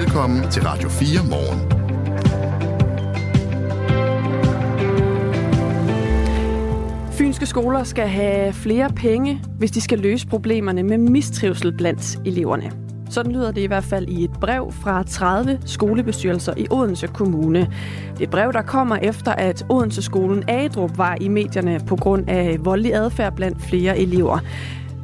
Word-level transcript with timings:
Velkommen 0.00 0.50
til 0.50 0.62
Radio 0.62 0.88
4 0.88 1.08
morgen. 1.30 1.60
Fynske 7.12 7.46
skoler 7.46 7.84
skal 7.84 8.08
have 8.08 8.52
flere 8.52 8.90
penge, 8.96 9.42
hvis 9.58 9.70
de 9.70 9.80
skal 9.80 9.98
løse 9.98 10.26
problemerne 10.26 10.82
med 10.82 10.98
mistrivsel 10.98 11.76
blandt 11.76 12.18
eleverne. 12.26 12.72
Sådan 13.10 13.32
lyder 13.32 13.52
det 13.52 13.60
i 13.60 13.66
hvert 13.66 13.84
fald 13.84 14.08
i 14.08 14.24
et 14.24 14.32
brev 14.40 14.72
fra 14.72 15.02
30 15.02 15.58
skolebestyrelser 15.64 16.54
i 16.56 16.66
Odense 16.70 17.06
Kommune. 17.06 17.60
Det 18.12 18.20
er 18.20 18.24
et 18.24 18.30
brev, 18.30 18.52
der 18.52 18.62
kommer 18.62 18.96
efter, 18.96 19.32
at 19.32 19.66
Odense-skolen 19.68 20.44
Adrup 20.48 20.98
var 20.98 21.16
i 21.20 21.28
medierne 21.28 21.80
på 21.86 21.96
grund 21.96 22.28
af 22.28 22.56
voldelig 22.60 22.94
adfærd 22.94 23.36
blandt 23.36 23.62
flere 23.62 23.98
elever. 23.98 24.38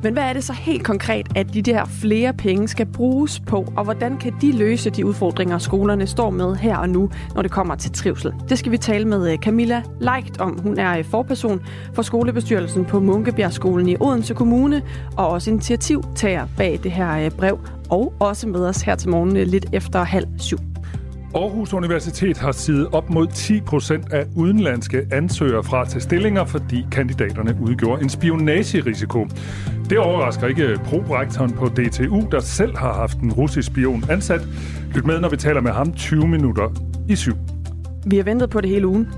Men 0.02 0.12
hvad 0.12 0.22
er 0.22 0.32
det 0.32 0.44
så 0.44 0.52
helt 0.52 0.84
konkret, 0.84 1.26
at 1.36 1.54
de 1.54 1.62
der 1.62 1.84
flere 1.84 2.32
penge 2.32 2.68
skal 2.68 2.86
bruges 2.86 3.40
på, 3.40 3.72
og 3.76 3.84
hvordan 3.84 4.16
kan 4.16 4.34
de 4.40 4.52
løse 4.52 4.90
de 4.90 5.06
udfordringer, 5.06 5.58
skolerne 5.58 6.06
står 6.06 6.30
med 6.30 6.56
her 6.56 6.76
og 6.76 6.88
nu, 6.88 7.10
når 7.34 7.42
det 7.42 7.50
kommer 7.50 7.74
til 7.74 7.92
trivsel? 7.92 8.34
Det 8.48 8.58
skal 8.58 8.72
vi 8.72 8.78
tale 8.78 9.04
med 9.04 9.32
øh, 9.32 9.38
Camilla 9.38 9.82
Leicht 10.00 10.40
om. 10.40 10.58
Hun 10.58 10.78
er 10.78 10.98
øh, 10.98 11.04
forperson 11.04 11.60
for 11.94 12.02
skolebestyrelsen 12.02 12.84
på 12.84 13.00
Munkebjergskolen 13.00 13.88
i 13.88 13.96
Odense 14.00 14.34
Kommune, 14.34 14.82
og 15.16 15.28
også 15.28 15.50
initiativtager 15.50 16.46
bag 16.56 16.80
det 16.82 16.92
her 16.92 17.24
øh, 17.24 17.30
brev, 17.30 17.58
og 17.90 18.14
også 18.20 18.48
med 18.48 18.60
os 18.60 18.82
her 18.82 18.96
til 18.96 19.10
morgen 19.10 19.36
lidt 19.36 19.66
efter 19.72 20.02
halv 20.04 20.26
syv. 20.38 20.58
Aarhus 21.34 21.72
Universitet 21.72 22.38
har 22.38 22.52
sidet 22.52 22.88
op 22.92 23.10
mod 23.10 23.26
10 23.26 23.60
procent 23.60 24.12
af 24.12 24.26
udenlandske 24.36 25.06
ansøgere 25.12 25.64
fra 25.64 25.86
til 25.86 26.00
stillinger, 26.00 26.44
fordi 26.44 26.86
kandidaterne 26.92 27.58
udgjorde 27.62 28.02
en 28.02 28.08
spionagerisiko. 28.08 29.26
Det 29.90 29.98
overrasker 29.98 30.46
ikke 30.46 30.80
prorektoren 30.84 31.52
på 31.52 31.66
DTU, 31.66 32.28
der 32.30 32.40
selv 32.40 32.76
har 32.76 32.92
haft 32.92 33.18
en 33.18 33.32
russisk 33.32 33.66
spion 33.66 34.04
ansat. 34.10 34.40
Lyt 34.94 35.04
med, 35.04 35.20
når 35.20 35.28
vi 35.28 35.36
taler 35.36 35.60
med 35.60 35.72
ham 35.72 35.92
20 35.92 36.28
minutter 36.28 36.68
i 37.08 37.16
syv. 37.16 37.36
Vi 38.06 38.16
har 38.16 38.24
ventet 38.24 38.50
på 38.50 38.60
det 38.60 38.70
hele 38.70 38.86
ugen. 38.86 39.08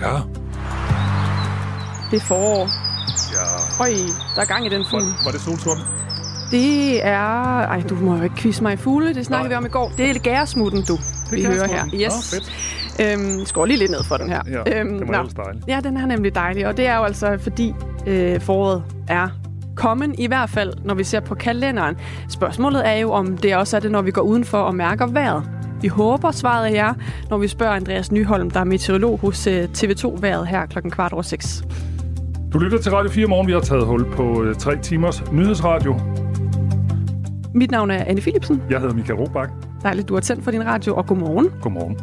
Ja. 0.00 0.16
Det 2.10 2.16
er 2.16 2.20
forår. 2.20 2.68
Ja. 3.32 3.84
Øj, 3.84 3.90
der 4.34 4.42
er 4.42 4.46
gang 4.46 4.66
i 4.66 4.68
den 4.68 4.84
fugl. 4.90 5.02
Var, 5.02 5.24
var 5.24 5.30
det 5.30 5.40
solsorten? 5.40 5.84
Det 6.50 7.06
er... 7.06 7.62
Ej, 7.66 7.82
du 7.88 7.94
må 7.94 8.16
jo 8.16 8.22
ikke 8.22 8.36
quizze 8.36 8.62
mig 8.62 8.72
i 8.72 8.76
fugle. 8.76 9.14
Det 9.14 9.26
snakkede 9.26 9.48
Nej. 9.48 9.60
vi 9.60 9.64
om 9.64 9.66
i 9.66 9.68
går. 9.68 9.92
Det 9.96 10.10
er 10.10 10.18
gæresmutten, 10.18 10.82
du. 10.88 10.98
Vi 11.32 11.44
hører 11.44 11.66
her. 11.66 11.84
Yes. 11.94 12.30
Fedt. 12.30 12.52
Øhm, 13.00 13.44
skår 13.44 13.66
lige 13.66 13.78
lidt 13.78 13.90
ned 13.90 14.04
for 14.04 14.16
den 14.16 14.28
her. 14.28 14.42
Ja, 14.50 14.80
øhm, 14.80 14.98
det 14.98 15.08
var 15.08 15.22
nå. 15.22 15.28
dejligt. 15.44 15.64
Ja, 15.68 15.80
den 15.84 15.96
er 15.96 16.06
nemlig 16.06 16.34
dejlig, 16.34 16.66
og 16.66 16.76
det 16.76 16.86
er 16.86 16.96
jo 16.96 17.02
altså 17.04 17.38
fordi 17.40 17.74
øh, 18.06 18.40
foråret 18.40 18.82
er 19.08 19.28
kommen, 19.76 20.14
i 20.18 20.26
hvert 20.26 20.50
fald 20.50 20.72
når 20.84 20.94
vi 20.94 21.04
ser 21.04 21.20
på 21.20 21.34
kalenderen. 21.34 21.96
Spørgsmålet 22.28 22.88
er 22.88 22.92
jo, 22.92 23.12
om 23.12 23.36
det 23.36 23.56
også 23.56 23.76
er 23.76 23.80
det, 23.80 23.90
når 23.90 24.02
vi 24.02 24.10
går 24.10 24.22
udenfor 24.22 24.58
og 24.58 24.74
mærker 24.74 25.06
vejret. 25.06 25.42
Vi 25.80 25.88
håber 25.88 26.30
svaret 26.30 26.68
er 26.68 26.72
ja, 26.84 26.92
når 27.30 27.38
vi 27.38 27.48
spørger 27.48 27.72
Andreas 27.72 28.12
Nyholm, 28.12 28.50
der 28.50 28.60
er 28.60 28.64
meteorolog 28.64 29.18
hos 29.18 29.46
øh, 29.46 29.68
TV2-vejret 29.76 30.46
her 30.46 30.66
klokken 30.66 30.90
kvart 30.90 31.12
over 31.12 31.22
seks. 31.22 31.64
Du 32.52 32.58
lytter 32.58 32.78
til 32.78 32.92
Radio 32.92 33.10
4 33.10 33.26
morgen. 33.26 33.46
Vi 33.46 33.52
har 33.52 33.60
taget 33.60 33.86
hul 33.86 34.12
på 34.12 34.42
øh, 34.42 34.54
tre 34.54 34.76
timers 34.82 35.32
nyhedsradio. 35.32 36.00
Mit 37.54 37.70
navn 37.70 37.90
er 37.90 38.04
Anne 38.04 38.20
Philipsen. 38.20 38.62
Jeg 38.70 38.80
hedder 38.80 38.94
Michael 38.94 39.18
Robach. 39.18 39.69
Dejligt, 39.82 40.08
du 40.08 40.14
har 40.14 40.20
tændt 40.20 40.44
for 40.44 40.50
din 40.50 40.66
radio, 40.66 40.96
og 40.96 41.06
godmorgen. 41.06 41.50
Godmorgen. 41.62 41.96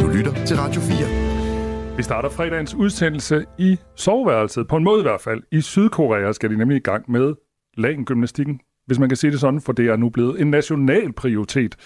Du 0.00 0.06
lytter 0.16 0.44
til 0.46 0.56
Radio 0.56 0.80
4. 0.80 1.96
Vi 1.96 2.02
starter 2.02 2.28
fredagens 2.28 2.74
udsendelse 2.74 3.44
i 3.58 3.78
soveværelset. 3.96 4.68
På 4.68 4.76
en 4.76 4.84
måde 4.84 4.98
i 4.98 5.02
hvert 5.02 5.20
fald. 5.20 5.42
I 5.52 5.60
Sydkorea 5.60 6.32
skal 6.32 6.50
de 6.50 6.56
nemlig 6.56 6.76
i 6.76 6.80
gang 6.80 7.10
med 7.10 7.34
lagengymnastikken, 7.76 8.60
hvis 8.86 8.98
man 8.98 9.08
kan 9.08 9.16
sige 9.16 9.30
det 9.30 9.40
sådan, 9.40 9.60
for 9.60 9.72
det 9.72 9.86
er 9.86 9.96
nu 9.96 10.08
blevet 10.08 10.40
en 10.40 10.50
national 10.50 11.12
prioritet, 11.12 11.76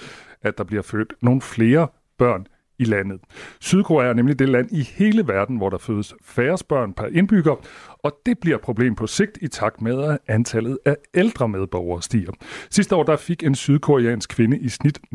at 0.42 0.59
der 0.59 0.64
bliver 0.64 0.83
født 0.83 1.12
nogle 1.22 1.41
flere 1.41 1.88
børn 2.19 2.47
i 2.78 2.84
landet. 2.84 3.20
Sydkorea 3.61 4.08
er 4.08 4.12
nemlig 4.12 4.39
det 4.39 4.48
land 4.48 4.69
i 4.72 4.83
hele 4.83 5.28
verden, 5.28 5.56
hvor 5.56 5.70
der 5.70 5.78
fødes 5.78 6.15
færre 6.22 6.59
børn 6.69 6.93
per 6.93 7.06
indbygger, 7.06 7.56
og 7.99 8.12
det 8.26 8.38
bliver 8.38 8.56
et 8.56 8.62
problem 8.62 8.94
på 8.94 9.06
sigt 9.06 9.38
i 9.43 9.49
takt 9.49 9.82
med, 9.82 10.04
at 10.04 10.19
antallet 10.28 10.78
af 10.84 10.97
ældre 11.15 11.49
medborgere 11.49 12.03
stiger. 12.03 12.32
Sidste 12.71 12.97
år 12.97 13.03
der 13.03 13.16
fik 13.16 13.43
en 13.43 13.54
sydkoreansk 13.54 14.31
kvinde 14.31 14.59
i 14.59 14.69
snit 14.69 14.99
0,72 14.99 15.09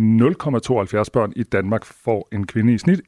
børn. 1.14 1.34
I 1.36 1.44
Danmark 1.44 1.86
får 1.86 2.28
en 2.32 2.48
kvinde 2.48 2.74
i 2.74 2.78
snit 2.78 3.00
1,7 3.00 3.06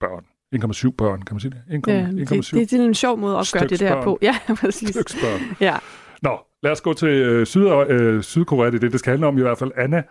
børn. 0.00 0.24
1,7 0.54 0.90
børn, 0.90 1.22
kan 1.22 1.34
man 1.34 1.40
sige 1.40 1.50
det? 1.50 1.82
1,7 1.86 1.92
Ja, 1.92 2.06
det, 2.06 2.50
det, 2.50 2.70
det 2.70 2.80
er 2.80 2.84
en 2.84 2.94
sjov 2.94 3.18
måde 3.18 3.38
at 3.38 3.50
gøre 3.52 3.66
det 3.66 3.80
der 3.80 4.02
på. 4.02 4.18
Ja, 4.22 4.36
præcis. 4.60 4.88
styksbørn. 4.88 5.40
Ja. 5.60 5.76
Nå, 6.22 6.38
lad 6.62 6.72
os 6.72 6.80
gå 6.80 6.92
til 6.92 7.08
øh, 7.08 7.46
Syd, 7.46 7.66
øh, 7.88 8.22
Sydkorea. 8.22 8.66
Det 8.70 8.74
er 8.74 8.80
det, 8.80 8.92
det 8.92 9.00
skal 9.00 9.10
handle 9.10 9.26
om 9.26 9.38
i 9.38 9.40
hvert 9.40 9.58
fald. 9.58 9.72
Anna, 9.76 10.02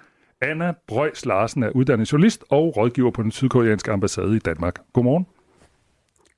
Anna 0.41 0.73
Brøjs 0.87 1.25
Larsen 1.25 1.63
er 1.63 1.69
uddannet 1.69 2.11
journalist 2.11 2.43
og 2.49 2.77
rådgiver 2.77 3.11
på 3.11 3.23
den 3.23 3.31
sydkoreanske 3.31 3.91
ambassade 3.91 4.35
i 4.35 4.39
Danmark. 4.39 4.79
Godmorgen. 4.93 5.27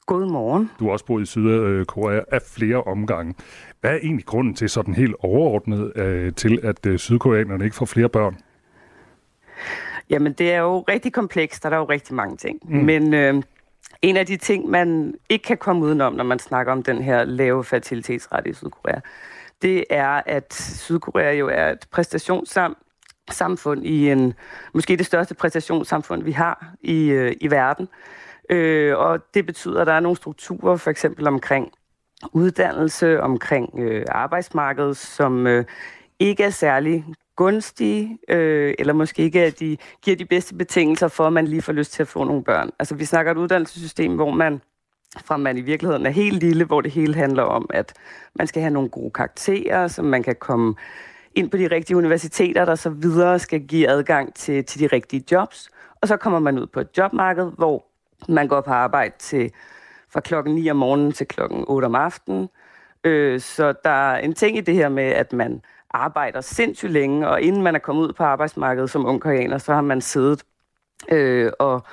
Godmorgen. 0.06 0.72
Du 0.80 0.86
har 0.86 0.92
også 0.92 1.06
boet 1.06 1.22
i 1.22 1.26
Sydkorea 1.26 2.22
af 2.32 2.42
flere 2.42 2.84
omgange. 2.84 3.36
Hvad 3.82 3.92
er 3.92 3.96
egentlig 3.96 4.26
grunden 4.26 4.54
til 4.54 4.70
sådan 4.70 4.94
helt 4.94 5.16
overordnet 5.20 5.98
øh, 5.98 6.34
til, 6.34 6.60
at 6.64 6.86
øh, 6.86 7.00
sydkoreanerne 7.00 7.64
ikke 7.64 7.76
får 7.76 7.86
flere 7.86 8.10
børn? 8.10 8.38
Jamen, 10.10 10.34
det 10.34 10.52
er 10.52 10.60
jo 10.60 10.80
rigtig 10.80 11.14
komplekst, 11.14 11.66
og 11.66 11.72
der 11.72 11.78
er 11.78 11.81
jo 11.81 11.90
rigtig 11.90 12.16
mange 12.16 12.38
ting. 12.38 12.60
Mm. 12.64 12.78
Men 12.78 13.14
øh, 13.14 13.44
en 14.02 14.18
af 14.18 14.26
de 14.26 14.38
ting, 14.38 14.70
man 14.70 15.16
ikke 15.30 15.44
kan 15.44 15.58
komme 15.58 15.86
udenom, 15.86 16.14
når 16.14 16.24
man 16.24 16.40
snakker 16.40 16.72
om 16.72 16.84
den 16.84 17.02
her 17.02 17.24
lave 17.24 17.64
fertilitetsrate 17.64 18.50
i 18.50 18.54
Sydkorea, 18.54 19.00
det 19.62 19.84
er, 19.90 20.22
at 20.26 20.54
Sydkorea 20.54 21.34
jo 21.34 21.48
er 21.48 21.72
et 21.72 21.88
samfund 23.31 23.85
i 23.85 24.12
en, 24.12 24.34
måske 24.73 24.97
det 24.97 25.06
største 25.06 25.35
præstationssamfund, 25.35 26.23
vi 26.23 26.31
har 26.31 26.73
i, 26.81 27.09
øh, 27.09 27.35
i 27.41 27.51
verden. 27.51 27.88
Øh, 28.50 28.97
og 28.97 29.19
det 29.34 29.45
betyder, 29.45 29.81
at 29.81 29.88
der 29.88 29.94
er 29.94 30.00
nogle 30.00 30.17
strukturer, 30.17 30.75
for 30.75 30.91
eksempel 30.91 31.28
omkring 31.28 31.72
uddannelse, 32.34 33.22
omkring 33.22 33.79
øh, 33.79 34.06
arbejdsmarkedet, 34.07 34.97
som 34.97 35.47
øh, 35.47 35.66
ikke 36.19 36.44
er 36.44 36.50
særlig 36.50 37.06
gunstige, 37.35 38.18
øh, 38.29 38.73
eller 38.79 38.94
måske 38.94 39.22
ikke 39.22 39.44
at 39.44 39.59
de 39.59 39.78
giver 40.01 40.18
de 40.18 40.25
bedste 40.25 40.56
betingelser 40.56 41.07
for, 41.07 41.28
at 41.28 41.34
man 41.34 41.47
lige 41.47 41.62
får 41.62 41.73
lyst 41.73 41.94
til 41.94 42.03
at 42.03 42.07
få 42.07 42.23
nogle 42.23 42.44
børn. 42.44 42.69
Altså 42.79 42.95
vi 42.95 43.06
snakker 43.06 43.31
et 43.31 43.38
uddannelsessystem, 43.38 44.16
hvor 44.16 44.31
man 44.31 44.62
fra 45.18 45.38
man 45.38 45.57
i 45.57 45.62
virkeligheden 45.62 46.06
er 46.06 46.09
helt 46.09 46.39
lille, 46.39 46.66
hvor 46.66 46.81
det 46.81 46.91
hele 46.91 47.16
handler 47.16 47.44
om, 47.44 47.69
at 47.73 47.94
man 48.35 48.47
skal 48.47 48.62
have 48.62 48.73
nogle 48.73 48.89
gode 48.89 49.12
karakterer, 49.12 49.88
så 49.88 50.01
man 50.01 50.23
kan 50.23 50.35
komme 50.35 50.75
ind 51.35 51.51
på 51.51 51.57
de 51.57 51.67
rigtige 51.67 51.97
universiteter, 51.97 52.66
der 52.66 52.75
så 52.75 52.90
videre 52.90 53.40
skal 53.40 53.62
give 53.62 53.90
adgang 53.90 54.34
til, 54.34 54.66
til 54.66 54.79
de 54.79 54.88
rigtige 54.88 55.23
jobs. 55.31 55.69
Og 56.01 56.07
så 56.07 56.17
kommer 56.17 56.40
man 56.40 56.59
ud 56.59 56.67
på 56.67 56.79
et 56.79 56.88
jobmarked, 56.97 57.51
hvor 57.57 57.85
man 58.29 58.47
går 58.47 58.62
på 58.62 58.72
arbejde 58.72 59.13
til 59.19 59.51
fra 60.09 60.19
klokken 60.19 60.56
9 60.56 60.69
om 60.69 60.78
morgenen 60.78 61.12
til 61.12 61.28
klokken 61.28 61.66
8 61.68 61.85
om 61.85 61.95
aftenen. 61.95 62.50
Øh, 63.03 63.39
så 63.39 63.73
der 63.84 63.89
er 63.89 64.18
en 64.18 64.34
ting 64.34 64.57
i 64.57 64.62
det 64.62 64.75
her 64.75 64.89
med, 64.89 65.03
at 65.03 65.34
man 65.34 65.62
arbejder 65.91 66.41
sindssygt 66.41 66.91
længe, 66.91 67.28
og 67.28 67.41
inden 67.41 67.62
man 67.62 67.75
er 67.75 67.79
kommet 67.79 68.07
ud 68.07 68.13
på 68.13 68.23
arbejdsmarkedet 68.23 68.89
som 68.89 69.06
ung 69.06 69.22
koreaner, 69.22 69.57
så 69.57 69.73
har 69.73 69.81
man 69.81 70.01
siddet 70.01 70.44
øh, 71.12 71.51
og, 71.59 71.84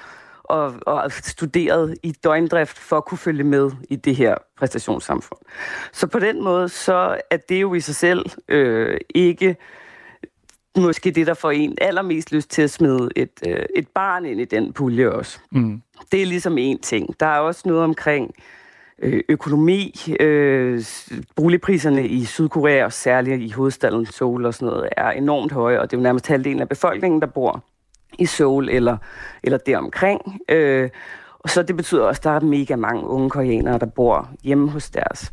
og, 0.49 0.75
og 0.87 1.13
studeret 1.13 1.99
i 2.03 2.13
døgndrift 2.13 2.79
for 2.79 2.97
at 2.97 3.05
kunne 3.05 3.19
følge 3.19 3.45
med 3.45 3.71
i 3.91 3.97
det 3.97 4.17
her 4.17 4.35
præstationssamfund. 4.59 5.41
Så 5.93 6.07
på 6.07 6.19
den 6.19 6.45
måde, 6.45 6.69
så 6.69 7.21
er 7.31 7.37
det 7.37 7.63
jo 7.63 7.75
i 7.75 7.81
sig 7.81 7.95
selv 7.95 8.27
øh, 8.49 8.99
ikke 9.15 9.57
måske 10.77 11.11
det, 11.11 11.27
der 11.27 11.35
får 11.35 11.51
en 11.51 11.75
allermest 11.81 12.33
lyst 12.33 12.51
til 12.51 12.63
at 12.63 12.71
smide 12.71 13.09
et, 13.17 13.31
øh, 13.49 13.67
et 13.77 13.89
barn 13.89 14.25
ind 14.25 14.41
i 14.41 14.45
den 14.45 14.73
pulje 14.73 15.11
også. 15.11 15.39
Mm. 15.53 15.83
Det 16.13 16.23
er 16.23 16.27
ligesom 16.27 16.59
en 16.59 16.79
ting. 16.79 17.21
Der 17.21 17.27
er 17.27 17.39
også 17.39 17.63
noget 17.65 17.83
omkring 17.83 18.35
øh, 19.03 19.23
økonomi. 19.29 19.95
Øh, 20.21 20.85
boligpriserne 21.37 22.09
i 22.09 22.25
Sydkorea, 22.25 22.85
og 22.85 22.93
særligt 22.93 23.43
i 23.43 23.51
hovedstaden 23.51 24.07
Seoul 24.07 24.47
og 24.47 24.55
sådan 24.55 24.67
noget, 24.67 24.89
er 24.97 25.11
enormt 25.11 25.53
høje, 25.53 25.81
og 25.81 25.91
det 25.91 25.97
er 25.97 26.01
jo 26.01 26.03
nærmest 26.03 26.27
halvdelen 26.27 26.61
af 26.61 26.69
befolkningen, 26.69 27.21
der 27.21 27.27
bor 27.27 27.65
i 28.19 28.27
Seoul 28.27 28.69
eller, 28.69 28.97
eller 29.43 29.59
deromkring. 29.59 30.41
Øh, 30.49 30.91
og 31.39 31.51
så 31.51 31.63
det 31.63 31.77
betyder 31.77 32.03
også, 32.03 32.21
at 32.21 32.25
der 32.25 32.31
er 32.31 32.41
mega 32.41 32.77
mange 32.77 33.07
unge 33.07 33.31
koreanere, 33.31 33.79
der 33.79 33.87
bor 33.87 34.31
hjemme 34.43 34.71
hos 34.71 34.91
deres 34.91 35.33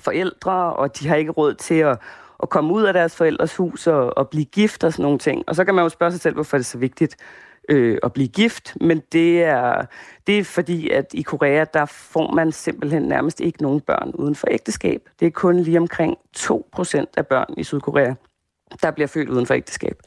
forældre, 0.00 0.72
og 0.72 0.98
de 0.98 1.08
har 1.08 1.16
ikke 1.16 1.30
råd 1.30 1.54
til 1.54 1.74
at, 1.74 1.98
at 2.42 2.48
komme 2.48 2.74
ud 2.74 2.82
af 2.82 2.92
deres 2.92 3.16
forældres 3.16 3.56
hus 3.56 3.86
og, 3.86 4.18
og 4.18 4.28
blive 4.28 4.44
gift 4.44 4.84
og 4.84 4.92
sådan 4.92 5.02
nogle 5.02 5.18
ting. 5.18 5.44
Og 5.46 5.56
så 5.56 5.64
kan 5.64 5.74
man 5.74 5.82
jo 5.82 5.88
spørge 5.88 6.12
sig 6.12 6.20
selv, 6.20 6.34
hvorfor 6.34 6.56
det 6.56 6.64
er 6.64 6.68
så 6.68 6.78
vigtigt 6.78 7.16
øh, 7.68 7.98
at 8.02 8.12
blive 8.12 8.28
gift, 8.28 8.76
men 8.80 9.02
det 9.12 9.42
er, 9.42 9.86
det 10.26 10.38
er 10.38 10.44
fordi, 10.44 10.90
at 10.90 11.06
i 11.14 11.22
Korea, 11.22 11.64
der 11.74 11.84
får 11.84 12.32
man 12.32 12.52
simpelthen 12.52 13.02
nærmest 13.02 13.40
ikke 13.40 13.62
nogen 13.62 13.80
børn 13.80 14.10
uden 14.14 14.34
for 14.34 14.46
ægteskab. 14.50 15.08
Det 15.20 15.26
er 15.26 15.30
kun 15.30 15.60
lige 15.60 15.78
omkring 15.78 16.16
2% 16.36 17.04
af 17.16 17.26
børn 17.26 17.54
i 17.56 17.64
Sydkorea, 17.64 18.14
der 18.82 18.90
bliver 18.90 19.06
født 19.06 19.28
uden 19.28 19.46
for 19.46 19.54
ægteskab. 19.54 19.98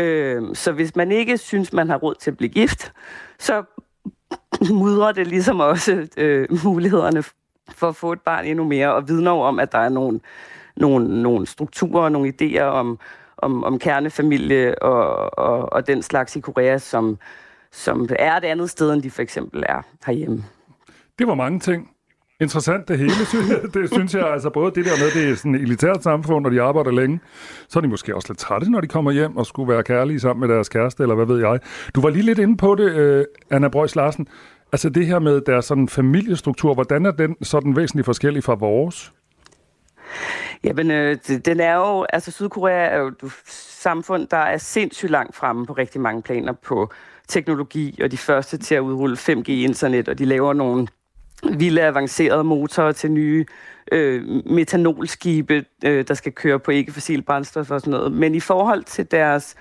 Øh, 0.00 0.42
så 0.54 0.72
hvis 0.72 0.96
man 0.96 1.12
ikke 1.12 1.38
synes, 1.38 1.72
man 1.72 1.88
har 1.88 1.96
råd 1.96 2.14
til 2.14 2.30
at 2.30 2.36
blive 2.36 2.50
gift, 2.50 2.92
så 3.38 3.62
mudrer 4.70 5.12
det 5.12 5.26
ligesom 5.26 5.60
også 5.60 6.08
øh, 6.16 6.48
mulighederne 6.64 7.22
for 7.68 7.88
at 7.88 7.96
få 7.96 8.12
et 8.12 8.20
barn 8.20 8.44
endnu 8.44 8.64
mere, 8.64 8.94
og 8.94 9.08
vidner 9.08 9.30
om, 9.30 9.58
at 9.58 9.72
der 9.72 9.78
er 9.78 9.88
nogle, 9.88 10.20
nogle, 10.76 11.22
nogle 11.22 11.46
strukturer 11.46 12.02
og 12.02 12.12
nogle 12.12 12.32
idéer 12.40 12.62
om, 12.62 12.98
om, 13.36 13.64
om 13.64 13.78
kernefamilie 13.78 14.82
og, 14.82 15.38
og, 15.38 15.72
og 15.72 15.86
den 15.86 16.02
slags 16.02 16.36
i 16.36 16.40
Korea, 16.40 16.78
som, 16.78 17.18
som 17.72 18.08
er 18.18 18.36
et 18.36 18.44
andet 18.44 18.70
sted, 18.70 18.92
end 18.92 19.02
de 19.02 19.10
for 19.10 19.22
eksempel 19.22 19.64
er 19.68 19.82
herhjemme. 20.06 20.44
Det 21.18 21.26
var 21.26 21.34
mange 21.34 21.60
ting. 21.60 21.90
Interessant 22.40 22.88
det 22.88 22.98
hele, 22.98 23.26
synes 23.26 23.48
jeg. 23.48 23.74
Det 23.74 23.92
synes 23.92 24.14
jeg, 24.14 24.32
altså 24.32 24.50
både 24.50 24.72
det 24.74 24.84
der 24.84 24.90
med, 24.98 25.22
det 25.22 25.30
er 25.30 25.36
sådan 25.36 25.54
et 25.54 25.60
elitært 25.60 26.02
samfund, 26.02 26.46
og 26.46 26.52
de 26.52 26.62
arbejder 26.62 26.90
længe, 26.90 27.20
så 27.68 27.78
er 27.78 27.80
de 27.80 27.88
måske 27.88 28.14
også 28.14 28.28
lidt 28.28 28.38
trætte, 28.38 28.70
når 28.70 28.80
de 28.80 28.86
kommer 28.86 29.10
hjem 29.10 29.36
og 29.36 29.46
skulle 29.46 29.72
være 29.72 29.82
kærlige 29.82 30.20
sammen 30.20 30.40
med 30.48 30.56
deres 30.56 30.68
kæreste, 30.68 31.02
eller 31.02 31.14
hvad 31.14 31.26
ved 31.26 31.40
jeg. 31.40 31.58
Du 31.94 32.00
var 32.00 32.10
lige 32.10 32.22
lidt 32.22 32.38
inde 32.38 32.56
på 32.56 32.74
det, 32.74 32.92
øh, 32.92 33.24
Anna 33.50 33.68
Brøs 33.68 33.96
Larsen. 33.96 34.28
Altså 34.72 34.88
det 34.88 35.06
her 35.06 35.18
med 35.18 35.40
deres 35.40 35.64
sådan 35.64 35.88
familiestruktur, 35.88 36.74
hvordan 36.74 37.06
er 37.06 37.10
den 37.10 37.36
sådan 37.42 37.76
væsentligt 37.76 38.04
forskellig 38.04 38.44
fra 38.44 38.54
vores? 38.54 39.12
Jamen, 40.64 40.90
øh, 40.90 41.16
den 41.44 41.60
er 41.60 41.74
jo, 41.74 42.06
altså 42.12 42.30
Sydkorea 42.30 42.86
er 42.86 42.98
jo 42.98 43.06
et 43.06 43.32
samfund, 43.80 44.26
der 44.28 44.36
er 44.36 44.58
sindssygt 44.58 45.10
langt 45.10 45.36
fremme 45.36 45.66
på 45.66 45.72
rigtig 45.72 46.00
mange 46.00 46.22
planer 46.22 46.52
på 46.52 46.90
teknologi, 47.28 48.00
og 48.02 48.10
de 48.10 48.16
første 48.16 48.58
til 48.58 48.74
at 48.74 48.80
udrulle 48.80 49.16
5G-internet, 49.16 50.08
og 50.08 50.18
de 50.18 50.24
laver 50.24 50.52
nogle 50.52 50.86
vilde 51.42 51.82
avancerede 51.82 52.44
motorer 52.44 52.92
til 52.92 53.10
nye 53.12 53.46
øh, 53.92 54.22
metanolskibe, 54.46 55.64
øh, 55.84 56.04
der 56.08 56.14
skal 56.14 56.32
køre 56.32 56.58
på 56.58 56.70
ikke-fossil 56.70 57.22
brændstof 57.22 57.70
og 57.70 57.80
sådan 57.80 57.90
noget. 57.90 58.12
Men 58.12 58.34
i 58.34 58.40
forhold 58.40 58.84
til 58.84 59.10
deres 59.10 59.54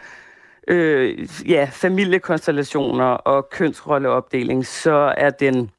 øh, 0.68 1.28
ja, 1.50 1.70
familiekonstellationer 1.72 3.06
og 3.06 3.50
kønsrolleopdeling, 3.50 4.66
så 4.66 5.14
er 5.18 5.30
den, 5.30 5.72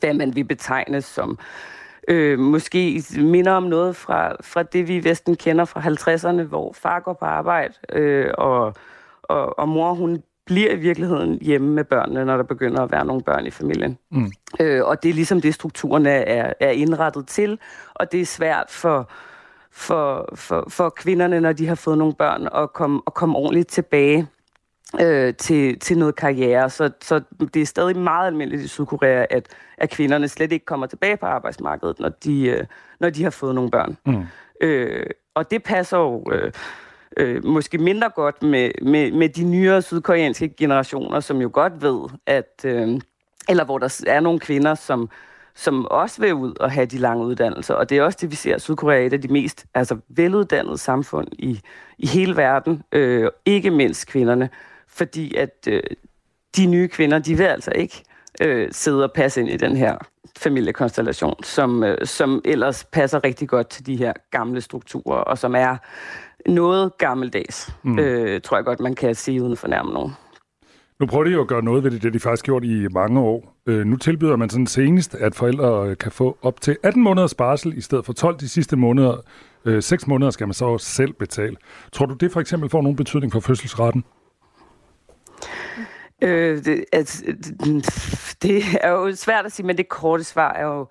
hvad 0.00 0.14
man 0.14 0.34
vil 0.34 0.44
betegne 0.44 1.02
som 1.02 1.38
øh, 2.08 2.38
måske 2.38 3.02
minder 3.16 3.52
om 3.52 3.62
noget 3.62 3.96
fra, 3.96 4.36
fra 4.40 4.62
det, 4.62 4.88
vi 4.88 4.96
i 4.96 5.04
Vesten 5.04 5.36
kender 5.36 5.64
fra 5.64 5.80
50'erne, 5.80 6.42
hvor 6.42 6.72
far 6.72 7.00
går 7.00 7.12
på 7.12 7.24
arbejde, 7.24 7.74
øh, 7.92 8.30
og, 8.38 8.74
og, 9.22 9.58
og 9.58 9.68
mor 9.68 9.94
hun 9.94 10.22
bliver 10.46 10.70
i 10.70 10.76
virkeligheden 10.76 11.38
hjemme 11.42 11.68
med 11.68 11.84
børnene, 11.84 12.24
når 12.24 12.36
der 12.36 12.44
begynder 12.44 12.82
at 12.82 12.92
være 12.92 13.04
nogle 13.04 13.22
børn 13.22 13.46
i 13.46 13.50
familien. 13.50 13.98
Mm. 14.10 14.32
Øh, 14.60 14.84
og 14.84 15.02
det 15.02 15.08
er 15.08 15.14
ligesom 15.14 15.40
det, 15.40 15.54
strukturen 15.54 16.06
er, 16.06 16.52
er 16.60 16.70
indrettet 16.70 17.26
til, 17.26 17.58
og 17.94 18.12
det 18.12 18.20
er 18.20 18.26
svært 18.26 18.66
for, 18.70 19.10
for, 19.70 20.28
for, 20.34 20.66
for 20.68 20.88
kvinderne, 20.88 21.40
når 21.40 21.52
de 21.52 21.66
har 21.66 21.74
fået 21.74 21.98
nogle 21.98 22.14
børn, 22.14 22.48
at 22.54 22.72
komme, 22.72 23.02
at 23.06 23.14
komme 23.14 23.36
ordentligt 23.36 23.68
tilbage 23.68 24.26
øh, 25.00 25.34
til, 25.34 25.78
til 25.78 25.98
noget 25.98 26.16
karriere. 26.16 26.70
Så, 26.70 26.90
så 27.00 27.20
det 27.54 27.62
er 27.62 27.66
stadig 27.66 27.96
meget 27.96 28.26
almindeligt 28.26 28.62
i 28.62 28.68
Sydkorea, 28.68 29.26
at, 29.30 29.48
at 29.78 29.90
kvinderne 29.90 30.28
slet 30.28 30.52
ikke 30.52 30.66
kommer 30.66 30.86
tilbage 30.86 31.16
på 31.16 31.26
arbejdsmarkedet, 31.26 32.00
når 32.00 32.08
de, 32.08 32.46
øh, 32.46 32.64
når 33.00 33.10
de 33.10 33.22
har 33.22 33.30
fået 33.30 33.54
nogle 33.54 33.70
børn. 33.70 33.96
Mm. 34.06 34.22
Øh, 34.60 35.06
og 35.34 35.50
det 35.50 35.62
passer 35.62 35.98
jo... 35.98 36.24
Øh, 36.32 36.52
øh, 37.16 37.44
måske 37.44 37.78
mindre 37.78 38.10
godt 38.10 38.42
med, 38.42 38.70
med, 38.82 39.12
med 39.12 39.28
de 39.28 39.44
nyere 39.44 39.82
sydkoreanske 39.82 40.48
generationer, 40.48 41.20
som 41.20 41.40
jo 41.40 41.50
godt 41.52 41.82
ved, 41.82 42.08
at 42.26 42.64
øh, 42.64 43.00
eller 43.48 43.64
hvor 43.64 43.78
der 43.78 44.04
er 44.06 44.20
nogle 44.20 44.40
kvinder, 44.40 44.74
som, 44.74 45.08
som 45.54 45.86
også 45.86 46.20
vil 46.20 46.34
ud 46.34 46.54
og 46.60 46.70
have 46.70 46.86
de 46.86 46.98
lange 46.98 47.24
uddannelser. 47.24 47.74
Og 47.74 47.90
det 47.90 47.98
er 47.98 48.02
også 48.02 48.18
det, 48.20 48.30
vi 48.30 48.36
ser. 48.36 48.58
Sydkorea 48.58 49.02
er 49.02 49.06
et 49.06 49.12
af 49.12 49.20
de 49.20 49.28
mest 49.28 49.66
altså, 49.74 49.96
veluddannede 50.08 50.78
samfund 50.78 51.28
i, 51.32 51.60
i 51.98 52.06
hele 52.06 52.36
verden, 52.36 52.82
øh, 52.92 53.30
ikke 53.44 53.70
mindst 53.70 54.06
kvinderne, 54.06 54.50
fordi 54.88 55.34
at 55.34 55.68
øh, 55.68 55.82
de 56.56 56.66
nye 56.66 56.88
kvinder, 56.88 57.18
de 57.18 57.36
vil 57.36 57.44
altså 57.44 57.70
ikke 57.70 58.02
øh, 58.40 58.68
sidde 58.72 59.04
og 59.04 59.12
passe 59.12 59.40
ind 59.40 59.50
i 59.50 59.56
den 59.56 59.76
her 59.76 59.98
familiekonstellation, 60.38 61.42
som, 61.42 61.84
øh, 61.84 62.06
som 62.06 62.42
ellers 62.44 62.84
passer 62.84 63.24
rigtig 63.24 63.48
godt 63.48 63.68
til 63.68 63.86
de 63.86 63.96
her 63.96 64.12
gamle 64.30 64.60
strukturer, 64.60 65.18
og 65.18 65.38
som 65.38 65.54
er 65.54 65.76
noget 66.46 66.98
gammeldags, 66.98 67.74
mm. 67.82 67.98
øh, 67.98 68.40
tror 68.40 68.56
jeg 68.56 68.64
godt, 68.64 68.80
man 68.80 68.94
kan 68.94 69.14
sige 69.14 69.42
uden 69.42 69.56
for 69.56 69.68
nærmere 69.68 69.94
nogen. 69.94 70.12
Nu 71.00 71.06
prøver 71.06 71.24
de 71.24 71.30
jo 71.30 71.40
at 71.40 71.46
gøre 71.46 71.62
noget 71.62 71.84
ved 71.84 71.90
det, 71.90 72.02
det 72.02 72.12
de 72.12 72.20
faktisk 72.20 72.44
gjort 72.44 72.64
i 72.64 72.86
mange 72.90 73.20
år. 73.20 73.56
Øh, 73.66 73.86
nu 73.86 73.96
tilbyder 73.96 74.36
man 74.36 74.50
sådan 74.50 74.66
senest, 74.66 75.14
at 75.14 75.34
forældre 75.34 75.88
øh, 75.88 75.96
kan 75.96 76.12
få 76.12 76.38
op 76.42 76.60
til 76.60 76.76
18 76.82 77.02
måneders 77.02 77.34
barsel 77.34 77.78
i 77.78 77.80
stedet 77.80 78.06
for 78.06 78.12
12 78.12 78.36
de 78.36 78.48
sidste 78.48 78.76
måneder. 78.76 79.16
Øh, 79.64 79.82
6 79.82 80.06
måneder 80.06 80.30
skal 80.30 80.46
man 80.46 80.54
så 80.54 80.78
selv 80.78 81.12
betale. 81.12 81.56
Tror 81.92 82.06
du, 82.06 82.14
det 82.14 82.32
for 82.32 82.40
eksempel 82.40 82.70
får 82.70 82.82
nogen 82.82 82.96
betydning 82.96 83.32
for 83.32 83.40
fødselsretten? 83.40 84.04
Øh, 86.22 86.64
det, 86.64 86.84
altså, 86.92 87.24
det 88.42 88.62
er 88.80 88.90
jo 88.90 89.14
svært 89.14 89.46
at 89.46 89.52
sige, 89.52 89.66
men 89.66 89.78
det 89.78 89.88
korte 89.88 90.24
svar 90.24 90.52
er 90.52 90.66
jo, 90.66 90.86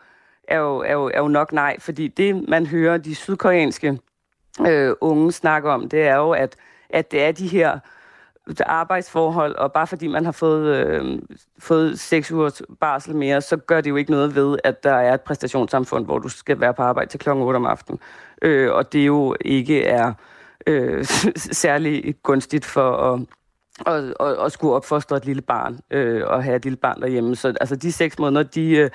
er 0.48 0.58
jo, 0.58 0.78
er 0.80 0.94
jo, 0.94 1.06
er 1.14 1.20
jo 1.20 1.28
nok 1.28 1.54
nej, 1.54 1.80
fordi 1.80 2.08
det, 2.08 2.50
man 2.50 2.66
hører 2.68 2.98
de 2.98 3.16
sydkoreanske 3.16 3.98
øh, 4.68 4.94
unge 5.02 5.32
snakker 5.32 5.72
om, 5.72 5.90
det 5.90 6.02
er 6.02 6.16
jo, 6.16 6.32
at, 6.32 6.56
at 6.90 7.12
det 7.12 7.24
er 7.24 7.32
de 7.32 7.48
her 7.48 7.80
øh, 8.48 8.56
arbejdsforhold, 8.66 9.56
og 9.56 9.72
bare 9.72 9.88
fordi 9.88 10.08
man 10.08 10.26
har 10.26 10.32
fået, 10.32 10.76
øh, 10.76 11.20
fået 11.60 12.00
seks 12.00 12.32
ugers 12.32 12.62
barsel 12.80 13.16
mere, 13.16 13.42
så 13.42 13.58
gør 13.58 13.82
det 13.82 13.90
jo 13.90 13.96
ikke 13.96 14.12
noget 14.12 14.36
ved, 14.36 14.58
at 14.64 14.84
der 14.84 14.94
er 14.94 15.14
et 15.14 15.22
præstationssamfund, 15.22 16.06
hvor 16.06 16.20
du 16.20 16.30
skal 16.30 16.60
være 16.60 16.74
på 16.74 16.82
arbejde 16.82 17.10
til 17.12 17.20
klokken 17.20 17.46
8 17.46 17.58
om 17.58 17.66
aftenen. 17.66 18.00
Øh, 18.42 18.72
og 18.72 18.94
det 18.94 19.06
jo 19.08 19.36
ikke 19.42 19.86
er 19.86 20.14
øh, 20.68 21.06
særlig 21.64 22.16
gunstigt 22.24 22.66
for 22.66 23.14
at 23.14 23.20
og, 23.80 24.14
og, 24.20 24.36
og 24.36 24.52
skulle 24.52 24.74
opfostre 24.74 25.18
et 25.18 25.26
lille 25.26 25.42
barn 25.42 25.80
øh, 25.92 26.22
og 26.28 26.44
have 26.44 26.56
et 26.56 26.64
lille 26.64 26.78
barn 26.78 27.02
derhjemme. 27.02 27.36
Så 27.36 27.48
altså 27.62 27.76
de 27.76 27.92
seks 27.92 28.20
måneder, 28.20 28.44
de, 28.44 28.72
øh, 28.72 28.90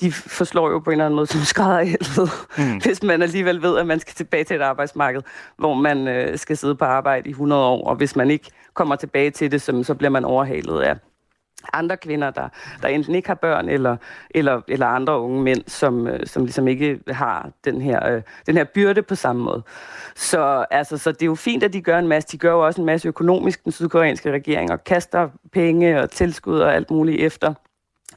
de 0.00 0.12
forslår 0.12 0.70
jo 0.70 0.78
på 0.78 0.90
en 0.90 0.92
eller 0.92 1.04
anden 1.04 1.16
måde 1.16 1.26
som 1.26 1.40
skrædder 1.40 1.80
i 1.80 1.86
helvede, 1.86 2.30
mm. 2.58 2.78
hvis 2.84 3.02
man 3.02 3.22
alligevel 3.22 3.62
ved, 3.62 3.78
at 3.78 3.86
man 3.86 4.00
skal 4.00 4.14
tilbage 4.14 4.44
til 4.44 4.56
et 4.56 4.62
arbejdsmarked, 4.62 5.22
hvor 5.56 5.74
man 5.74 6.08
øh, 6.08 6.38
skal 6.38 6.56
sidde 6.56 6.74
på 6.74 6.84
arbejde 6.84 7.28
i 7.28 7.30
100 7.30 7.62
år, 7.62 7.88
og 7.88 7.96
hvis 7.96 8.16
man 8.16 8.30
ikke 8.30 8.50
kommer 8.74 8.96
tilbage 8.96 9.30
til 9.30 9.52
det, 9.52 9.62
så, 9.62 9.82
så 9.82 9.94
bliver 9.94 10.10
man 10.10 10.24
overhalet 10.24 10.80
af 10.80 10.96
andre 11.72 11.96
kvinder, 11.96 12.30
der, 12.30 12.48
der 12.82 12.88
enten 12.88 13.14
ikke 13.14 13.28
har 13.28 13.34
børn, 13.34 13.68
eller, 13.68 13.96
eller, 14.30 14.60
eller 14.68 14.86
andre 14.86 15.20
unge 15.20 15.42
mænd, 15.42 15.62
som, 15.66 16.06
øh, 16.06 16.26
som 16.26 16.44
ligesom 16.44 16.68
ikke 16.68 17.00
har 17.08 17.50
den 17.64 17.80
her, 17.80 18.14
øh, 18.14 18.22
den 18.46 18.56
her 18.56 18.64
byrde 18.64 19.02
på 19.02 19.14
samme 19.14 19.42
måde. 19.42 19.62
Så, 20.16 20.66
altså, 20.70 20.98
så 20.98 21.12
det 21.12 21.22
er 21.22 21.26
jo 21.26 21.34
fint, 21.34 21.62
at 21.62 21.72
de 21.72 21.82
gør 21.82 21.98
en 21.98 22.08
masse. 22.08 22.28
De 22.32 22.38
gør 22.38 22.52
jo 22.52 22.66
også 22.66 22.80
en 22.80 22.86
masse 22.86 23.08
økonomisk, 23.08 23.64
den 23.64 23.72
sydkoreanske 23.72 24.32
regering, 24.32 24.72
og 24.72 24.84
kaster 24.84 25.28
penge 25.52 26.00
og 26.00 26.10
tilskud 26.10 26.58
og 26.58 26.74
alt 26.74 26.90
muligt 26.90 27.20
efter, 27.20 27.54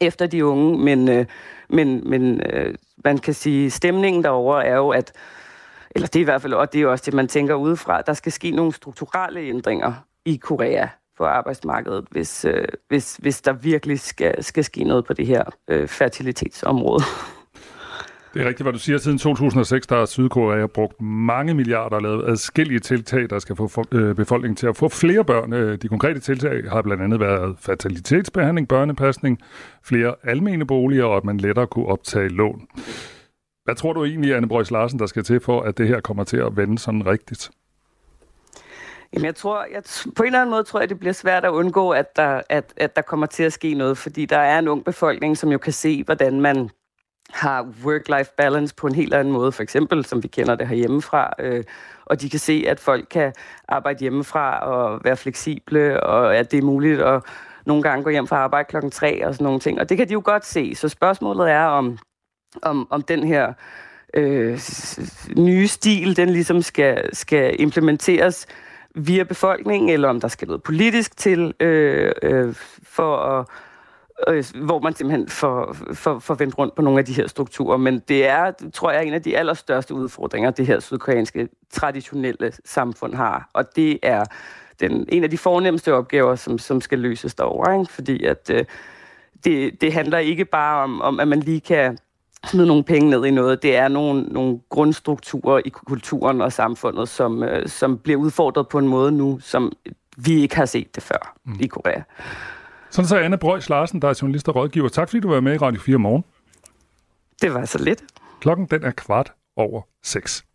efter 0.02 0.28
de 0.28 0.46
unge, 0.46 0.78
men, 0.78 1.10
øh, 1.10 1.26
men, 1.74 2.10
men 2.10 2.42
øh, 2.42 2.76
man 3.06 3.18
kan 3.18 3.34
sige, 3.34 3.72
stemningen 3.72 4.24
derover 4.24 4.58
er 4.58 4.76
jo, 4.76 4.90
at 4.90 5.14
eller 5.96 6.08
det 6.08 6.16
er 6.16 6.22
i 6.22 6.24
hvert 6.24 6.42
fald, 6.42 6.54
og 6.54 6.74
det 6.74 6.82
er 6.82 6.88
også 6.88 7.06
det, 7.06 7.14
man 7.14 7.28
tænker 7.28 7.56
udefra, 7.56 8.02
der 8.02 8.14
skal 8.14 8.32
ske 8.32 8.52
nogle 8.52 8.74
strukturelle 8.74 9.40
ændringer 9.40 9.94
i 10.26 10.36
Korea 10.36 10.88
på 11.18 11.26
arbejdsmarkedet, 11.26 12.06
hvis, 12.12 12.46
øh, 12.46 12.68
hvis, 12.88 13.16
hvis 13.16 13.42
der 13.42 13.54
virkelig 13.54 14.00
skal, 14.00 14.44
skal 14.44 14.64
ske 14.64 14.84
noget 14.84 15.06
på 15.06 15.14
det 15.14 15.28
her 15.28 15.44
øh, 15.68 15.88
fertilitetsområde. 15.88 17.04
Det 18.34 18.42
er 18.42 18.48
rigtigt, 18.48 18.66
hvad 18.66 18.74
du 18.74 18.80
siger. 18.80 18.98
Siden 18.98 19.18
2006 19.18 19.88
der 19.88 19.96
har 19.96 20.06
Sydkorea 20.06 20.66
brugt 20.68 21.02
mange 21.02 21.54
milliarder 21.54 21.96
og 21.96 22.02
lavet 22.02 22.30
adskillige 22.30 22.80
tiltag, 22.80 23.30
der 23.30 23.40
skal 23.40 23.56
få 23.56 23.84
øh, 23.92 24.16
befolkningen 24.16 24.56
til 24.56 24.68
at 24.68 24.78
få 24.78 24.90
flere 24.90 25.26
børn. 25.26 25.54
Øh, 25.54 25.78
de 25.82 25.88
konkrete 25.88 26.20
tiltag 26.20 26.70
har 26.70 26.82
blandt 26.82 27.04
andet 27.04 27.20
været 27.20 27.56
fertilitetsbehandling, 27.60 28.68
børnepasning, 28.68 29.40
flere 29.84 30.16
almene 30.24 30.68
boliger 30.68 31.06
og 31.06 31.18
at 31.18 31.24
man 31.24 31.38
lettere 31.38 31.68
kunne 31.68 31.86
optage 31.86 32.30
lån. 32.30 32.68
Hvad 33.64 33.76
tror 33.76 33.94
du 33.94 34.06
egentlig, 34.06 34.36
Anne 34.36 34.48
Brøs 34.48 34.72
Larsen, 34.72 35.00
der 35.00 35.06
skal 35.06 35.24
til 35.24 35.40
for, 35.40 35.62
at 35.62 35.78
det 35.78 35.88
her 35.88 36.00
kommer 36.00 36.24
til 36.24 36.38
at 36.38 36.58
vende 36.58 36.80
sådan 36.80 37.06
rigtigt? 37.06 37.52
Jamen, 39.14 39.26
jeg 39.26 39.36
tror, 39.36 39.66
jeg, 39.74 39.84
på 40.16 40.24
en 40.24 40.28
eller 40.28 40.42
anden 40.42 40.52
måde 40.52 40.64
tror 40.64 40.80
jeg, 40.80 40.90
det 40.90 41.00
bliver 41.00 41.14
svært 41.14 41.46
at 41.46 41.50
undgå, 41.50 41.90
at 41.90 42.16
der, 42.16 42.42
at, 42.50 42.74
at 42.78 42.96
der 42.96 43.02
kommer 43.02 43.26
til 43.26 43.44
at 43.44 43.54
ske 43.54 43.74
noget, 43.74 43.98
fordi 43.98 44.26
der 44.26 44.38
er 44.38 44.60
en 44.60 44.68
ung 44.68 44.86
befolkning, 44.86 45.38
som 45.38 45.52
jo 45.52 45.58
kan 45.58 45.74
se, 45.74 46.04
hvordan 46.04 46.42
man 46.42 46.70
har 47.34 47.68
work-life 47.84 48.36
balance 48.38 48.76
på 48.76 48.88
en 48.88 48.96
helt 48.96 49.14
anden 49.14 49.34
måde, 49.34 49.52
for 49.52 49.64
eksempel, 49.64 50.06
som 50.06 50.24
vi 50.24 50.28
kender 50.28 50.56
det 50.56 50.68
herhjemmefra, 50.68 51.34
øh, 51.40 51.64
og 52.06 52.22
de 52.22 52.30
kan 52.30 52.40
se, 52.40 52.66
at 52.68 52.80
folk 52.80 53.08
kan 53.12 53.34
arbejde 53.68 54.00
hjemmefra 54.00 54.60
og 54.60 55.02
være 55.04 55.18
fleksible, 55.18 56.04
og 56.04 56.36
at 56.36 56.52
det 56.52 56.58
er 56.58 56.62
muligt 56.62 57.02
at 57.02 57.24
nogle 57.66 57.84
gange 57.84 58.04
gå 58.04 58.10
hjem 58.10 58.28
fra 58.28 58.36
arbejde 58.36 58.68
klokken 58.70 58.92
tre 58.92 59.26
og 59.26 59.34
sådan 59.34 59.44
nogle 59.46 59.60
ting, 59.60 59.80
og 59.80 59.90
det 59.90 59.98
kan 59.98 60.08
de 60.08 60.14
jo 60.14 60.22
godt 60.26 60.46
se. 60.46 60.76
Så 60.76 60.90
spørgsmålet 60.90 61.52
er, 61.52 61.66
om, 61.66 61.98
om, 62.62 62.88
om 62.90 63.02
den 63.02 63.24
her 63.24 63.54
øh, 64.14 64.60
nye 65.38 65.68
stil, 65.68 66.18
den 66.18 66.30
ligesom 66.30 66.62
skal, 66.62 67.16
skal 67.16 67.62
implementeres 67.62 68.48
via 68.96 69.24
befolkningen, 69.24 69.90
eller 69.90 70.10
om 70.10 70.22
der 70.22 70.28
skal 70.28 70.48
noget 70.48 70.64
politisk 70.64 71.18
til 71.18 71.54
øh, 71.60 72.12
øh, 72.24 72.56
for 72.84 73.18
at 73.18 73.46
øh, 74.28 74.44
hvor 74.56 74.80
man 74.80 74.96
simpelthen 74.96 75.30
får, 75.30 75.76
får, 75.94 76.20
får 76.20 76.34
vendt 76.34 76.58
rundt 76.58 76.76
på 76.76 76.82
nogle 76.82 77.00
af 77.00 77.06
de 77.06 77.14
her 77.14 77.28
strukturer. 77.28 77.78
Men 77.78 78.00
det 78.00 78.28
er, 78.28 78.52
tror 78.74 78.92
jeg, 78.92 79.06
en 79.06 79.14
af 79.14 79.22
de 79.22 79.38
allerstørste 79.38 79.94
udfordringer, 79.94 80.52
det 80.52 80.68
her 80.68 80.80
sydkoreanske 80.80 81.50
traditionelle 81.72 82.52
samfund 82.66 83.16
har. 83.16 83.50
Og 83.54 83.76
det 83.76 84.00
er 84.04 84.24
den, 84.80 85.06
en 85.10 85.24
af 85.24 85.30
de 85.30 85.38
fornemmeste 85.38 85.94
opgaver, 85.94 86.36
som, 86.36 86.58
som 86.58 86.82
skal 86.82 87.00
løses 87.00 87.36
derovre. 87.36 87.80
Ikke? 87.80 87.94
Fordi 87.94 88.24
at 88.24 88.50
øh, 88.54 88.66
det, 89.44 89.82
det 89.82 89.94
handler 89.94 90.18
ikke 90.18 90.46
bare 90.46 90.84
om, 90.84 91.02
om, 91.02 91.20
at 91.20 91.28
man 91.28 91.40
lige 91.40 91.62
kan 91.62 91.98
smide 92.46 92.68
nogle 92.68 92.84
penge 92.84 93.10
ned 93.10 93.26
i 93.26 93.32
noget. 93.32 93.64
Det 93.64 93.76
er 93.76 93.88
nogle, 93.88 94.24
nogle 94.24 94.60
grundstrukturer 94.70 95.62
i 95.66 95.70
kulturen 95.70 96.42
og 96.42 96.54
samfundet, 96.54 97.10
som, 97.10 97.44
øh, 97.44 97.68
som 97.68 97.98
bliver 97.98 98.20
udfordret 98.20 98.68
på 98.68 98.80
en 98.80 98.88
måde 98.88 99.12
nu, 99.12 99.40
som 99.40 99.72
vi 100.18 100.34
ikke 100.34 100.56
har 100.56 100.66
set 100.66 100.96
det 100.96 101.04
før 101.04 101.36
mm. 101.46 101.58
i 101.60 101.68
Korea. 101.68 102.02
Sådan 102.94 103.08
så 103.08 103.18
Anne 103.18 103.38
Brøjs 103.38 103.70
Larsen, 103.70 104.02
der 104.02 104.10
er 104.10 104.20
journalist 104.22 104.48
og 104.50 104.56
rådgiver. 104.56 104.90
Tak 104.90 105.10
fordi 105.10 105.20
du 105.20 105.30
var 105.30 105.40
med 105.42 105.54
i 105.54 105.58
Radio 105.58 105.82
4 105.82 105.98
morgen. 105.98 106.24
Det 107.42 107.54
var 107.54 107.66
så 107.66 107.78
lidt. 107.84 108.04
Klokken 108.42 108.68
den 108.72 108.84
er 108.84 108.92
kvart 108.92 109.34
over 109.58 109.82
6. 110.04 110.46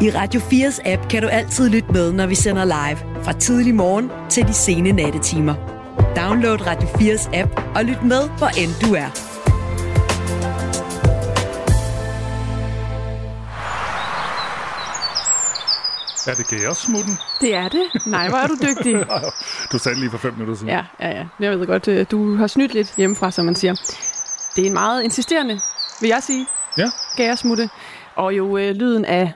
I 0.00 0.10
Radio 0.10 0.40
4's 0.40 0.90
app 0.92 1.08
kan 1.10 1.22
du 1.22 1.28
altid 1.28 1.68
lytte 1.68 1.92
med, 1.92 2.12
når 2.12 2.26
vi 2.26 2.34
sender 2.34 2.64
live. 2.64 3.24
Fra 3.24 3.32
tidlig 3.32 3.74
morgen 3.74 4.10
til 4.30 4.46
de 4.46 4.52
sene 4.52 4.92
nattetimer. 4.92 5.54
Download 6.16 6.66
Radio 6.66 6.88
4's 6.88 7.36
app 7.36 7.60
og 7.76 7.84
lyt 7.84 8.02
med, 8.02 8.38
hvor 8.38 8.48
end 8.62 8.88
du 8.88 8.94
er. 8.94 9.33
Er 16.26 16.34
det 16.34 16.46
gæresmutten? 16.48 17.14
Det 17.40 17.54
er 17.54 17.68
det. 17.68 18.06
Nej, 18.06 18.28
hvor 18.28 18.38
er 18.38 18.46
du 18.46 18.56
dygtig. 18.62 18.94
du 19.72 19.78
sagde 19.78 20.00
lige 20.00 20.10
for 20.10 20.18
fem 20.18 20.32
minutter 20.32 20.54
siden. 20.54 20.68
Ja, 20.68 20.84
ja, 21.00 21.08
ja. 21.08 21.26
Jeg 21.40 21.50
ved 21.50 21.66
godt, 21.66 21.88
øh, 21.88 22.06
du 22.10 22.36
har 22.36 22.46
snydt 22.46 22.74
lidt 22.74 22.96
hjemmefra, 22.96 23.30
som 23.30 23.44
man 23.44 23.54
siger. 23.54 23.74
Det 24.56 24.62
er 24.62 24.66
en 24.66 24.72
meget 24.72 25.02
insisterende, 25.02 25.60
vil 26.00 26.08
jeg 26.08 26.22
sige, 26.22 26.46
ja. 26.78 26.90
gæresmutte. 27.16 27.68
Og 28.16 28.36
jo 28.36 28.56
øh, 28.58 28.74
lyden 28.74 29.04
af 29.04 29.32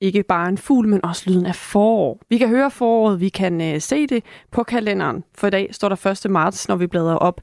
ikke 0.00 0.22
bare 0.22 0.48
en 0.48 0.58
fugl, 0.58 0.88
men 0.88 1.04
også 1.04 1.30
lyden 1.30 1.46
af 1.46 1.54
forår. 1.54 2.20
Vi 2.28 2.38
kan 2.38 2.48
høre 2.48 2.70
foråret, 2.70 3.20
vi 3.20 3.28
kan 3.28 3.60
øh, 3.74 3.80
se 3.80 4.06
det 4.06 4.24
på 4.52 4.62
kalenderen. 4.62 5.24
For 5.34 5.46
i 5.46 5.50
dag 5.50 5.74
står 5.74 5.88
der 5.88 6.24
1. 6.24 6.30
marts, 6.30 6.68
når 6.68 6.76
vi 6.76 6.86
bladrer 6.86 7.16
op. 7.16 7.40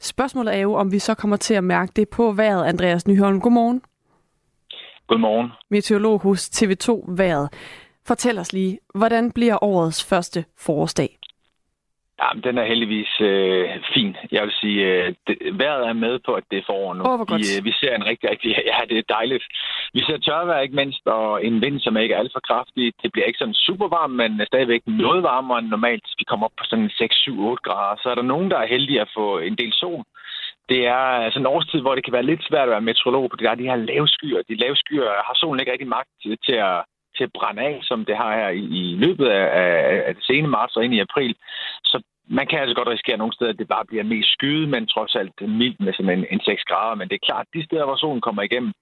Spørgsmålet 0.00 0.54
er 0.54 0.58
jo, 0.58 0.74
om 0.74 0.92
vi 0.92 0.98
så 0.98 1.14
kommer 1.14 1.36
til 1.36 1.54
at 1.54 1.64
mærke 1.64 1.92
det 1.96 2.08
på 2.08 2.32
vejret. 2.32 2.64
Andreas 2.64 3.06
Nyholm, 3.06 3.40
godmorgen. 3.40 3.82
Godmorgen. 5.08 5.50
Meteorolog 5.70 6.20
hos 6.20 6.48
TV2 6.48 7.04
Vejret. 7.08 7.48
Fortæl 8.06 8.38
os 8.38 8.52
lige, 8.52 8.78
hvordan 8.94 9.32
bliver 9.32 9.64
årets 9.64 10.08
første 10.10 10.44
forårsdag? 10.58 11.18
Jamen, 12.22 12.42
den 12.46 12.58
er 12.58 12.66
heldigvis 12.72 13.12
øh, 13.20 13.64
fin. 13.94 14.16
Jeg 14.32 14.42
vil 14.42 14.52
sige, 14.62 14.80
øh, 14.90 15.14
det, 15.26 15.36
vejret 15.60 15.88
er 15.88 15.92
med 15.92 16.18
på, 16.26 16.32
at 16.34 16.44
det 16.50 16.58
er 16.58 16.66
forår 16.66 16.94
nu. 16.94 17.02
Oh. 17.10 17.20
Vi, 17.38 17.44
øh, 17.54 17.64
vi 17.64 17.72
ser 17.80 17.94
en 17.94 18.06
rigtig, 18.10 18.30
rigtig... 18.30 18.50
Ja, 18.72 18.78
det 18.90 18.98
er 18.98 19.12
dejligt. 19.16 19.44
Vi 19.94 20.00
ser 20.06 20.18
tørvejr 20.18 20.60
ikke 20.60 20.80
mindst, 20.82 21.06
og 21.06 21.44
en 21.46 21.62
vind, 21.64 21.80
som 21.80 21.96
ikke 21.96 22.14
er 22.14 22.18
alt 22.18 22.32
for 22.34 22.40
kraftig. 22.50 22.92
Det 23.02 23.12
bliver 23.12 23.26
ikke 23.26 23.42
sådan 23.42 23.62
super 23.68 23.88
varmt, 23.88 24.16
men 24.20 24.40
er 24.40 24.44
stadigvæk 24.52 24.82
noget 24.86 25.22
varmere 25.22 25.58
end 25.58 25.68
normalt. 25.68 26.06
Vi 26.18 26.24
kommer 26.24 26.46
op 26.46 26.56
på 26.58 26.64
sådan 26.64 26.90
6-7-8 27.00 27.66
grader. 27.66 27.96
Så 28.02 28.06
er 28.10 28.14
der 28.14 28.30
nogen, 28.32 28.50
der 28.50 28.58
er 28.58 28.72
heldige 28.74 29.00
at 29.00 29.12
få 29.18 29.38
en 29.38 29.56
del 29.56 29.72
sol. 29.72 30.04
Det 30.68 30.86
er 30.86 31.04
altså 31.26 31.38
en 31.38 31.52
årstid, 31.54 31.80
hvor 31.80 31.94
det 31.94 32.04
kan 32.04 32.12
være 32.12 32.30
lidt 32.30 32.44
svært 32.48 32.68
at 32.68 32.74
være 32.74 32.88
meteorolog, 32.88 33.26
fordi 33.30 33.44
der 33.44 33.50
er 33.50 33.62
de 33.62 33.70
her 33.70 33.76
lave 33.76 34.08
skyer. 34.08 34.42
De 34.48 34.62
lave 34.64 34.76
skyer 34.76 35.08
har 35.26 35.34
solen 35.36 35.60
ikke 35.60 35.72
rigtig 35.72 35.88
magt 35.88 36.10
til, 36.22 36.38
til 36.46 36.56
at 36.70 36.76
til 37.16 37.24
at 37.24 37.36
brænde 37.38 37.62
af, 37.62 37.78
som 37.82 38.04
det 38.04 38.16
har 38.16 38.32
her 38.40 38.48
i, 38.48 38.64
i 38.80 38.96
løbet 39.04 39.26
af, 39.26 39.46
af, 39.62 40.02
af 40.06 40.14
det 40.14 40.24
sene 40.24 40.48
marts 40.48 40.76
og 40.76 40.84
ind 40.84 40.94
i 40.94 41.04
april. 41.06 41.34
Så 41.84 42.02
man 42.28 42.46
kan 42.46 42.58
altså 42.58 42.74
godt 42.74 42.88
risikere 42.88 43.16
nogle 43.16 43.32
steder, 43.34 43.52
at 43.52 43.58
det 43.58 43.68
bare 43.68 43.84
bliver 43.90 44.04
mest 44.04 44.30
skyde, 44.32 44.66
men 44.66 44.86
trods 44.86 45.14
alt 45.14 45.40
mildt 45.40 45.80
med 45.80 45.92
sådan 45.92 46.18
en, 46.18 46.26
en 46.30 46.40
6 46.40 46.62
grader. 46.62 46.94
Men 46.94 47.08
det 47.08 47.14
er 47.14 47.26
klart, 47.28 47.46
de 47.54 47.64
steder, 47.64 47.84
hvor 47.84 47.96
solen 47.96 48.20
kommer 48.20 48.42
igennem, 48.42 48.72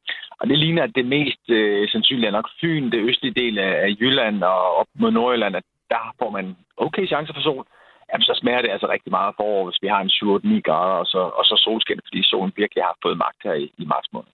og 0.41 0.49
det 0.49 0.59
ligner, 0.59 0.83
at 0.83 0.95
det 0.95 1.07
mest 1.07 1.43
øh, 1.49 1.89
sandsynligt 1.89 2.29
er 2.29 2.39
nok 2.39 2.49
Fyn, 2.61 2.91
det 2.91 3.07
østlige 3.09 3.41
del 3.43 3.59
af, 3.59 3.73
af 3.87 3.91
Jylland 4.01 4.43
og 4.43 4.77
op 4.81 4.87
mod 4.95 5.11
Nordjylland, 5.11 5.57
at 5.57 5.65
der 5.91 6.15
får 6.19 6.31
man 6.31 6.57
okay 6.77 7.07
chance 7.07 7.33
for 7.35 7.41
sol. 7.41 7.65
Jamen, 8.09 8.25
så 8.31 8.35
smager 8.41 8.63
det 8.63 8.71
altså 8.71 8.89
rigtig 8.89 9.11
meget 9.11 9.35
forår, 9.37 9.65
hvis 9.65 9.83
vi 9.83 9.89
har 9.89 10.01
en 10.01 10.15
7-8-9 10.57 10.61
grader, 10.69 10.97
og 11.03 11.07
så, 11.07 11.19
og 11.39 11.45
så 11.45 11.55
solskin, 11.65 12.01
fordi 12.09 12.23
solen 12.23 12.53
virkelig 12.57 12.83
har 12.85 12.97
fået 13.03 13.19
magt 13.19 13.41
her 13.45 13.55
i, 13.55 13.67
i 13.79 13.85
marts 13.85 14.13
måned. 14.13 14.33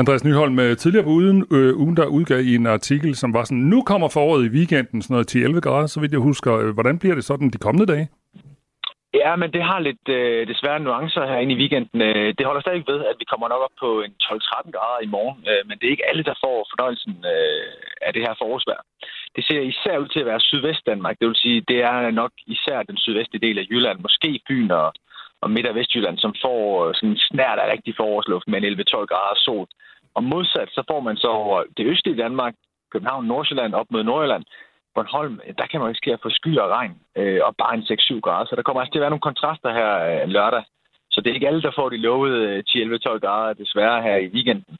Andreas 0.00 0.24
Nyholm, 0.24 0.58
øh, 0.58 0.76
tidligere 0.76 1.04
på 1.04 1.10
ugen, 1.10 1.46
øh, 1.56 1.76
ugen, 1.82 1.96
der 1.96 2.06
udgav 2.06 2.40
i 2.40 2.54
en 2.54 2.66
artikel, 2.66 3.14
som 3.14 3.34
var 3.34 3.44
sådan, 3.44 3.68
nu 3.74 3.82
kommer 3.82 4.08
foråret 4.08 4.46
i 4.46 4.54
weekenden, 4.58 5.02
sådan 5.02 5.14
noget 5.14 5.30
10-11 5.30 5.60
grader, 5.60 5.86
så 5.86 6.00
vidt 6.00 6.12
jeg 6.12 6.20
husker. 6.30 6.52
Øh, 6.62 6.70
hvordan 6.74 6.98
bliver 6.98 7.14
det 7.14 7.24
sådan 7.24 7.50
de 7.50 7.64
kommende 7.66 7.92
dage? 7.92 8.08
Ja, 9.14 9.36
men 9.36 9.48
det 9.54 9.62
har 9.70 9.78
lidt 9.88 10.06
øh, 10.18 10.48
desværre 10.52 10.80
nuancer 10.80 11.26
herinde 11.30 11.54
i 11.54 11.60
weekenden. 11.62 12.00
Øh, 12.08 12.28
det 12.38 12.46
holder 12.46 12.60
stadig 12.60 12.84
ved, 12.92 13.00
at 13.10 13.16
vi 13.20 13.24
kommer 13.30 13.48
nok 13.48 13.62
op 13.66 13.76
på 13.84 13.90
en 14.06 14.12
12-13 14.22 14.70
grader 14.76 15.00
i 15.06 15.12
morgen, 15.16 15.40
øh, 15.50 15.62
men 15.68 15.74
det 15.78 15.86
er 15.86 15.94
ikke 15.94 16.08
alle, 16.10 16.24
der 16.30 16.36
får 16.44 16.56
fornøjelsen 16.70 17.14
øh, 17.34 17.72
af 18.06 18.10
det 18.12 18.22
her 18.26 18.34
forårsvejr. 18.40 18.82
Det 19.36 19.42
ser 19.44 19.60
især 19.72 19.98
ud 20.02 20.08
til 20.08 20.20
at 20.20 20.30
være 20.30 20.46
Sydvestdanmark, 20.48 21.16
Det 21.18 21.28
vil 21.28 21.42
sige, 21.44 21.64
det 21.70 21.78
er 21.90 22.10
nok 22.10 22.32
især 22.46 22.82
den 22.82 22.98
sydvestlige 23.04 23.46
del 23.46 23.58
af 23.58 23.66
Jylland, 23.70 23.98
måske 24.06 24.40
Fyn 24.48 24.70
og, 24.70 24.88
og 25.42 25.50
Midt- 25.50 25.70
og 25.70 25.74
Vestjylland, 25.74 26.18
som 26.18 26.34
får 26.44 26.62
øh, 26.84 26.94
sådan 26.94 27.10
en 27.10 27.24
snært 27.30 27.58
af 27.58 27.72
rigtig 27.72 27.94
forårsluft 27.96 28.46
med 28.48 28.58
11-12 28.62 29.10
grader 29.12 29.38
sol. 29.46 29.66
Og 30.18 30.24
modsat, 30.24 30.68
så 30.76 30.82
får 30.90 31.00
man 31.00 31.16
så 31.16 31.28
over 31.28 31.56
det 31.76 31.86
østlige 31.86 32.22
Danmark, 32.24 32.54
København, 32.92 33.26
Nordsjælland, 33.26 33.74
op 33.74 33.86
mod 33.90 34.02
Nordjylland, 34.04 34.44
Bornholm, 34.94 35.40
der 35.58 35.66
kan 35.66 35.80
man 35.80 35.94
ske 35.94 36.12
at 36.12 36.22
få 36.22 36.30
sky 36.30 36.52
og 36.58 36.68
regn 36.76 36.94
øh, 37.20 37.40
og 37.46 37.56
bare 37.62 37.74
en 37.74 37.82
6-7 37.82 38.20
grader. 38.20 38.46
Så 38.46 38.56
der 38.56 38.62
kommer 38.62 38.80
altså 38.80 38.92
til 38.92 38.98
at 38.98 39.04
være 39.04 39.14
nogle 39.14 39.28
kontraster 39.28 39.70
her 39.78 39.90
øh, 40.08 40.28
lørdag. 40.28 40.62
Så 41.10 41.20
det 41.20 41.30
er 41.30 41.34
ikke 41.34 41.48
alle, 41.48 41.62
der 41.62 41.72
får 41.78 41.88
de 41.88 41.96
lovede 41.96 42.40
øh, 42.48 42.64
10-11-12 42.68 43.18
grader 43.24 43.52
desværre 43.52 44.02
her 44.02 44.16
i 44.16 44.28
weekenden. 44.34 44.76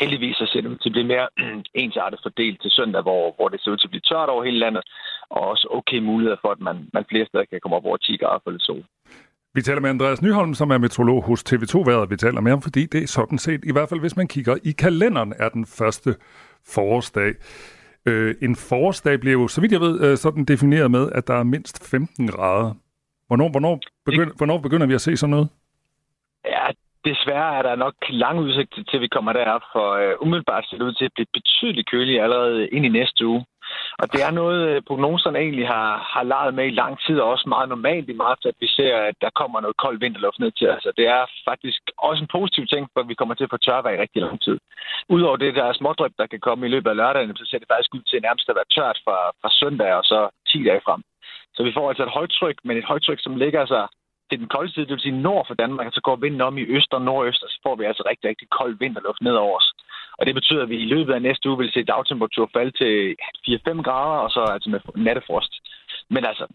Heldigvis 0.00 0.36
så 0.36 0.46
ser 0.46 0.60
det 0.60 0.70
ud 0.72 0.78
til 0.78 0.88
at 0.88 0.96
blive 0.96 1.12
mere 1.14 1.28
øh, 1.40 1.58
ensartet 1.74 2.20
fordelt 2.22 2.62
til 2.62 2.70
søndag, 2.70 3.02
hvor, 3.02 3.34
hvor 3.36 3.48
det 3.48 3.60
ser 3.60 3.70
ud 3.70 3.76
til 3.76 3.86
at 3.86 3.94
blive 3.94 4.08
tørt 4.10 4.28
over 4.28 4.44
hele 4.44 4.58
landet, 4.58 4.84
og 5.30 5.40
også 5.52 5.66
okay 5.70 5.98
muligheder 5.98 6.40
for, 6.42 6.50
at 6.56 6.60
man, 6.60 6.76
man 6.92 7.04
flere 7.10 7.26
steder 7.26 7.44
kan 7.44 7.60
komme 7.60 7.76
op 7.76 7.86
over 7.86 7.96
10 7.96 8.16
grader 8.16 8.40
for 8.44 8.50
lidt 8.50 8.62
sol. 8.62 8.84
Vi 9.54 9.62
taler 9.62 9.80
med 9.80 9.90
Andreas 9.90 10.22
Nyholm, 10.22 10.54
som 10.54 10.70
er 10.70 10.78
metrolog 10.78 11.22
hos 11.22 11.40
TV2-været. 11.48 12.10
Vi 12.10 12.16
taler 12.16 12.40
med 12.40 12.52
ham, 12.52 12.62
fordi 12.62 12.86
det 12.86 13.02
er 13.02 13.06
sådan 13.06 13.38
set, 13.38 13.60
i 13.64 13.72
hvert 13.72 13.88
fald 13.88 14.00
hvis 14.00 14.16
man 14.16 14.28
kigger 14.28 14.56
i 14.64 14.72
kalenderen, 14.72 15.32
er 15.38 15.48
den 15.48 15.66
første 15.66 16.10
forårsdag. 16.74 17.30
Øh, 18.08 18.34
en 18.42 18.56
forårsdag 18.56 19.20
bliver 19.20 19.32
jo, 19.32 19.48
så 19.48 19.60
vidt 19.60 19.72
jeg 19.72 19.80
ved, 19.80 19.94
øh, 20.04 20.16
sådan 20.16 20.44
defineret 20.44 20.90
med, 20.90 21.04
at 21.14 21.28
der 21.28 21.34
er 21.34 21.42
mindst 21.42 21.90
15 21.90 22.28
grader. 22.28 22.74
Hvornår, 23.26 23.48
hvornår, 23.48 23.80
begynder, 24.04 24.34
hvornår 24.36 24.58
begynder 24.58 24.86
vi 24.86 24.94
at 24.94 25.00
se 25.00 25.16
sådan 25.16 25.30
noget? 25.30 25.48
Ja, 26.44 26.66
desværre 27.04 27.58
er 27.58 27.62
der 27.62 27.74
nok 27.76 27.94
lang 28.08 28.38
udsigt 28.40 28.70
til, 28.88 28.96
at 28.96 29.00
vi 29.00 29.08
kommer 29.08 29.32
derop, 29.32 29.64
for 29.72 29.88
uh, 30.02 30.26
umiddelbart 30.26 30.64
ser 30.66 30.76
det 30.76 30.84
ud 30.84 30.92
til 30.92 31.04
at 31.04 31.14
blive 31.14 31.26
betydeligt 31.32 31.90
køligt 31.90 32.22
allerede 32.22 32.68
ind 32.68 32.84
i 32.86 32.88
næste 32.88 33.26
uge. 33.26 33.44
Og 34.02 34.06
det 34.12 34.20
er 34.26 34.30
noget, 34.40 34.60
øh, 34.68 34.82
prognoserne 34.88 35.38
egentlig 35.38 35.68
har, 35.68 35.90
har 36.14 36.22
leget 36.22 36.54
med 36.54 36.66
i 36.66 36.78
lang 36.82 36.94
tid, 37.06 37.16
og 37.20 37.30
også 37.30 37.48
meget 37.48 37.68
normalt 37.68 38.08
i 38.08 38.20
marts, 38.24 38.44
at 38.46 38.56
vi 38.60 38.68
ser, 38.76 38.96
at 38.96 39.16
der 39.20 39.30
kommer 39.40 39.60
noget 39.60 39.76
kold 39.76 39.98
vinterluft 40.00 40.38
ned 40.38 40.52
til 40.52 40.68
os. 40.68 40.74
Altså, 40.74 40.92
det 40.96 41.06
er 41.16 41.22
faktisk 41.50 41.82
også 41.98 42.20
en 42.22 42.34
positiv 42.36 42.64
ting, 42.66 42.84
for 42.92 43.02
vi 43.02 43.14
kommer 43.14 43.34
til 43.34 43.44
at 43.44 43.54
få 43.54 43.56
tørvejr 43.56 43.94
i 43.94 44.02
rigtig 44.04 44.22
lang 44.22 44.40
tid. 44.46 44.58
Udover 45.08 45.36
det 45.36 45.54
der 45.54 45.72
smådryp, 45.72 46.14
der 46.18 46.26
kan 46.26 46.40
komme 46.40 46.66
i 46.66 46.72
løbet 46.74 46.90
af 46.90 46.96
lørdagen, 46.96 47.36
så 47.36 47.44
ser 47.46 47.58
det 47.58 47.72
faktisk 47.72 47.94
ud 47.94 48.02
til 48.02 48.22
nærmest 48.22 48.48
at 48.48 48.58
være 48.58 48.72
tørt 48.76 48.98
fra, 49.04 49.18
fra 49.40 49.50
søndag 49.60 49.92
og 50.00 50.04
så 50.04 50.20
10 50.48 50.64
dage 50.68 50.84
frem. 50.86 51.02
Så 51.56 51.62
vi 51.62 51.72
får 51.76 51.88
altså 51.88 52.02
et 52.04 52.16
højtryk, 52.18 52.58
men 52.64 52.76
et 52.76 52.90
højtryk, 52.92 53.20
som 53.22 53.36
ligger 53.36 53.66
sig 53.66 53.84
til 54.32 54.40
den 54.40 54.52
kolde 54.54 54.72
side, 54.72 54.86
det 54.86 54.94
vil 54.96 55.06
sige 55.06 55.22
nord 55.28 55.44
for 55.46 55.54
Danmark, 55.62 55.88
så 55.92 56.00
går 56.06 56.16
vinden 56.16 56.40
om 56.48 56.58
i 56.58 56.64
øst 56.76 56.92
og 56.96 57.02
nordøst, 57.02 57.42
og 57.44 57.50
så 57.50 57.58
får 57.66 57.74
vi 57.76 57.84
altså 57.84 58.02
rigtig, 58.10 58.26
rigtig 58.30 58.48
kold 58.58 58.74
vinterluft 58.82 59.22
ned 59.22 59.36
over 59.44 59.56
os. 59.60 59.68
Og 60.22 60.26
det 60.26 60.34
betyder, 60.34 60.62
at 60.62 60.68
vi 60.68 60.78
i 60.78 60.92
løbet 60.94 61.12
af 61.14 61.22
næste 61.22 61.48
uge 61.48 61.58
vil 61.58 61.72
se 61.72 61.84
dagtemperatur 61.84 62.50
falde 62.52 62.70
til 62.70 63.16
4-5 63.48 63.82
grader, 63.82 64.18
og 64.24 64.30
så 64.30 64.40
altså 64.40 64.70
med 64.70 64.80
nattefrost. 65.06 65.52
Men 66.10 66.24
altså, 66.24 66.46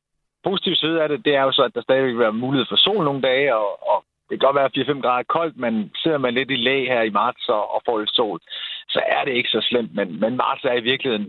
positivt 0.43 0.79
side 0.79 1.01
af 1.03 1.09
det, 1.09 1.25
det 1.25 1.35
er 1.35 1.43
jo 1.43 1.51
så, 1.51 1.63
at 1.63 1.75
der 1.75 1.81
stadig 1.81 2.03
vil 2.03 2.19
være 2.19 2.41
mulighed 2.43 2.65
for 2.69 2.75
sol 2.75 3.03
nogle 3.03 3.21
dage, 3.21 3.55
og, 3.55 3.69
og 3.91 3.97
det 4.29 4.33
kan 4.39 4.45
godt 4.47 4.59
være 4.59 4.97
4-5 4.97 5.01
grader 5.01 5.23
koldt, 5.23 5.57
men 5.57 5.91
sidder 6.03 6.17
man 6.17 6.33
lidt 6.33 6.51
i 6.51 6.55
læ 6.55 6.85
her 6.85 7.01
i 7.01 7.09
marts 7.09 7.49
og, 7.49 7.73
og 7.75 7.81
får 7.85 7.99
lidt 7.99 8.15
sol, 8.15 8.39
så 8.89 8.99
er 9.07 9.23
det 9.25 9.33
ikke 9.33 9.49
så 9.49 9.61
slemt. 9.69 9.95
Men, 9.95 10.19
men 10.19 10.37
marts 10.37 10.63
er 10.63 10.77
i 10.77 10.87
virkeligheden 10.91 11.27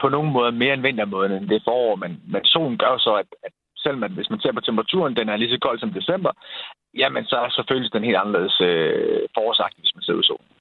på 0.00 0.08
nogen 0.08 0.32
måde 0.32 0.52
mere 0.52 0.74
en 0.74 0.82
vintermåned 0.82 1.36
end 1.36 1.48
det 1.48 1.62
forår, 1.64 1.96
men, 1.96 2.22
men 2.32 2.44
solen 2.44 2.78
gør 2.78 2.98
så, 2.98 3.14
at, 3.14 3.26
at 3.46 3.52
selv 3.76 3.96
man, 3.98 4.12
hvis 4.12 4.30
man 4.30 4.40
ser 4.40 4.52
på 4.52 4.60
temperaturen, 4.60 5.16
den 5.16 5.28
er 5.28 5.36
lige 5.36 5.50
så 5.50 5.58
kold 5.58 5.78
som 5.78 5.92
december, 5.92 6.32
jamen 6.94 7.24
så 7.24 7.36
er 7.36 7.48
selvfølgelig 7.48 7.92
den 7.92 8.04
helt 8.04 8.16
anderledes 8.16 8.60
øh, 8.60 9.28
forårsagtig, 9.36 9.80
hvis 9.80 9.94
man 9.94 10.02
ser 10.02 10.12
ud 10.12 10.22
solen. 10.22 10.55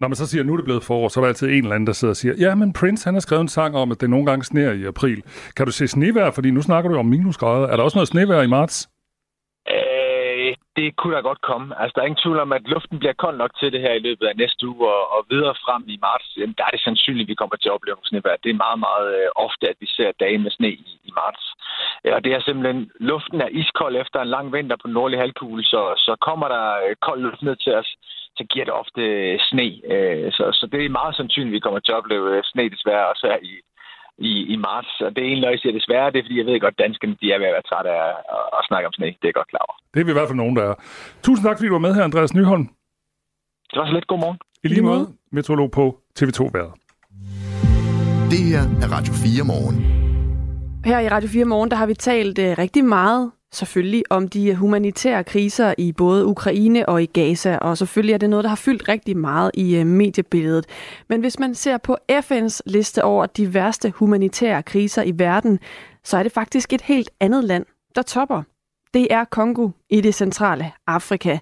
Når 0.00 0.08
man 0.08 0.16
så 0.16 0.26
siger, 0.26 0.42
at 0.42 0.46
nu 0.46 0.52
er 0.52 0.56
det 0.56 0.64
blevet 0.64 0.84
forår, 0.84 1.08
så 1.08 1.20
er 1.20 1.24
der 1.24 1.28
altid 1.28 1.48
en 1.48 1.62
eller 1.62 1.74
anden, 1.74 1.86
der 1.86 1.92
sidder 1.92 2.12
og 2.12 2.16
siger, 2.16 2.34
ja, 2.38 2.54
men 2.54 2.72
Prince 2.72 3.06
han 3.06 3.14
har 3.14 3.20
skrevet 3.20 3.42
en 3.42 3.48
sang 3.48 3.76
om, 3.76 3.90
at 3.92 4.00
det 4.00 4.10
nogle 4.10 4.26
gange 4.26 4.44
sneer 4.44 4.72
i 4.72 4.84
april. 4.84 5.22
Kan 5.56 5.66
du 5.66 5.72
se 5.72 5.88
snevejr? 5.88 6.30
Fordi 6.30 6.50
nu 6.50 6.62
snakker 6.62 6.90
du 6.90 6.96
om 6.96 7.06
minusgrader. 7.06 7.66
Er 7.68 7.76
der 7.76 7.84
også 7.84 7.98
noget 7.98 8.08
snevejr 8.08 8.42
i 8.42 8.46
marts? 8.46 8.88
Øh, 9.74 10.54
det 10.78 10.96
kunne 10.96 11.14
da 11.16 11.20
godt 11.30 11.42
komme. 11.50 11.66
Altså, 11.80 11.92
der 11.94 12.00
er 12.02 12.08
ingen 12.08 12.22
tvivl 12.24 12.38
om, 12.44 12.52
at 12.58 12.68
luften 12.74 12.98
bliver 12.98 13.16
kold 13.24 13.36
nok 13.42 13.52
til 13.60 13.72
det 13.72 13.80
her 13.80 13.94
i 13.96 14.04
løbet 14.08 14.26
af 14.26 14.36
næste 14.36 14.62
uge, 14.68 14.84
og, 14.96 15.02
og 15.14 15.20
videre 15.32 15.54
frem 15.64 15.82
i 15.94 15.96
marts, 16.06 16.28
jamen, 16.38 16.54
der 16.58 16.64
er 16.66 16.72
det 16.74 16.82
sandsynligt, 16.86 17.26
at 17.26 17.32
vi 17.32 17.40
kommer 17.40 17.56
til 17.56 17.68
at 17.68 17.76
opleve 17.76 17.96
nogle 17.96 18.10
snevejr. 18.10 18.42
Det 18.44 18.50
er 18.50 18.64
meget, 18.66 18.80
meget 18.88 19.08
øh, 19.18 19.28
ofte, 19.46 19.64
at 19.72 19.76
vi 19.82 19.86
ser 19.96 20.10
dage 20.24 20.38
med 20.44 20.50
sne 20.50 20.70
i, 20.70 20.86
i 21.08 21.10
marts. 21.20 21.44
Øh, 22.04 22.12
og 22.16 22.20
det 22.24 22.32
er 22.32 22.40
simpelthen, 22.40 22.80
luften 23.10 23.40
er 23.46 23.54
iskold 23.60 23.94
efter 24.02 24.18
en 24.20 24.34
lang 24.36 24.46
vinter 24.54 24.76
på 24.76 24.86
den 24.88 24.96
nordlige 24.98 25.22
halvkugle, 25.22 25.64
så, 25.72 25.82
så 26.06 26.12
kommer 26.26 26.46
der 26.54 26.66
øh, 26.84 26.96
kold 27.06 27.20
luft 27.22 27.42
ned 27.42 27.56
til 27.64 27.72
os, 27.80 27.90
så 28.38 28.44
giver 28.50 28.64
det 28.66 28.74
ofte 28.82 29.02
sne. 29.48 29.68
Øh, 29.94 30.26
så, 30.36 30.44
så 30.58 30.64
det 30.72 30.80
er 30.80 30.98
meget 31.00 31.14
sandsynligt, 31.16 31.52
at 31.52 31.56
vi 31.56 31.64
kommer 31.64 31.80
til 31.80 31.92
at 31.92 32.00
opleve 32.00 32.26
øh, 32.34 32.42
sne 32.50 32.64
desværre 32.74 33.10
også 33.12 33.24
her 33.30 33.38
i, 33.50 33.54
i, 34.28 34.32
i 34.54 34.56
marts. 34.66 34.92
Og 35.06 35.10
det 35.12 35.20
er 35.20 35.28
egentlig, 35.28 35.44
når 35.46 35.54
jeg 35.54 35.62
siger 35.62 35.78
desværre, 35.80 36.10
det 36.12 36.18
er, 36.18 36.26
fordi 36.26 36.38
jeg 36.38 36.46
ved 36.46 36.60
godt, 36.64 36.76
at 36.76 36.82
danskerne 36.84 37.16
de 37.20 37.26
er 37.32 37.38
ved 37.40 37.48
at 37.50 37.56
være 37.56 37.68
trætte 37.70 37.90
af 37.98 38.08
at, 38.36 38.44
at 38.58 38.62
snakke 38.68 38.86
om 38.88 38.94
sne. 38.96 39.06
Det 39.06 39.24
er 39.26 39.30
jeg 39.32 39.38
godt 39.40 39.52
klar 39.52 39.64
over. 39.68 39.76
Det 39.92 40.00
er 40.00 40.06
vi 40.08 40.12
i 40.14 40.18
hvert 40.18 40.30
fald 40.30 40.42
nogen, 40.44 40.56
der 40.58 40.64
er. 40.70 40.74
Tusind 41.26 41.44
tak, 41.46 41.56
fordi 41.56 41.68
du 41.68 41.76
var 41.78 41.86
med 41.86 41.94
her, 41.96 42.04
Andreas 42.08 42.34
Nyholm. 42.38 42.66
Det 43.70 43.76
var 43.80 43.86
så 43.86 43.94
lidt. 43.98 44.06
God 44.12 44.20
morgen. 44.24 44.38
I 44.64 44.68
lige 44.68 44.82
måde, 44.90 45.04
meteorolog 45.36 45.70
på 45.78 45.84
TV2 46.18 46.40
Været. 46.58 46.72
Det 48.32 48.42
her 48.50 48.62
er 48.82 48.88
Radio 48.96 49.12
4 49.12 49.44
morgen. 49.52 49.76
Her 50.84 50.98
i 51.06 51.08
Radio 51.08 51.28
4 51.28 51.44
Morgen, 51.44 51.70
der 51.70 51.76
har 51.76 51.86
vi 51.86 51.94
talt 51.94 52.38
uh, 52.38 52.44
rigtig 52.44 52.84
meget 52.84 53.32
selvfølgelig 53.52 54.02
om 54.10 54.28
de 54.28 54.54
humanitære 54.54 55.24
kriser 55.24 55.74
i 55.78 55.92
både 55.92 56.26
Ukraine 56.26 56.88
og 56.88 57.02
i 57.02 57.06
Gaza, 57.06 57.56
og 57.56 57.78
selvfølgelig 57.78 58.14
er 58.14 58.18
det 58.18 58.30
noget, 58.30 58.44
der 58.44 58.48
har 58.48 58.56
fyldt 58.56 58.88
rigtig 58.88 59.16
meget 59.16 59.50
i 59.54 59.76
øh, 59.76 59.86
mediebilledet. 59.86 60.66
Men 61.08 61.20
hvis 61.20 61.38
man 61.38 61.54
ser 61.54 61.78
på 61.78 61.96
FN's 62.12 62.60
liste 62.66 63.04
over 63.04 63.26
de 63.26 63.54
værste 63.54 63.90
humanitære 63.90 64.62
kriser 64.62 65.02
i 65.02 65.12
verden, 65.16 65.58
så 66.04 66.16
er 66.16 66.22
det 66.22 66.32
faktisk 66.32 66.72
et 66.72 66.82
helt 66.82 67.10
andet 67.20 67.44
land, 67.44 67.66
der 67.94 68.02
topper. 68.02 68.42
Det 68.94 69.06
er 69.10 69.24
Kongo 69.24 69.70
i 69.90 70.00
det 70.00 70.14
centrale 70.14 70.72
Afrika. 70.86 71.38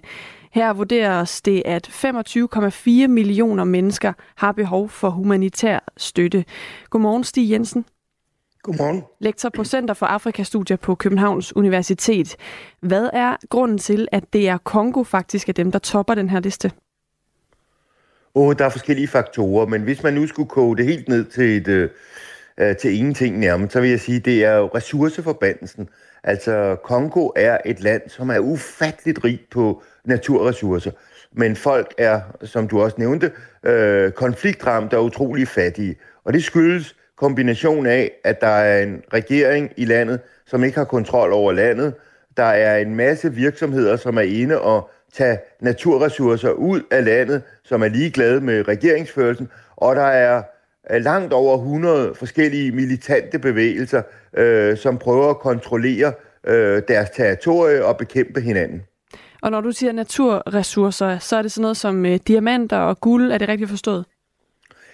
Her 0.51 0.73
vurderes 0.73 1.41
det, 1.41 1.63
at 1.65 1.87
25,4 1.87 3.07
millioner 3.07 3.63
mennesker 3.63 4.13
har 4.35 4.51
behov 4.51 4.89
for 4.89 5.09
humanitær 5.09 5.79
støtte. 5.97 6.45
Godmorgen, 6.89 7.23
Stig 7.23 7.51
Jensen. 7.51 7.85
Godmorgen. 8.67 9.03
Lektor 9.19 9.49
på 9.49 9.63
Center 9.63 9.93
for 9.93 10.05
Afrikastudier 10.05 10.77
på 10.77 10.95
Københavns 10.95 11.55
Universitet. 11.55 12.35
Hvad 12.81 13.09
er 13.13 13.35
grunden 13.49 13.77
til, 13.77 14.07
at 14.11 14.23
det 14.33 14.49
er 14.49 14.57
Kongo 14.57 15.03
faktisk 15.03 15.49
er 15.49 15.53
dem, 15.53 15.71
der 15.71 15.79
topper 15.79 16.15
den 16.15 16.29
her 16.29 16.39
liste? 16.39 16.71
Oh, 18.35 18.55
der 18.57 18.65
er 18.65 18.69
forskellige 18.69 19.07
faktorer, 19.07 19.65
men 19.65 19.81
hvis 19.81 20.03
man 20.03 20.13
nu 20.13 20.27
skulle 20.27 20.49
koge 20.49 20.77
det 20.77 20.85
helt 20.85 21.07
ned 21.07 21.25
til, 21.25 21.57
et, 21.57 21.67
øh, 21.67 22.75
til 22.75 22.93
ingenting 22.93 23.39
nærmest, 23.39 23.73
så 23.73 23.81
vil 23.81 23.89
jeg 23.89 23.99
sige, 23.99 24.17
at 24.17 24.25
det 24.25 24.45
er 24.45 24.55
jo 24.55 24.69
ressourceforbandelsen. 24.75 25.89
Altså, 26.23 26.77
Kongo 26.83 27.29
er 27.35 27.57
et 27.65 27.79
land, 27.79 28.01
som 28.07 28.29
er 28.29 28.39
ufatteligt 28.39 29.23
rigt 29.23 29.49
på 29.49 29.83
naturressourcer, 30.05 30.91
men 31.31 31.55
folk 31.55 31.93
er, 31.97 32.21
som 32.43 32.67
du 32.67 32.81
også 32.81 32.95
nævnte, 32.99 33.31
øh, 33.63 34.11
konfliktramte 34.11 34.97
og 34.97 35.05
utrolig 35.05 35.47
fattige. 35.47 35.95
Og 36.25 36.33
det 36.33 36.43
skyldes 36.43 36.95
kombination 37.17 37.85
af, 37.85 38.11
at 38.23 38.41
der 38.41 38.47
er 38.47 38.83
en 38.83 39.03
regering 39.13 39.71
i 39.77 39.85
landet, 39.85 40.19
som 40.45 40.63
ikke 40.63 40.77
har 40.77 40.85
kontrol 40.85 41.33
over 41.33 41.51
landet. 41.51 41.93
Der 42.37 42.43
er 42.43 42.77
en 42.77 42.95
masse 42.95 43.33
virksomheder, 43.33 43.95
som 43.95 44.17
er 44.17 44.21
inde 44.21 44.61
og 44.61 44.89
tage 45.13 45.37
naturressourcer 45.61 46.49
ud 46.49 46.81
af 46.91 47.05
landet, 47.05 47.41
som 47.63 47.83
er 47.83 47.87
ligeglade 47.87 48.41
med 48.41 48.67
regeringsførelsen. 48.67 49.49
Og 49.75 49.95
der 49.95 50.01
er 50.01 50.43
langt 50.99 51.33
over 51.33 51.57
100 51.57 52.15
forskellige 52.15 52.71
militante 52.71 53.39
bevægelser, 53.39 54.01
øh, 54.37 54.77
som 54.77 54.97
prøver 54.97 55.29
at 55.29 55.39
kontrollere 55.39 56.13
øh, 56.43 56.81
deres 56.87 57.09
territorie 57.09 57.85
og 57.85 57.97
bekæmpe 57.97 58.41
hinanden. 58.41 58.81
Og 59.41 59.51
når 59.51 59.61
du 59.61 59.71
siger 59.71 59.91
naturressourcer, 59.91 61.17
så 61.17 61.35
er 61.37 61.41
det 61.41 61.51
sådan 61.51 61.61
noget 61.61 61.77
som 61.77 62.05
øh, 62.05 62.19
diamanter 62.27 62.77
og 62.77 62.99
guld, 62.99 63.31
er 63.31 63.37
det 63.37 63.49
rigtigt 63.49 63.69
forstået? 63.69 64.05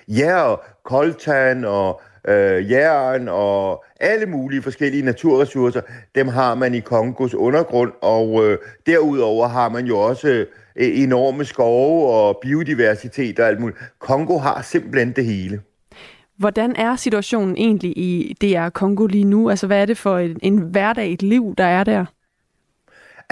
Ja, 0.08 0.42
og 0.42 0.64
koltan 0.84 1.66
og 1.66 2.02
øh, 2.28 2.72
jern 2.72 3.28
og 3.28 3.84
alle 4.00 4.26
mulige 4.26 4.62
forskellige 4.62 5.06
naturressourcer, 5.06 5.82
dem 6.16 6.28
har 6.28 6.56
man 6.56 6.74
i 6.74 6.80
Kongos 6.80 7.34
undergrund, 7.34 7.92
og 8.02 8.46
øh, 8.46 8.58
derudover 8.86 9.48
har 9.48 9.70
man 9.70 9.86
jo 9.86 10.00
også 10.00 10.46
øh, 10.76 11.02
enorme 11.02 11.46
skove 11.46 12.14
og 12.14 12.40
biodiversitet 12.42 13.40
og 13.40 13.48
alt 13.48 13.60
muligt. 13.60 13.80
Kongo 14.00 14.38
har 14.38 14.62
simpelthen 14.62 15.12
det 15.12 15.26
hele. 15.26 15.62
Hvordan 16.38 16.76
er 16.76 16.96
situationen 16.96 17.58
egentlig 17.58 17.98
i 17.98 18.38
DR 18.42 18.70
Kongo 18.70 19.06
lige 19.06 19.24
nu? 19.24 19.50
Altså, 19.50 19.68
hvad 19.68 19.82
er 19.82 19.86
det 19.86 19.98
for 19.98 20.18
en, 20.18 20.40
en 20.42 20.58
hverdag, 20.58 21.14
et 21.14 21.22
liv, 21.22 21.54
der 21.58 21.64
er 21.64 21.84
der? 21.84 22.06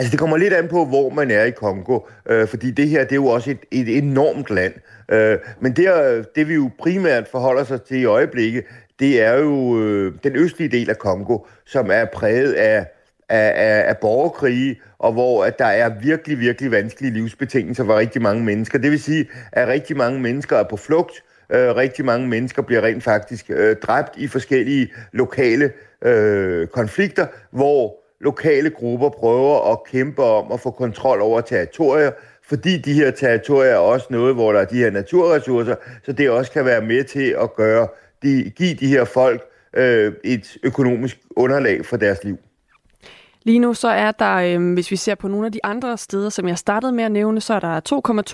Altså, 0.01 0.11
det 0.11 0.19
kommer 0.19 0.37
lidt 0.37 0.53
an 0.53 0.67
på, 0.67 0.85
hvor 0.85 1.09
man 1.09 1.31
er 1.31 1.43
i 1.43 1.51
Kongo, 1.51 1.99
øh, 2.29 2.47
fordi 2.47 2.71
det 2.71 2.89
her, 2.89 3.03
det 3.03 3.11
er 3.11 3.15
jo 3.15 3.25
også 3.25 3.51
et, 3.51 3.59
et 3.71 3.97
enormt 3.97 4.49
land. 4.49 4.73
Øh, 5.11 5.37
men 5.59 5.73
det, 5.73 5.87
det, 6.35 6.47
vi 6.47 6.53
jo 6.53 6.69
primært 6.79 7.27
forholder 7.27 7.63
sig 7.63 7.81
til 7.81 7.97
i 7.97 8.05
øjeblikket, 8.05 8.63
det 8.99 9.21
er 9.21 9.33
jo 9.33 9.81
øh, 9.81 10.13
den 10.23 10.35
østlige 10.35 10.69
del 10.69 10.89
af 10.89 10.97
Kongo, 10.97 11.37
som 11.65 11.91
er 11.91 12.05
præget 12.05 12.53
af, 12.53 12.85
af, 13.29 13.53
af, 13.55 13.89
af 13.89 13.97
borgerkrige, 13.97 14.81
og 14.99 15.13
hvor 15.13 15.45
at 15.45 15.59
der 15.59 15.65
er 15.65 15.89
virkelig, 16.01 16.39
virkelig 16.39 16.71
vanskelige 16.71 17.13
livsbetingelser 17.13 17.85
for 17.85 17.97
rigtig 17.97 18.21
mange 18.21 18.43
mennesker. 18.43 18.79
Det 18.79 18.91
vil 18.91 19.03
sige, 19.03 19.29
at 19.51 19.67
rigtig 19.67 19.97
mange 19.97 20.19
mennesker 20.19 20.57
er 20.57 20.63
på 20.69 20.77
flugt, 20.77 21.23
øh, 21.49 21.75
rigtig 21.75 22.05
mange 22.05 22.27
mennesker 22.27 22.61
bliver 22.61 22.81
rent 22.81 23.03
faktisk 23.03 23.45
øh, 23.49 23.75
dræbt 23.75 24.17
i 24.17 24.27
forskellige 24.27 24.91
lokale 25.11 25.71
øh, 26.01 26.67
konflikter, 26.67 27.25
hvor 27.51 28.00
lokale 28.21 28.69
grupper 28.69 29.09
prøver 29.09 29.71
at 29.71 29.83
kæmpe 29.83 30.23
om 30.23 30.51
at 30.51 30.59
få 30.59 30.71
kontrol 30.71 31.21
over 31.21 31.41
territorier, 31.41 32.11
fordi 32.43 32.77
de 32.77 32.93
her 32.93 33.11
territorier 33.11 33.71
er 33.71 33.77
også 33.77 34.07
noget, 34.09 34.35
hvor 34.35 34.53
der 34.53 34.59
er 34.59 34.65
de 34.65 34.77
her 34.77 34.91
naturressourcer, 34.91 35.75
så 36.03 36.11
det 36.11 36.29
også 36.29 36.51
kan 36.51 36.65
være 36.65 36.81
med 36.81 37.03
til 37.03 37.35
at 37.41 37.55
gøre, 37.55 37.87
de, 38.23 38.51
give 38.55 38.75
de 38.75 38.87
her 38.87 39.05
folk 39.05 39.41
øh, 39.73 40.13
et 40.23 40.57
økonomisk 40.63 41.17
underlag 41.35 41.85
for 41.85 41.97
deres 41.97 42.23
liv. 42.23 42.37
Lige 43.43 43.59
nu 43.59 43.73
så 43.73 43.87
er 43.87 44.11
der, 44.11 44.35
øh, 44.35 44.73
hvis 44.73 44.91
vi 44.91 44.95
ser 44.95 45.15
på 45.15 45.27
nogle 45.27 45.45
af 45.45 45.51
de 45.51 45.59
andre 45.63 45.97
steder, 45.97 46.29
som 46.29 46.47
jeg 46.47 46.57
startede 46.57 46.91
med 46.91 47.03
at 47.03 47.11
nævne, 47.11 47.41
så 47.41 47.53
er 47.53 47.59
der 47.59 47.79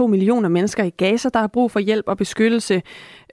2,2 0.01 0.07
millioner 0.07 0.49
mennesker 0.49 0.83
i 0.83 0.89
Gaza, 0.89 1.29
der 1.33 1.39
har 1.39 1.47
brug 1.47 1.71
for 1.71 1.79
hjælp 1.79 2.05
og 2.07 2.17
beskyttelse. 2.17 2.81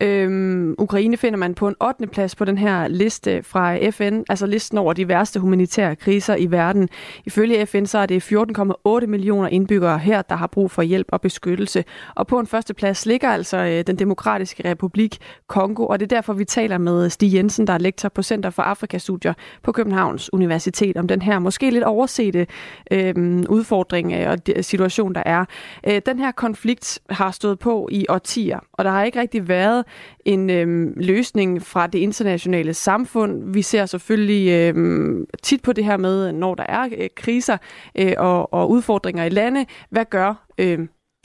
Øhm, 0.01 0.75
Ukraine 0.79 1.17
finder 1.17 1.39
man 1.39 1.55
på 1.55 1.69
en 1.69 1.75
8. 1.81 2.07
plads 2.07 2.35
på 2.35 2.45
den 2.45 2.59
her 2.59 2.89
liste 2.89 3.43
fra 3.43 3.91
FN, 3.91 4.23
altså 4.29 4.47
listen 4.47 4.79
over 4.79 4.93
de 4.93 5.09
værste 5.09 5.41
humanitære 5.41 5.97
kriser 5.97 6.37
i 6.37 6.51
verden. 6.51 6.89
Ifølge 7.25 7.67
FN 7.67 7.87
så 7.87 7.99
er 7.99 8.07
det 8.07 8.33
14,8 8.33 9.07
millioner 9.07 9.49
indbyggere 9.49 9.99
her, 9.99 10.23
der 10.23 10.37
har 10.37 10.47
brug 10.47 10.71
for 10.71 10.83
hjælp 10.83 11.07
og 11.09 11.21
beskyttelse. 11.21 11.85
Og 12.15 12.27
på 12.27 12.39
en 12.39 12.47
første 12.47 12.75
plads 12.75 13.07
ligger 13.07 13.29
altså 13.29 13.57
øh, 13.57 13.85
den 13.87 13.97
demokratiske 13.97 14.71
republik 14.71 15.19
Kongo, 15.47 15.87
og 15.87 16.01
det 16.01 16.13
er 16.13 16.17
derfor, 16.17 16.33
vi 16.33 16.45
taler 16.45 16.79
med 16.79 17.11
Stig 17.11 17.35
Jensen, 17.35 17.67
der 17.67 17.73
er 17.73 17.79
lektor 17.79 18.09
på 18.09 18.23
Center 18.23 18.51
for 18.51 18.63
Afrikastudier 18.63 19.35
på 19.63 19.73
Københavns 19.73 20.33
Universitet, 20.33 20.97
om 20.97 21.09
den 21.09 21.23
her 21.23 21.39
måske 21.39 21.64
lidt 21.71 21.85
oversete 21.85 22.47
øh, 22.91 23.15
udfordring 23.49 24.13
øh, 24.13 24.31
og 24.31 24.65
situation, 24.65 25.15
der 25.15 25.23
er. 25.27 25.45
Øh, 25.89 26.03
den 26.07 26.19
her 26.19 26.33
konflikt 26.33 26.99
har 27.11 27.31
stået 27.31 27.59
på 27.59 27.89
i 27.93 28.07
årtier, 28.09 28.59
og 28.73 28.85
der 28.85 28.91
har 28.91 29.05
ikke 29.05 29.21
rigtig 29.21 29.49
været 29.49 29.85
en 30.25 30.51
øh, 30.51 30.93
løsning 30.97 31.63
fra 31.63 31.87
det 31.87 31.99
internationale 31.99 32.75
samfund. 32.75 33.53
Vi 33.53 33.63
ser 33.63 33.87
selvfølgelig 33.87 34.51
øh, 34.51 35.17
tit 35.43 35.63
på 35.63 35.73
det 35.73 35.85
her 35.85 35.97
med, 35.97 36.33
når 36.33 36.55
der 36.55 36.65
er 36.69 36.89
øh, 36.99 37.09
kriser 37.17 37.57
øh, 37.99 38.13
og, 38.19 38.55
og 38.55 38.71
udfordringer 38.71 39.25
i 39.25 39.29
lande, 39.29 39.67
hvad 39.91 40.05
gør 40.11 40.47
øh, 40.59 40.79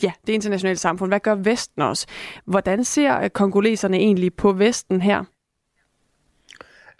ja, 0.04 0.12
det 0.28 0.34
internationale 0.34 0.78
samfund, 0.78 1.12
hvad 1.12 1.20
gør 1.20 1.36
Vesten 1.36 1.82
også? 1.82 2.08
Hvordan 2.46 2.84
ser 2.84 3.22
øh, 3.22 3.30
kongoleserne 3.30 3.98
egentlig 3.98 4.34
på 4.34 4.52
Vesten 4.52 5.02
her? 5.02 5.24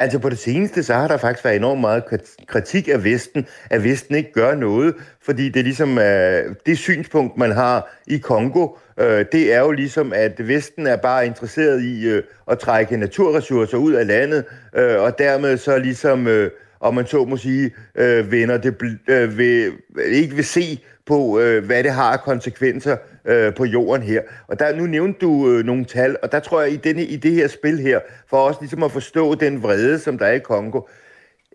Altså 0.02 0.20
på 0.20 0.30
det 0.30 0.40
seneste, 0.40 0.84
så 0.84 0.94
har 0.94 1.08
der 1.08 1.18
faktisk 1.18 1.46
været 1.46 1.56
enormt 1.56 1.82
meget 1.82 2.04
kritik 2.48 2.88
af 2.88 3.04
Vesten, 3.04 3.48
at 3.70 3.84
Vesten 3.84 4.16
ikke 4.16 4.34
gør 4.34 4.56
noget, 4.56 4.96
fordi 5.22 5.50
det 5.50 5.64
ligesom 5.64 5.98
er 5.98 6.42
ligesom 6.42 6.50
øh, 6.50 6.56
det 6.66 6.78
synspunkt, 6.78 7.38
man 7.38 7.52
har 7.52 7.96
i 8.08 8.18
Kongo, 8.18 8.68
øh, 9.00 9.26
det 9.32 9.54
er 9.54 9.60
jo 9.60 9.72
ligesom, 9.72 10.14
at 10.14 10.48
Vesten 10.48 10.88
er 10.88 10.96
bare 10.96 11.26
interesseret 11.26 11.82
i 11.82 12.08
øh, 12.08 12.24
at 12.52 12.60
trække 12.60 12.98
naturressourcer 12.98 13.78
ud 13.78 13.94
af 13.94 14.08
landet, 14.08 14.46
øh, 14.76 15.02
og 15.02 15.20
dermed 15.20 15.58
så 15.58 15.78
ligesom, 15.78 16.28
Øh, 16.28 16.52
og 16.80 16.94
man 16.94 17.08
så 17.08 17.26
må 17.26 17.38
sige, 17.38 17.72
øh, 17.96 18.32
vender 18.32 18.58
det, 18.58 18.98
øh, 19.10 19.38
vil, 19.38 19.72
ikke 20.06 20.36
vil 20.36 20.46
se 20.46 20.80
på, 21.06 21.40
øh, 21.40 21.66
hvad 21.66 21.84
det 21.84 21.92
har 21.92 22.12
af 22.12 22.20
konsekvenser 22.20 22.98
øh, 23.26 23.56
på 23.56 23.66
jorden 23.66 24.04
her. 24.04 24.22
Og 24.48 24.60
der, 24.60 24.76
nu 24.76 24.86
nævnte 24.86 25.20
du 25.20 25.52
øh, 25.52 25.66
nogle 25.66 25.86
tal, 25.86 26.18
og 26.24 26.32
der 26.32 26.40
tror 26.40 26.62
jeg, 26.62 26.72
i, 26.72 26.78
denne, 26.78 27.04
i 27.04 27.16
det 27.16 27.32
her 27.32 27.48
spil 27.48 27.80
her, 27.80 28.00
for 28.30 28.38
også 28.38 28.60
ligesom 28.62 28.84
at 28.84 28.92
forstå 28.92 29.36
den 29.36 29.64
vrede, 29.64 30.00
som 30.00 30.18
der 30.18 30.26
er 30.26 30.34
i 30.34 30.40
Kongo, 30.40 30.82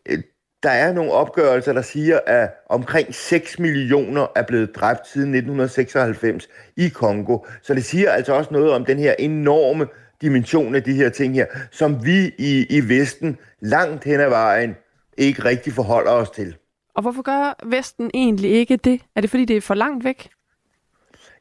øh, 0.06 0.18
der 0.62 0.70
er 0.70 0.92
nogle 0.92 1.12
opgørelser, 1.12 1.72
der 1.72 1.82
siger, 1.82 2.20
at 2.26 2.50
omkring 2.70 3.14
6 3.14 3.58
millioner 3.58 4.26
er 4.36 4.42
blevet 4.42 4.76
dræbt 4.76 5.08
siden 5.08 5.34
1996 5.34 6.48
i 6.76 6.88
Kongo. 6.88 7.38
Så 7.62 7.74
det 7.74 7.84
siger 7.84 8.10
altså 8.10 8.32
også 8.34 8.52
noget 8.52 8.72
om 8.72 8.84
den 8.84 8.98
her 8.98 9.14
enorme 9.18 9.86
dimension 10.22 10.74
af 10.74 10.82
de 10.82 10.92
her 10.92 11.08
ting 11.08 11.34
her, 11.34 11.46
som 11.70 12.04
vi 12.06 12.34
i, 12.38 12.66
i 12.70 12.88
Vesten 12.88 13.38
langt 13.60 14.04
hen 14.04 14.20
ad 14.20 14.28
vejen 14.28 14.76
ikke 15.18 15.44
rigtig 15.44 15.72
forholder 15.72 16.10
os 16.10 16.30
til. 16.30 16.56
Og 16.94 17.02
hvorfor 17.02 17.22
gør 17.22 17.66
Vesten 17.66 18.10
egentlig 18.14 18.50
ikke 18.50 18.76
det? 18.76 19.00
Er 19.16 19.20
det 19.20 19.30
fordi, 19.30 19.44
det 19.44 19.56
er 19.56 19.60
for 19.60 19.74
langt 19.74 20.04
væk? 20.04 20.28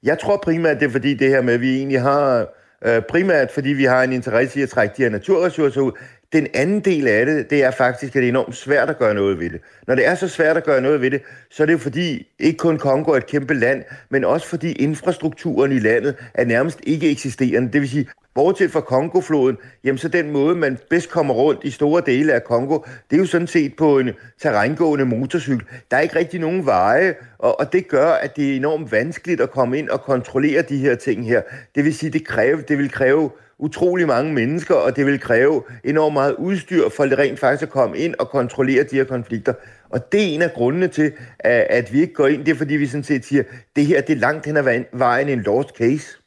Jeg 0.04 0.20
tror 0.20 0.38
primært, 0.38 0.80
det 0.80 0.86
er 0.86 0.92
fordi 0.92 1.14
det 1.14 1.30
her 1.30 1.42
med, 1.42 1.54
at 1.54 1.62
vi 1.62 1.78
egentlig 1.78 2.02
har, 2.02 2.48
øh, 2.86 3.02
primært 3.10 3.52
fordi 3.52 3.70
vi 3.70 3.84
har 3.84 4.04
en 4.04 4.14
interesse 4.14 4.60
i 4.60 4.64
at 4.64 4.70
trække 4.70 4.94
de 4.98 5.02
her 5.02 5.10
naturressourcer 5.10 5.82
ud, 5.82 5.92
den 6.34 6.48
anden 6.54 6.80
del 6.80 7.08
af 7.08 7.26
det, 7.26 7.50
det 7.50 7.64
er 7.64 7.72
faktisk, 7.72 8.10
at 8.10 8.14
det 8.14 8.24
er 8.24 8.30
enormt 8.30 8.56
svært 8.56 8.90
at 8.90 8.98
gøre 8.98 9.14
noget 9.14 9.40
ved 9.40 9.50
det. 9.50 9.62
Når 9.88 9.96
det 9.96 10.08
er 10.08 10.16
så 10.16 10.28
svært 10.28 10.58
at 10.58 10.64
gøre 10.64 10.82
noget 10.82 11.02
ved 11.02 11.12
det, 11.12 11.22
så 11.52 11.64
er 11.64 11.66
det 11.66 11.74
jo 11.74 11.78
fordi, 11.78 12.28
ikke 12.40 12.58
kun 12.58 12.78
Kongo 12.78 13.12
er 13.12 13.18
et 13.18 13.28
kæmpe 13.28 13.54
land, 13.54 13.84
men 14.10 14.24
også 14.24 14.48
fordi 14.48 14.72
infrastrukturen 14.72 15.72
i 15.72 15.80
landet 15.80 16.16
er 16.34 16.46
nærmest 16.46 16.80
ikke 16.84 17.12
eksisterende. 17.12 17.74
Det 17.74 17.82
vil 17.82 17.90
sige, 17.90 18.08
Bortset 18.36 18.72
fra 18.72 18.82
Kongofloden, 18.82 19.58
jamen 19.84 19.98
så 19.98 20.08
den 20.08 20.32
måde, 20.32 20.56
man 20.56 20.78
bedst 20.90 21.10
kommer 21.10 21.34
rundt 21.34 21.64
i 21.64 21.72
store 21.72 22.02
dele 22.06 22.34
af 22.34 22.44
Kongo, 22.44 22.80
det 23.10 23.16
er 23.16 23.20
jo 23.20 23.26
sådan 23.26 23.48
set 23.48 23.76
på 23.76 24.00
en 24.00 24.10
terrængående 24.42 25.06
motorcykel. 25.06 25.66
Der 25.92 25.98
er 25.98 26.02
ikke 26.02 26.16
rigtig 26.16 26.40
nogen 26.40 26.66
veje, 26.66 27.16
og, 27.40 27.60
og 27.60 27.74
det 27.74 27.88
gør, 27.88 28.12
at 28.12 28.36
det 28.36 28.52
er 28.52 28.56
enormt 28.56 28.92
vanskeligt 28.92 29.42
at 29.42 29.52
komme 29.52 29.78
ind 29.78 29.90
og 29.90 30.02
kontrollere 30.02 30.62
de 30.62 30.78
her 30.78 30.96
ting 30.96 31.28
her. 31.28 31.42
Det 31.76 31.86
vil 31.86 31.96
sige, 31.96 32.12
det, 32.12 32.28
kræver, 32.28 32.62
det 32.62 32.78
vil 32.78 32.92
kræve 32.92 33.30
utrolig 33.64 34.08
mange 34.08 34.34
mennesker, 34.34 34.76
og 34.76 34.96
det 34.96 35.06
vil 35.06 35.20
kræve 35.20 35.64
enormt 35.84 36.14
meget 36.14 36.36
udstyr 36.38 36.90
for 36.90 37.06
det 37.06 37.18
rent 37.18 37.40
faktisk 37.40 37.64
at 37.64 37.70
komme 37.70 37.98
ind 37.98 38.16
og 38.20 38.30
kontrollere 38.30 38.84
de 38.84 38.96
her 38.96 39.04
konflikter. 39.04 39.54
Og 39.90 40.12
det 40.12 40.22
er 40.22 40.36
en 40.36 40.42
af 40.42 40.54
grundene 40.54 40.88
til, 40.88 41.12
at 41.40 41.94
vi 41.94 42.02
ikke 42.02 42.14
går 42.14 42.28
ind. 42.28 42.46
Det 42.46 42.52
er 42.52 42.56
fordi, 42.56 42.74
vi 42.74 42.88
sådan 42.88 43.04
set 43.04 43.26
siger, 43.26 43.44
at 43.44 43.48
det 43.76 43.86
her 43.86 44.02
det 44.02 44.16
er 44.16 44.20
langt 44.20 44.46
hen 44.46 44.58
ad 44.58 44.84
vejen 44.94 45.30
en 45.30 45.42
lost 45.42 45.70
case. 45.70 46.18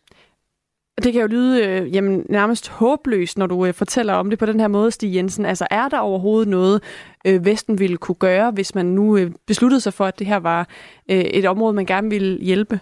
Det 1.03 1.12
kan 1.12 1.22
jo 1.22 1.27
lyde 1.27 1.64
øh, 1.64 1.94
jamen, 1.94 2.27
nærmest 2.29 2.68
håbløst, 2.68 3.38
når 3.38 3.46
du 3.46 3.66
øh, 3.66 3.75
fortæller 3.75 4.12
om 4.14 4.31
det 4.31 4.38
på 4.38 4.46
den 4.46 4.61
her 4.61 4.68
måde, 4.68 4.90
Stig 4.90 5.14
Jensen. 5.14 5.44
Altså 5.46 5.66
er 5.70 5.88
der 5.88 5.99
overhovedet 5.99 6.49
noget, 6.49 6.83
øh, 7.27 7.44
Vesten 7.44 7.79
ville 7.79 7.96
kunne 7.96 8.14
gøre, 8.14 8.51
hvis 8.51 8.75
man 8.75 8.87
nu 8.87 9.16
øh, 9.16 9.31
besluttede 9.46 9.81
sig 9.81 9.92
for, 9.92 10.05
at 10.05 10.18
det 10.18 10.27
her 10.27 10.37
var 10.37 10.68
øh, 11.11 11.18
et 11.18 11.44
område, 11.44 11.72
man 11.72 11.87
gerne 11.87 12.11
ville 12.11 12.38
hjælpe? 12.38 12.81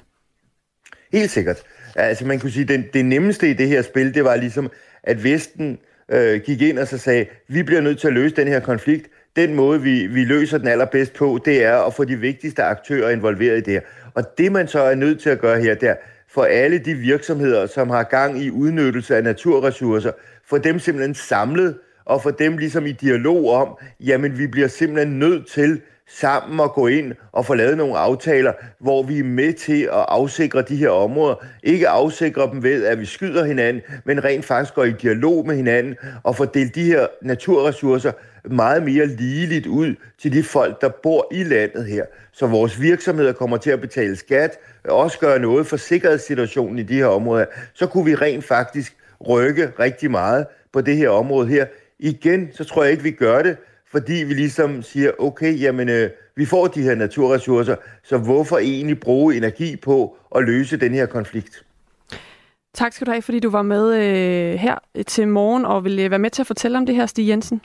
Helt 1.12 1.30
sikkert. 1.30 1.62
Altså 1.96 2.26
man 2.26 2.40
kunne 2.40 2.50
sige, 2.50 2.62
at 2.62 2.68
det, 2.68 2.94
det 2.94 3.04
nemmeste 3.04 3.50
i 3.50 3.52
det 3.52 3.68
her 3.68 3.82
spil, 3.82 4.14
det 4.14 4.24
var 4.24 4.36
ligesom, 4.36 4.70
at 5.02 5.24
Vesten 5.24 5.78
øh, 6.08 6.40
gik 6.40 6.62
ind 6.62 6.78
og 6.78 6.88
så 6.88 6.98
sagde, 6.98 7.26
vi 7.48 7.62
bliver 7.62 7.80
nødt 7.80 7.98
til 7.98 8.08
at 8.08 8.14
løse 8.14 8.36
den 8.36 8.48
her 8.48 8.60
konflikt. 8.60 9.06
Den 9.36 9.54
måde, 9.54 9.82
vi, 9.82 10.06
vi 10.06 10.24
løser 10.24 10.58
den 10.58 10.68
allerbedst 10.68 11.12
på, 11.12 11.38
det 11.44 11.64
er 11.64 11.76
at 11.76 11.94
få 11.94 12.04
de 12.04 12.16
vigtigste 12.16 12.62
aktører 12.62 13.10
involveret 13.10 13.58
i 13.58 13.60
det 13.60 13.72
her. 13.72 13.80
Og 14.14 14.38
det 14.38 14.52
man 14.52 14.68
så 14.68 14.80
er 14.80 14.94
nødt 14.94 15.20
til 15.20 15.30
at 15.30 15.40
gøre 15.40 15.60
her, 15.60 15.74
det 15.74 15.88
er, 15.88 15.94
for 16.28 16.44
alle 16.44 16.78
de 16.78 16.94
virksomheder, 16.94 17.66
som 17.66 17.90
har 17.90 18.02
gang 18.02 18.42
i 18.42 18.50
udnyttelse 18.50 19.16
af 19.16 19.24
naturressourcer, 19.24 20.12
for 20.46 20.58
dem 20.58 20.78
simpelthen 20.78 21.14
samlet, 21.14 21.78
og 22.04 22.22
for 22.22 22.30
dem 22.30 22.58
ligesom 22.58 22.86
i 22.86 22.92
dialog 22.92 23.50
om, 23.50 23.68
jamen 24.00 24.38
vi 24.38 24.46
bliver 24.46 24.68
simpelthen 24.68 25.18
nødt 25.18 25.46
til 25.46 25.80
sammen 26.08 26.60
at 26.60 26.72
gå 26.72 26.86
ind 26.86 27.12
og 27.32 27.46
få 27.46 27.54
lavet 27.54 27.76
nogle 27.76 27.98
aftaler, 27.98 28.52
hvor 28.80 29.02
vi 29.02 29.18
er 29.18 29.24
med 29.24 29.52
til 29.52 29.82
at 29.82 30.04
afsikre 30.08 30.62
de 30.62 30.76
her 30.76 30.88
områder. 30.88 31.34
Ikke 31.62 31.88
afsikre 31.88 32.50
dem 32.52 32.62
ved, 32.62 32.84
at 32.84 33.00
vi 33.00 33.04
skyder 33.04 33.44
hinanden, 33.44 33.82
men 34.04 34.24
rent 34.24 34.44
faktisk 34.44 34.74
går 34.74 34.84
i 34.84 34.92
dialog 34.92 35.46
med 35.46 35.56
hinanden 35.56 35.96
og 36.22 36.36
får 36.36 36.44
delt 36.44 36.74
de 36.74 36.84
her 36.84 37.06
naturressourcer 37.22 38.12
meget 38.44 38.82
mere 38.82 39.06
ligeligt 39.06 39.66
ud 39.66 39.94
til 40.22 40.32
de 40.32 40.42
folk, 40.42 40.80
der 40.80 40.88
bor 40.88 41.28
i 41.32 41.42
landet 41.42 41.86
her. 41.86 42.04
Så 42.32 42.46
vores 42.46 42.80
virksomheder 42.80 43.32
kommer 43.32 43.56
til 43.56 43.70
at 43.70 43.80
betale 43.80 44.16
skat, 44.16 44.58
også 44.84 45.18
gøre 45.18 45.38
noget 45.38 45.66
for 45.66 45.76
sikkerhedssituationen 45.76 46.78
i 46.78 46.82
de 46.82 46.94
her 46.94 47.06
områder. 47.06 47.44
Så 47.74 47.86
kunne 47.86 48.04
vi 48.04 48.14
rent 48.14 48.44
faktisk 48.44 48.96
rykke 49.28 49.72
rigtig 49.78 50.10
meget 50.10 50.46
på 50.72 50.80
det 50.80 50.96
her 50.96 51.08
område 51.08 51.48
her. 51.48 51.66
Igen, 51.98 52.48
så 52.52 52.64
tror 52.64 52.82
jeg 52.82 52.92
ikke, 52.92 53.02
vi 53.02 53.10
gør 53.10 53.42
det, 53.42 53.56
fordi 53.94 54.12
vi 54.12 54.34
ligesom 54.34 54.82
siger, 54.82 55.10
okay, 55.18 55.60
jamen, 55.60 55.88
øh, 55.88 56.10
vi 56.36 56.44
får 56.44 56.66
de 56.66 56.82
her 56.82 56.94
naturressourcer, 56.94 57.76
så 58.02 58.18
hvorfor 58.18 58.58
egentlig 58.58 59.00
bruge 59.00 59.36
energi 59.36 59.76
på 59.76 60.16
at 60.36 60.44
løse 60.44 60.76
den 60.76 60.94
her 60.94 61.06
konflikt? 61.06 61.64
Tak 62.74 62.92
skal 62.92 63.06
du 63.06 63.10
have, 63.10 63.22
fordi 63.22 63.40
du 63.40 63.50
var 63.50 63.62
med 63.62 63.94
øh, 63.94 64.58
her 64.58 64.78
til 65.06 65.28
morgen 65.28 65.64
og 65.64 65.84
ville 65.84 66.10
være 66.10 66.18
med 66.18 66.30
til 66.30 66.42
at 66.42 66.46
fortælle 66.46 66.78
om 66.78 66.86
det 66.86 66.94
her, 66.94 67.06
Stig 67.06 67.28
Jensen. 67.28 67.60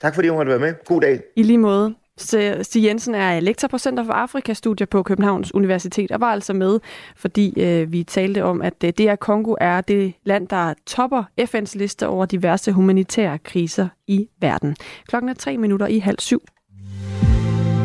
Tak 0.00 0.14
fordi 0.14 0.28
du 0.28 0.34
måtte 0.34 0.50
være 0.50 0.58
med. 0.58 0.74
God 0.84 1.00
dag. 1.00 1.20
I 1.36 1.42
lige 1.42 1.58
måde. 1.58 1.94
Stig 2.18 2.84
Jensen 2.84 3.14
er 3.14 3.40
lektor 3.40 3.68
på 3.68 3.78
Center 3.78 4.04
for 4.04 4.12
Afrikastudier 4.12 4.86
på 4.86 5.02
Københavns 5.02 5.54
Universitet 5.54 6.10
og 6.10 6.20
var 6.20 6.32
altså 6.32 6.52
med, 6.52 6.80
fordi 7.16 7.60
øh, 7.62 7.92
vi 7.92 8.02
talte 8.02 8.44
om, 8.44 8.62
at 8.62 8.84
øh, 8.84 8.92
DR 8.98 9.14
Kongo 9.14 9.54
er 9.60 9.80
det 9.80 10.12
land, 10.24 10.48
der 10.48 10.74
topper 10.86 11.24
FN's 11.40 11.78
liste 11.78 12.08
over 12.08 12.26
diverse 12.26 12.72
humanitære 12.72 13.38
kriser 13.38 13.88
i 14.06 14.28
verden. 14.40 14.76
Klokken 15.08 15.28
er 15.28 15.34
tre 15.34 15.56
minutter 15.56 15.86
i 15.86 15.98
halv 15.98 16.18
syv. 16.18 16.42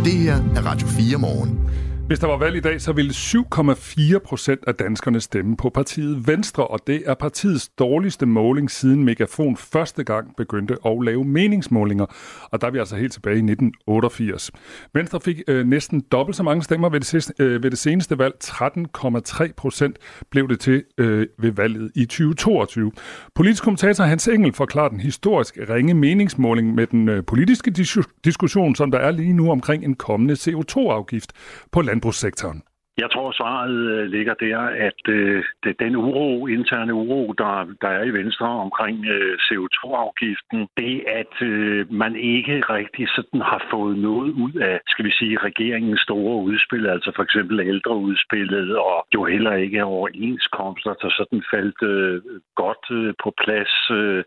Det 0.05 0.13
her 0.13 0.35
er 0.55 0.65
Radio 0.65 0.87
4 0.87 1.17
morgen. 1.17 1.69
Hvis 2.11 2.19
der 2.19 2.27
var 2.27 2.37
valg 2.37 2.55
i 2.55 2.59
dag, 2.59 2.81
så 2.81 2.93
ville 2.93 3.11
7,4 3.11 4.19
procent 4.19 4.59
af 4.67 4.75
danskerne 4.75 5.21
stemme 5.21 5.57
på 5.57 5.69
partiet 5.69 6.27
Venstre, 6.27 6.67
og 6.67 6.79
det 6.87 7.03
er 7.05 7.13
partiets 7.13 7.69
dårligste 7.69 8.25
måling 8.25 8.71
siden 8.71 9.03
Megafon 9.03 9.57
første 9.57 10.03
gang 10.03 10.35
begyndte 10.37 10.77
at 10.85 10.97
lave 11.03 11.23
meningsmålinger. 11.23 12.05
Og 12.51 12.61
der 12.61 12.67
er 12.67 12.71
vi 12.71 12.77
altså 12.77 12.95
helt 12.95 13.13
tilbage 13.13 13.35
i 13.35 13.51
1988. 13.51 14.51
Venstre 14.93 15.19
fik 15.21 15.41
øh, 15.47 15.67
næsten 15.67 16.03
dobbelt 16.11 16.35
så 16.35 16.43
mange 16.43 16.63
stemmer 16.63 16.89
ved 16.89 16.99
det, 16.99 17.07
sidste, 17.07 17.33
øh, 17.39 17.63
ved 17.63 17.71
det 17.71 17.79
seneste 17.79 18.17
valg. 18.17 18.33
13,3 18.43 19.53
procent 19.57 19.97
blev 20.31 20.49
det 20.49 20.59
til 20.59 20.83
øh, 20.97 21.27
ved 21.39 21.51
valget 21.51 21.91
i 21.95 22.05
2022. 22.05 22.91
Politisk 23.35 23.63
kommentator 23.63 24.03
Hans 24.03 24.27
Engel 24.27 24.53
forklarer 24.53 24.89
den 24.89 24.99
historisk 24.99 25.57
ringe 25.69 25.93
meningsmåling 25.93 26.75
med 26.75 26.87
den 26.87 27.09
øh, 27.09 27.23
politiske 27.27 27.73
dis- 27.77 28.21
diskussion, 28.25 28.75
som 28.75 28.91
der 28.91 28.99
er 28.99 29.11
lige 29.11 29.33
nu 29.33 29.51
omkring 29.51 29.83
en 29.83 29.95
kommende 29.95 30.33
CO2-afgift 30.33 31.31
på 31.71 31.81
land 31.81 32.00
landbrugssektoren? 32.01 32.63
Jeg 33.03 33.09
tror, 33.11 33.31
svaret 33.31 33.77
øh, 33.93 34.03
ligger 34.15 34.33
der, 34.33 34.59
at 34.87 35.01
øh, 35.09 35.43
den 35.79 35.95
uro, 35.95 36.47
interne 36.47 36.93
uro, 36.93 37.33
der, 37.37 37.53
der 37.81 37.87
er 37.87 38.03
i 38.03 38.15
Venstre 38.19 38.47
omkring 38.65 39.05
øh, 39.05 39.33
CO2-afgiften, 39.47 40.59
det 40.77 40.95
at 41.21 41.35
øh, 41.41 41.93
man 42.03 42.15
ikke 42.15 42.55
rigtig 42.77 43.05
sådan 43.15 43.41
har 43.41 43.61
fået 43.71 43.97
noget 43.97 44.31
ud 44.45 44.53
af, 44.53 44.79
skal 44.87 45.05
vi 45.05 45.11
sige, 45.11 45.37
regeringens 45.37 46.01
store 46.01 46.35
udspil, 46.43 46.87
altså 46.87 47.11
for 47.15 47.23
eksempel 47.23 47.59
ældreudspillet, 47.59 48.77
og 48.77 49.07
jo 49.13 49.25
heller 49.25 49.53
ikke 49.53 49.83
overenskomster, 49.83 50.93
der 50.93 51.09
sådan 51.09 51.43
faldt 51.53 51.81
øh, 51.93 52.21
godt 52.55 52.85
øh, 52.91 53.13
på 53.23 53.33
plads. 53.43 53.73
Øh, 53.91 54.23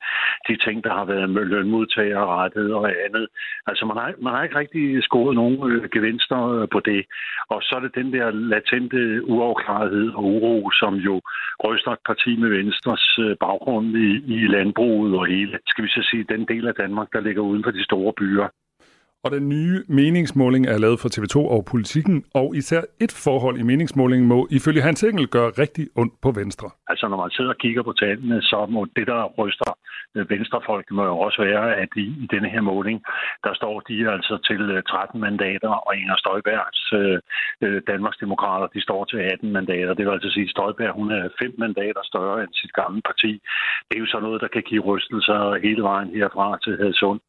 de 0.49 0.57
ting, 0.65 0.85
der 0.85 0.93
har 0.99 1.05
været 1.05 1.31
med 1.31 1.45
lønmodtagerrettet 1.45 2.75
og 2.75 2.85
andet. 3.07 3.27
Altså 3.67 3.87
man 3.87 3.97
har, 3.97 4.15
man 4.19 4.33
har 4.35 4.43
ikke 4.43 4.59
rigtig 4.59 5.03
scoret 5.03 5.35
nogen 5.35 5.59
øh, 5.71 5.89
gevinster 5.95 6.41
øh, 6.49 6.69
på 6.73 6.81
det. 6.81 7.05
Og 7.49 7.59
så 7.63 7.73
er 7.77 7.81
det 7.81 7.95
den 7.95 8.13
der 8.13 8.31
latente 8.65 9.25
uafklarethed 9.25 10.09
og 10.15 10.25
uro, 10.25 10.71
som 10.71 10.95
jo 10.95 11.21
ryster 11.65 11.91
et 11.93 11.99
parti 12.07 12.37
med 12.37 12.49
Venstres 12.49 13.19
øh, 13.19 13.37
baggrund 13.41 13.97
i, 13.97 14.09
i 14.37 14.47
landbruget 14.47 15.15
og 15.19 15.27
hele, 15.27 15.59
skal 15.67 15.85
vi 15.85 15.89
så 15.89 16.03
sige, 16.11 16.25
den 16.35 16.45
del 16.49 16.69
af 16.69 16.75
Danmark, 16.75 17.09
der 17.13 17.21
ligger 17.21 17.43
uden 17.43 17.65
for 17.65 17.71
de 17.71 17.85
store 17.85 18.13
byer. 18.13 18.49
Og 19.25 19.31
den 19.31 19.49
nye 19.49 19.77
meningsmåling 19.89 20.67
er 20.67 20.79
lavet 20.79 21.01
for 21.01 21.09
TV2 21.15 21.37
og 21.55 21.65
politikken, 21.73 22.25
og 22.35 22.57
især 22.57 22.83
et 23.01 23.13
forhold 23.25 23.57
i 23.59 23.63
meningsmålingen 23.63 24.29
må 24.29 24.49
ifølge 24.51 24.83
Hans 24.83 25.03
Engel 25.03 25.29
gøre 25.29 25.51
rigtig 25.63 25.87
ondt 25.97 26.15
på 26.23 26.31
Venstre. 26.31 26.71
Altså 26.89 27.09
når 27.09 27.17
man 27.17 27.31
sidder 27.31 27.51
og 27.51 27.59
kigger 27.65 27.83
på 27.83 27.93
tallene, 27.93 28.43
så 28.43 28.67
må 28.69 28.87
det, 28.97 29.07
der 29.07 29.25
ryster 29.39 29.71
venstrefolk, 30.33 30.87
må 30.91 31.05
jo 31.05 31.19
også 31.19 31.43
være, 31.43 31.77
at 31.83 31.89
i, 31.97 32.07
i 32.25 32.27
denne 32.35 32.49
her 32.49 32.61
måling, 32.61 33.03
der 33.45 33.55
står 33.55 33.81
de 33.81 34.11
altså 34.15 34.35
til 34.49 34.63
øh, 34.71 34.83
13 34.83 35.21
mandater, 35.21 35.69
og 35.87 35.97
Inger 35.97 36.17
Støjbergs 36.17 36.83
øh, 36.93 37.19
Danmarks 37.63 37.85
Danmarksdemokrater, 37.91 38.67
de 38.67 38.83
står 38.83 39.05
til 39.05 39.19
18 39.19 39.53
mandater. 39.53 39.95
Det 39.95 40.07
vil 40.07 40.13
altså 40.13 40.31
sige, 40.31 40.45
at 40.45 40.51
Støjberg 40.51 40.95
hun 40.95 41.11
er 41.11 41.29
fem 41.43 41.55
mandater 41.59 42.03
større 42.03 42.43
end 42.43 42.53
sit 42.53 42.73
gamle 42.73 43.03
parti. 43.11 43.33
Det 43.89 43.95
er 43.97 44.01
jo 44.05 44.07
sådan 44.07 44.23
noget, 44.27 44.41
der 44.41 44.49
kan 44.49 44.63
give 44.63 44.83
rystelser 44.83 45.59
hele 45.67 45.83
vejen 45.83 46.09
herfra 46.17 46.59
til 46.65 46.77
Hadsund. 46.81 47.21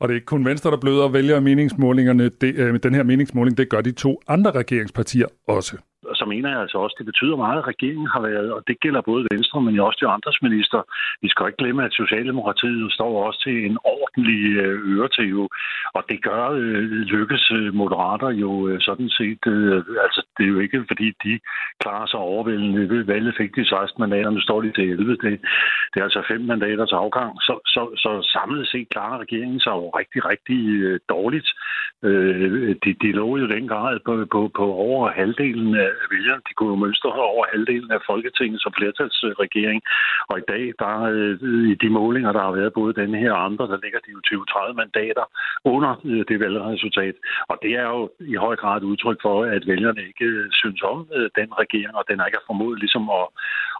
Og 0.00 0.08
det 0.08 0.14
er 0.14 0.16
ikke 0.16 0.26
kun 0.26 0.44
Venstre, 0.44 0.70
der 0.70 0.76
bløder 0.76 1.02
og 1.02 1.12
vælger 1.12 1.40
meningsmålingerne. 1.40 2.28
Det, 2.28 2.54
øh, 2.54 2.78
den 2.82 2.94
her 2.94 3.02
meningsmåling, 3.02 3.58
det 3.58 3.68
gør 3.68 3.80
de 3.80 3.92
to 3.92 4.20
andre 4.28 4.50
regeringspartier 4.50 5.26
også 5.48 5.76
så 6.14 6.24
mener 6.32 6.48
jeg 6.50 6.60
altså 6.60 6.78
også, 6.78 6.94
det 6.98 7.06
betyder 7.06 7.36
meget, 7.36 7.58
at 7.58 7.68
regeringen 7.72 8.06
har 8.14 8.20
været, 8.20 8.52
og 8.52 8.62
det 8.68 8.80
gælder 8.80 9.00
både 9.00 9.26
Venstre, 9.32 9.60
men 9.62 9.80
også 9.80 9.98
de 10.02 10.12
andres 10.16 10.38
minister. 10.42 10.80
Vi 11.22 11.28
skal 11.28 11.46
ikke 11.46 11.62
glemme, 11.62 11.84
at 11.84 11.92
Socialdemokratiet 11.92 12.92
står 12.92 13.26
også 13.26 13.40
til 13.46 13.66
en 13.66 13.78
ordentlig 13.84 14.42
øh, 14.64 14.76
øretæve, 14.92 15.48
og 15.96 16.02
det 16.10 16.22
gør 16.22 16.44
øh, 16.50 16.82
lykkes 17.14 17.44
øh, 17.58 17.74
moderater 17.74 18.30
jo 18.30 18.68
øh, 18.68 18.80
sådan 18.80 19.10
set. 19.18 19.42
Øh, 19.46 19.76
altså, 20.06 20.20
det 20.36 20.44
er 20.44 20.52
jo 20.54 20.58
ikke, 20.58 20.84
fordi 20.90 21.06
de 21.24 21.32
klarer 21.82 22.06
sig 22.06 22.20
overvældende. 22.20 22.88
Ved 22.88 23.02
valget 23.04 23.34
fik 23.36 23.56
de 23.56 23.68
16 23.68 24.00
mandater, 24.00 24.30
nu 24.30 24.40
står 24.40 24.60
de 24.60 24.72
til 24.72 24.90
11. 24.90 25.10
Det, 25.10 25.40
det 25.90 26.00
er 26.00 26.04
altså 26.04 26.22
fem 26.28 26.40
mandaters 26.40 26.92
afgang. 26.92 27.32
Så, 27.42 27.54
så, 27.66 27.82
så 27.96 28.10
samlet 28.32 28.68
set 28.68 28.88
klarer 28.88 29.18
regeringen 29.18 29.60
sig 29.60 29.70
jo 29.70 29.88
rigtig, 30.00 30.20
rigtig 30.30 30.60
øh, 30.86 31.00
dårligt. 31.08 31.48
Øh, 32.02 32.76
de, 32.84 32.90
de 33.02 33.12
lå 33.12 33.36
jo 33.36 33.46
den 33.46 33.68
grad 33.68 33.98
på, 34.06 34.26
på, 34.32 34.50
på 34.56 34.64
over 34.72 35.10
halvdelen 35.10 35.74
af 35.76 35.90
vælgerne. 36.14 36.42
De 36.48 36.54
kunne 36.54 36.72
jo 36.74 36.82
mønstre 36.84 37.10
over 37.32 37.44
halvdelen 37.52 37.90
af 37.96 38.00
Folketinget 38.10 38.60
som 38.62 38.72
flertalsregering. 38.78 39.80
Og 40.30 40.36
i 40.38 40.46
dag, 40.52 40.64
der 40.82 40.94
øh, 41.14 41.34
i 41.72 41.74
de 41.82 41.90
målinger, 41.98 42.32
der 42.32 42.42
har 42.46 42.52
været 42.60 42.72
både 42.72 42.98
denne 43.00 43.18
her 43.18 43.32
og 43.32 43.44
andre, 43.48 43.64
der 43.72 43.78
ligger 43.84 44.00
de 44.04 44.10
jo 44.16 44.20
20-30 44.28 44.72
mandater 44.82 45.24
under 45.64 45.92
øh, 46.04 46.24
det 46.28 46.40
valgresultat. 46.40 47.16
Og 47.50 47.56
det 47.62 47.72
er 47.80 47.86
jo 47.94 48.10
i 48.20 48.34
høj 48.34 48.56
grad 48.56 48.76
et 48.76 48.90
udtryk 48.92 49.18
for, 49.22 49.44
at 49.44 49.62
vælgerne 49.66 50.02
ikke 50.10 50.24
øh, 50.24 50.46
synes 50.52 50.82
om 50.82 50.98
den 51.38 51.50
regering, 51.62 51.94
og 51.98 52.04
den 52.08 52.18
ikke 52.26 52.38
har 52.40 52.50
formået 52.50 52.78
ligesom 52.78 53.04
at, 53.20 53.26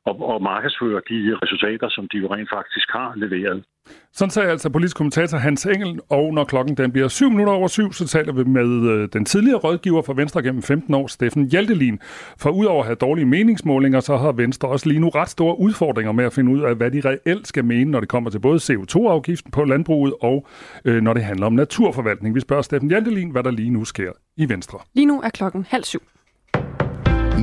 og, 0.07 0.15
og 0.31 0.43
markedsføre 0.43 1.01
de 1.11 1.19
resultater, 1.43 1.89
som 1.91 2.09
de 2.13 2.17
jo 2.19 2.27
rent 2.35 2.51
faktisk 2.57 2.89
har 2.91 3.13
leveret. 3.17 3.65
Sådan 4.13 4.31
sagde 4.31 4.51
altså 4.51 4.71
politisk 4.71 4.97
kommentator 4.97 5.39
Hans 5.39 5.67
Engel, 5.67 6.01
og 6.11 6.35
når 6.35 6.45
klokken 6.45 6.77
den 6.77 6.93
bliver 6.93 7.09
7 7.09 7.31
minutter 7.31 7.53
over 7.53 7.69
syv, 7.69 7.93
så 7.93 8.07
taler 8.07 8.33
vi 8.33 8.45
med 8.45 8.91
øh, 8.91 9.09
den 9.13 9.25
tidligere 9.25 9.59
rådgiver 9.59 10.03
for 10.03 10.13
Venstre 10.13 10.43
gennem 10.43 10.63
15 10.63 10.95
år, 10.95 11.07
Steffen 11.07 11.51
Hjaltelin. 11.51 11.99
For 12.39 12.51
udover 12.51 12.81
at 12.81 12.87
have 12.87 12.97
dårlige 12.97 13.27
meningsmålinger, 13.27 14.01
så 14.01 14.17
har 14.17 14.33
Venstre 14.33 14.69
også 14.69 14.89
lige 14.89 15.01
nu 15.01 15.09
ret 15.09 15.29
store 15.29 15.59
udfordringer 15.59 16.13
med 16.13 16.25
at 16.25 16.33
finde 16.33 16.53
ud 16.53 16.61
af, 16.61 16.75
hvad 16.77 16.91
de 16.91 17.01
reelt 17.05 17.47
skal 17.47 17.65
mene, 17.65 17.91
når 17.91 18.01
det 18.01 18.09
kommer 18.09 18.31
til 18.31 18.39
både 18.39 18.57
CO2-afgiften 18.57 19.51
på 19.51 19.65
landbruget 19.65 20.15
og 20.21 20.47
øh, 20.85 21.03
når 21.03 21.15
det 21.15 21.25
handler 21.25 21.47
om 21.47 21.53
naturforvaltning. 21.53 22.35
Vi 22.35 22.41
spørger 22.41 22.63
Steffen 22.63 22.89
Hjaltelin, 22.89 23.31
hvad 23.31 23.43
der 23.43 23.51
lige 23.51 23.71
nu 23.71 23.85
sker 23.85 24.13
i 24.37 24.49
Venstre. 24.49 24.79
Lige 24.95 25.07
nu 25.07 25.21
er 25.21 25.31
klokken 25.31 25.67
halv 25.71 25.85
syv. 25.85 26.03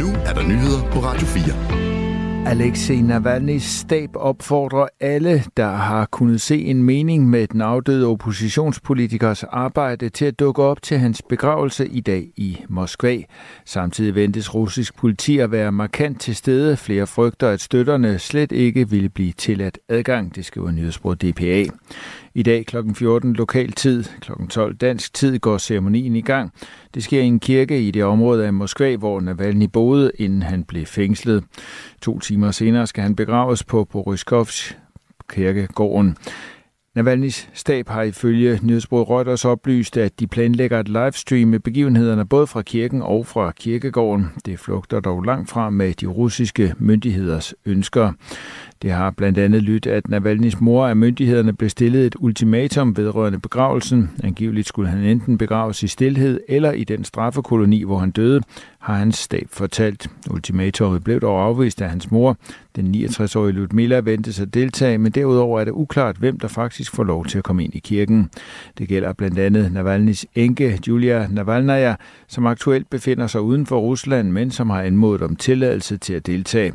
Nu 0.01 0.07
er 0.27 0.33
der 0.33 0.43
nyheder 0.47 0.81
på 0.91 0.99
Radio 0.99 1.27
4. 1.27 1.80
Alexei 2.45 3.01
Navalny's 3.01 3.63
stab 3.63 4.09
opfordrer 4.15 4.87
alle, 4.99 5.43
der 5.57 5.71
har 5.71 6.05
kunnet 6.05 6.41
se 6.41 6.61
en 6.61 6.83
mening 6.83 7.29
med 7.29 7.47
den 7.47 7.61
afdøde 7.61 8.07
oppositionspolitikers 8.07 9.43
arbejde 9.43 10.09
til 10.09 10.25
at 10.25 10.39
dukke 10.39 10.63
op 10.63 10.81
til 10.81 10.97
hans 10.97 11.21
begravelse 11.29 11.87
i 11.87 12.01
dag 12.01 12.27
i 12.35 12.57
Moskva. 12.69 13.17
Samtidig 13.65 14.15
ventes 14.15 14.55
russisk 14.55 14.97
politi 14.97 15.37
at 15.37 15.51
være 15.51 15.71
markant 15.71 16.21
til 16.21 16.35
stede. 16.35 16.77
Flere 16.77 17.07
frygter, 17.07 17.49
at 17.49 17.61
støtterne 17.61 18.19
slet 18.19 18.51
ikke 18.51 18.89
ville 18.89 19.09
blive 19.09 19.31
tilladt 19.31 19.79
adgang, 19.89 20.35
det 20.35 20.45
skriver 20.45 20.71
nyhedsbrud 20.71 21.15
DPA. 21.15 21.65
I 22.35 22.43
dag 22.43 22.65
kl. 22.65 22.77
14 22.93 23.33
lokal 23.33 23.71
tid, 23.71 24.03
kl. 24.21 24.31
12 24.49 24.75
dansk 24.75 25.13
tid 25.13 25.39
går 25.39 25.57
ceremonien 25.57 26.15
i 26.15 26.21
gang. 26.21 26.51
Det 26.93 27.03
sker 27.03 27.21
i 27.21 27.25
en 27.25 27.39
kirke 27.39 27.87
i 27.87 27.91
det 27.91 28.03
område 28.03 28.45
af 28.45 28.53
Moskva, 28.53 28.95
hvor 28.95 29.19
Navalny 29.19 29.69
boede, 29.73 30.11
inden 30.19 30.41
han 30.41 30.63
blev 30.63 30.85
fængslet. 30.85 31.43
To 32.01 32.19
timer 32.19 32.51
senere 32.51 32.87
skal 32.87 33.03
han 33.03 33.15
begraves 33.15 33.63
på 33.63 33.83
Boriskovs 33.83 34.77
kirkegården. 35.29 36.17
Navalny's 36.99 37.47
stab 37.53 37.87
har 37.87 38.01
ifølge 38.01 38.59
nyhedsbruget 38.63 39.09
Reuters 39.09 39.45
oplyst, 39.45 39.97
at 39.97 40.19
de 40.19 40.27
planlægger 40.27 40.79
et 40.79 40.87
livestream 40.87 41.47
med 41.47 41.59
begivenhederne 41.59 42.27
både 42.27 42.47
fra 42.47 42.61
kirken 42.61 43.01
og 43.01 43.27
fra 43.27 43.51
kirkegården. 43.51 44.25
Det 44.45 44.59
flugter 44.59 44.99
dog 44.99 45.23
langt 45.23 45.49
fra 45.49 45.69
med 45.69 45.93
de 45.93 46.05
russiske 46.05 46.73
myndigheders 46.77 47.53
ønsker. 47.65 48.11
Det 48.81 48.91
har 48.91 49.11
blandt 49.11 49.37
andet 49.37 49.63
lyttet, 49.63 49.91
at 49.91 50.03
Navalny's 50.09 50.57
mor 50.59 50.87
af 50.87 50.95
myndighederne 50.95 51.53
blev 51.53 51.69
stillet 51.69 52.05
et 52.05 52.15
ultimatum 52.19 52.97
vedrørende 52.97 53.39
begravelsen. 53.39 54.11
Angiveligt 54.23 54.67
skulle 54.67 54.89
han 54.89 54.99
enten 54.99 55.37
begraves 55.37 55.83
i 55.83 55.87
stilhed 55.87 56.39
eller 56.49 56.71
i 56.71 56.83
den 56.83 57.03
straffekoloni, 57.03 57.83
hvor 57.83 57.97
han 57.97 58.11
døde, 58.11 58.41
har 58.79 58.93
hans 58.93 59.17
stab 59.17 59.47
fortalt. 59.49 60.07
Ultimatumet 60.29 61.03
blev 61.03 61.21
dog 61.21 61.43
afvist 61.43 61.81
af 61.81 61.89
hans 61.89 62.11
mor. 62.11 62.37
Den 62.75 62.95
69-årige 62.95 63.53
Ludmilla 63.53 63.99
ventes 63.99 64.39
at 64.39 64.53
deltage, 64.53 64.97
men 64.97 65.11
derudover 65.11 65.59
er 65.59 65.63
det 65.63 65.71
uklart, 65.71 66.15
hvem 66.17 66.39
der 66.39 66.47
faktisk 66.47 66.95
får 66.95 67.03
lov 67.03 67.25
til 67.25 67.37
at 67.37 67.43
komme 67.43 67.63
ind 67.63 67.75
i 67.75 67.79
kirken. 67.79 68.29
Det 68.77 68.87
gælder 68.87 69.13
blandt 69.13 69.39
andet 69.39 69.71
Navalny's 69.75 70.23
enke, 70.35 70.79
Julia 70.87 71.27
Navalnaya, 71.27 71.95
som 72.27 72.45
aktuelt 72.45 72.89
befinder 72.89 73.27
sig 73.27 73.41
uden 73.41 73.65
for 73.65 73.79
Rusland, 73.79 74.31
men 74.31 74.51
som 74.51 74.69
har 74.69 74.81
anmodet 74.81 75.21
om 75.21 75.35
tilladelse 75.35 75.97
til 75.97 76.13
at 76.13 76.27
deltage. 76.27 76.73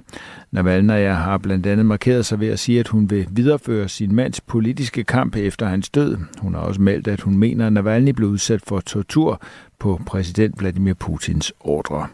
Navalnaya 0.50 1.12
har 1.12 1.38
blandt 1.38 1.66
andet 1.66 1.86
markeret 1.86 2.26
sig 2.26 2.40
ved 2.40 2.48
at 2.48 2.58
sige, 2.58 2.80
at 2.80 2.88
hun 2.88 3.10
vil 3.10 3.26
videreføre 3.30 3.88
sin 3.88 4.14
mands 4.14 4.40
politiske 4.40 5.04
kamp 5.04 5.36
efter 5.36 5.66
hans 5.66 5.90
død. 5.90 6.16
Hun 6.38 6.54
har 6.54 6.60
også 6.60 6.80
meldt, 6.80 7.08
at 7.08 7.20
hun 7.20 7.38
mener, 7.38 7.66
at 7.66 7.72
Navalny 7.72 8.10
blev 8.10 8.28
udsat 8.28 8.60
for 8.62 8.80
tortur 8.80 9.40
på 9.78 10.00
præsident 10.06 10.60
Vladimir 10.60 10.94
Putins 10.94 11.52
ordre. 11.60 12.06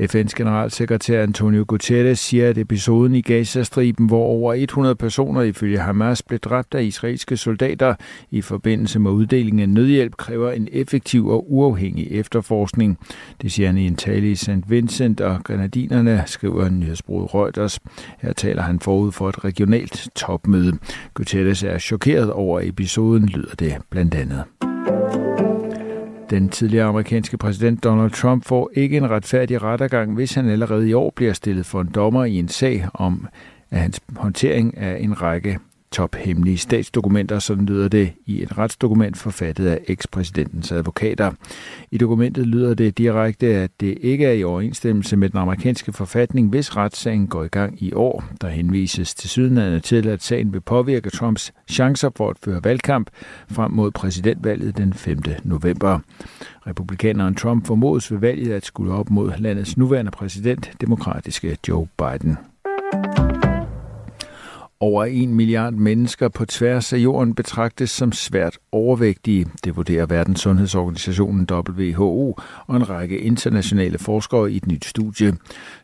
FN's 0.00 0.34
generalsekretær 0.36 1.22
Antonio 1.22 1.64
Guterres 1.68 2.18
siger, 2.18 2.48
at 2.48 2.58
episoden 2.58 3.14
i 3.14 3.20
Gazastriben, 3.20 4.06
hvor 4.06 4.22
over 4.24 4.54
100 4.54 4.94
personer 4.94 5.42
ifølge 5.42 5.78
Hamas 5.78 6.22
blev 6.22 6.38
dræbt 6.38 6.74
af 6.74 6.82
israelske 6.82 7.36
soldater 7.36 7.94
i 8.30 8.40
forbindelse 8.40 8.98
med 8.98 9.10
uddelingen 9.10 9.60
af 9.60 9.68
nødhjælp, 9.68 10.16
kræver 10.16 10.50
en 10.50 10.68
effektiv 10.72 11.26
og 11.26 11.52
uafhængig 11.52 12.08
efterforskning. 12.10 12.98
Det 13.42 13.52
siger 13.52 13.68
han 13.68 13.78
i 13.78 13.86
en 13.86 13.96
tale 13.96 14.30
i 14.30 14.34
St. 14.34 14.50
Vincent 14.68 15.20
og 15.20 15.44
Grenadinerne, 15.44 16.22
skriver 16.26 16.68
nyhedsbruget 16.68 17.34
Reuters. 17.34 17.78
Her 18.18 18.32
taler 18.32 18.62
han 18.62 18.80
forud 18.80 19.12
for 19.12 19.28
et 19.28 19.44
regionalt 19.44 20.08
topmøde. 20.16 20.78
Guterres 21.14 21.62
er 21.62 21.78
chokeret 21.78 22.32
over 22.32 22.60
episoden, 22.62 23.26
lyder 23.26 23.54
det 23.54 23.76
blandt 23.90 24.14
andet. 24.14 24.44
Den 26.30 26.48
tidligere 26.48 26.86
amerikanske 26.86 27.36
præsident 27.36 27.84
Donald 27.84 28.10
Trump 28.10 28.44
får 28.44 28.70
ikke 28.74 28.96
en 28.96 29.10
retfærdig 29.10 29.62
rettergang, 29.62 30.14
hvis 30.14 30.34
han 30.34 30.48
allerede 30.48 30.88
i 30.88 30.92
år 30.92 31.12
bliver 31.16 31.32
stillet 31.32 31.66
for 31.66 31.80
en 31.80 31.90
dommer 31.94 32.24
i 32.24 32.34
en 32.34 32.48
sag 32.48 32.86
om 32.94 33.28
at 33.70 33.78
hans 33.78 34.00
håndtering 34.16 34.78
af 34.78 34.98
en 35.00 35.22
række 35.22 35.58
tophemmelige 35.90 36.58
statsdokumenter, 36.58 37.38
sådan 37.38 37.66
lyder 37.66 37.88
det 37.88 38.12
i 38.26 38.42
et 38.42 38.58
retsdokument 38.58 39.16
forfattet 39.16 39.66
af 39.66 39.80
ekspræsidentens 39.86 40.72
advokater. 40.72 41.32
I 41.90 41.98
dokumentet 41.98 42.46
lyder 42.46 42.74
det 42.74 42.98
direkte, 42.98 43.46
at 43.46 43.70
det 43.80 43.98
ikke 44.00 44.26
er 44.26 44.32
i 44.32 44.44
overensstemmelse 44.44 45.16
med 45.16 45.28
den 45.28 45.38
amerikanske 45.38 45.92
forfatning, 45.92 46.48
hvis 46.48 46.76
retssagen 46.76 47.26
går 47.26 47.44
i 47.44 47.48
gang 47.48 47.82
i 47.82 47.92
år. 47.92 48.24
Der 48.40 48.48
henvises 48.48 49.14
til 49.14 49.30
sydenlandet 49.30 49.82
til, 49.82 50.08
at 50.08 50.22
sagen 50.22 50.52
vil 50.52 50.60
påvirke 50.60 51.10
Trumps 51.10 51.52
chancer 51.70 52.10
for 52.16 52.30
at 52.30 52.36
føre 52.44 52.64
valgkamp 52.64 53.10
frem 53.50 53.70
mod 53.70 53.90
præsidentvalget 53.90 54.76
den 54.76 54.92
5. 54.92 55.18
november. 55.44 55.98
Republikaneren 56.66 57.34
Trump 57.34 57.66
formodes 57.66 58.12
ved 58.12 58.18
valget 58.18 58.52
at 58.52 58.64
skulle 58.64 58.92
op 58.92 59.10
mod 59.10 59.32
landets 59.38 59.76
nuværende 59.76 60.10
præsident, 60.10 60.72
demokratiske 60.80 61.58
Joe 61.68 61.88
Biden. 61.98 62.38
Over 64.80 65.04
en 65.04 65.34
milliard 65.34 65.72
mennesker 65.72 66.28
på 66.28 66.44
tværs 66.44 66.92
af 66.92 66.98
jorden 66.98 67.34
betragtes 67.34 67.90
som 67.90 68.12
svært 68.12 68.58
overvægtige. 68.72 69.46
Det 69.64 69.76
vurderer 69.76 70.06
Verdens 70.06 70.40
Sundhedsorganisationen 70.40 71.48
WHO 71.50 72.36
og 72.66 72.76
en 72.76 72.90
række 72.90 73.18
internationale 73.18 73.98
forskere 73.98 74.52
i 74.52 74.56
et 74.56 74.66
nyt 74.66 74.84
studie. 74.84 75.36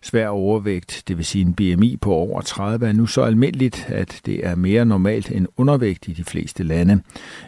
Svær 0.03 0.29
overvægt, 0.29 1.03
det 1.09 1.17
vil 1.17 1.25
sige 1.25 1.43
en 1.43 1.55
BMI 1.55 1.97
på 1.97 2.13
over 2.13 2.41
30, 2.41 2.89
er 2.89 2.93
nu 2.93 3.07
så 3.07 3.23
almindeligt, 3.23 3.87
at 3.89 4.21
det 4.27 4.47
er 4.47 4.55
mere 4.55 4.85
normalt 4.85 5.31
end 5.31 5.47
undervægt 5.57 6.09
i 6.09 6.13
de 6.13 6.25
fleste 6.25 6.63
lande. 6.63 7.01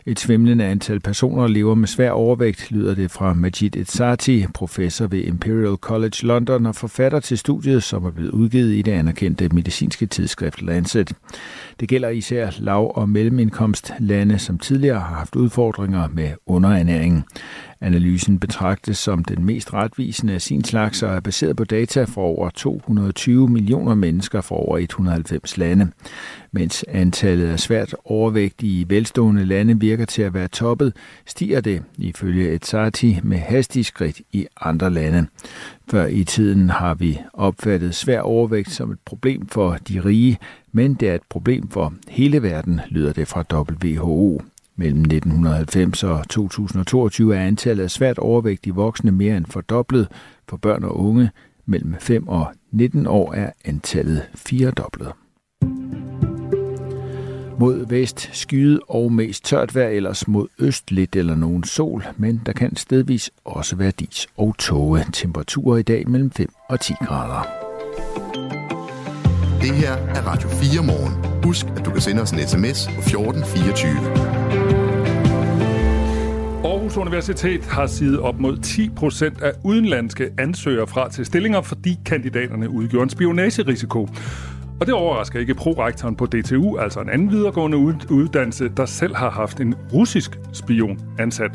Et 0.06 0.20
svimlende 0.20 0.64
antal 0.64 1.00
personer 1.00 1.46
lever 1.46 1.74
med 1.74 1.88
svær 1.88 2.10
overvægt, 2.10 2.70
lyder 2.70 2.94
det 2.94 3.10
fra 3.10 3.34
Majid 3.34 3.76
Etsati, 3.76 4.46
professor 4.54 5.06
ved 5.06 5.24
Imperial 5.24 5.76
College 5.76 6.16
London 6.22 6.66
og 6.66 6.74
forfatter 6.74 7.20
til 7.20 7.38
studiet, 7.38 7.82
som 7.82 8.04
er 8.04 8.10
blevet 8.10 8.30
udgivet 8.30 8.74
i 8.74 8.82
det 8.82 8.92
anerkendte 8.92 9.48
medicinske 9.48 10.06
tidsskrift 10.06 10.62
Lancet. 10.62 11.12
Det 11.80 11.88
gælder 11.88 12.08
især 12.08 12.50
lav- 12.58 12.92
og 12.94 13.08
mellemindkomstlande, 13.08 14.38
som 14.38 14.58
tidligere 14.58 15.00
har 15.00 15.14
haft 15.14 15.36
udfordringer 15.36 16.08
med 16.08 16.30
underernæring. 16.46 17.24
Analysen 17.80 18.38
betragtes 18.38 18.98
som 18.98 19.24
den 19.24 19.44
mest 19.44 19.74
retvisende 19.74 20.32
af 20.32 20.42
sin 20.42 20.64
slags 20.64 21.02
og 21.02 21.14
er 21.14 21.20
baseret 21.20 21.56
på 21.56 21.64
data 21.64 22.04
fra 22.04 22.20
over 22.20 22.50
220 22.50 23.48
millioner 23.48 23.94
mennesker 23.94 24.40
fra 24.40 24.54
over 24.54 24.78
190 24.78 25.58
lande. 25.58 25.90
Mens 26.52 26.84
antallet 26.88 27.48
af 27.48 27.60
svært 27.60 27.94
overvægtige 28.04 28.80
i 28.80 28.84
velstående 28.88 29.44
lande 29.44 29.80
virker 29.80 30.04
til 30.04 30.22
at 30.22 30.34
være 30.34 30.48
toppet, 30.48 30.92
stiger 31.26 31.60
det 31.60 31.82
ifølge 31.98 32.52
Etsati 32.52 33.20
med 33.22 33.38
hastige 33.38 33.84
skridt 33.84 34.20
i 34.32 34.46
andre 34.60 34.90
lande. 34.90 35.26
Før 35.90 36.06
i 36.06 36.24
tiden 36.24 36.70
har 36.70 36.94
vi 36.94 37.20
opfattet 37.32 37.94
svær 37.94 38.20
overvægt 38.20 38.70
som 38.70 38.90
et 38.90 38.98
problem 39.04 39.46
for 39.46 39.78
de 39.88 40.00
rige, 40.04 40.38
men 40.72 40.94
det 40.94 41.08
er 41.08 41.14
et 41.14 41.22
problem 41.28 41.68
for 41.68 41.94
hele 42.08 42.42
verden, 42.42 42.80
lyder 42.88 43.12
det 43.12 43.28
fra 43.28 43.44
WHO. 43.52 44.42
Mellem 44.78 45.00
1990 45.00 46.04
og 46.04 46.28
2022 46.28 47.36
er 47.36 47.40
antallet 47.40 47.84
af 47.84 47.90
svært 47.90 48.18
overvægtige 48.18 48.74
voksne 48.74 49.12
mere 49.12 49.36
end 49.36 49.46
fordoblet. 49.46 50.08
For 50.48 50.56
børn 50.56 50.84
og 50.84 51.00
unge 51.00 51.30
mellem 51.66 51.94
5 52.00 52.28
og 52.28 52.52
19 52.72 53.06
år 53.06 53.32
er 53.32 53.50
antallet 53.64 54.22
firedoblet. 54.34 55.12
Mod 57.58 57.88
vest 57.88 58.30
skyde 58.32 58.80
og 58.88 59.12
mest 59.12 59.44
tørt 59.44 59.74
vejr, 59.74 59.88
ellers 59.88 60.28
mod 60.28 60.48
øst 60.58 60.90
lidt 60.90 61.16
eller 61.16 61.34
nogen 61.34 61.64
sol, 61.64 62.04
men 62.16 62.42
der 62.46 62.52
kan 62.52 62.76
stedvis 62.76 63.30
også 63.44 63.76
være 63.76 63.90
dis 63.90 64.26
og 64.36 64.54
tåge. 64.58 65.04
Temperaturer 65.12 65.76
i 65.76 65.82
dag 65.82 66.08
mellem 66.08 66.30
5 66.30 66.48
og 66.68 66.80
10 66.80 66.92
grader. 67.06 67.66
Det 69.60 69.74
her 69.74 69.92
er 69.92 70.22
Radio 70.26 70.48
4 70.48 70.82
morgen. 70.82 71.42
Husk, 71.44 71.66
at 71.76 71.84
du 71.84 71.90
kan 71.90 72.00
sende 72.00 72.22
os 72.22 72.30
en 72.30 72.38
sms 72.38 72.86
på 72.94 73.00
1424. 73.00 73.90
Aarhus 76.64 76.96
Universitet 76.96 77.64
har 77.64 77.86
sidet 77.86 78.20
op 78.20 78.40
mod 78.40 78.58
10 78.58 78.90
procent 78.96 79.42
af 79.42 79.52
udenlandske 79.64 80.30
ansøgere 80.38 80.86
fra 80.86 81.10
til 81.10 81.26
stillinger, 81.26 81.60
fordi 81.60 81.98
kandidaterne 82.06 82.70
udgjorde 82.70 83.02
en 83.02 83.10
spionagerisiko. 83.10 84.08
Og 84.80 84.86
det 84.86 84.94
overrasker 84.94 85.40
ikke 85.40 85.54
prorektoren 85.54 86.16
på 86.16 86.26
DTU, 86.26 86.78
altså 86.78 87.00
en 87.00 87.10
anden 87.10 87.30
videregående 87.30 87.78
uddannelse, 88.10 88.68
der 88.76 88.86
selv 88.86 89.16
har 89.16 89.30
haft 89.30 89.60
en 89.60 89.74
russisk 89.92 90.38
spion 90.52 90.98
ansat. 91.18 91.50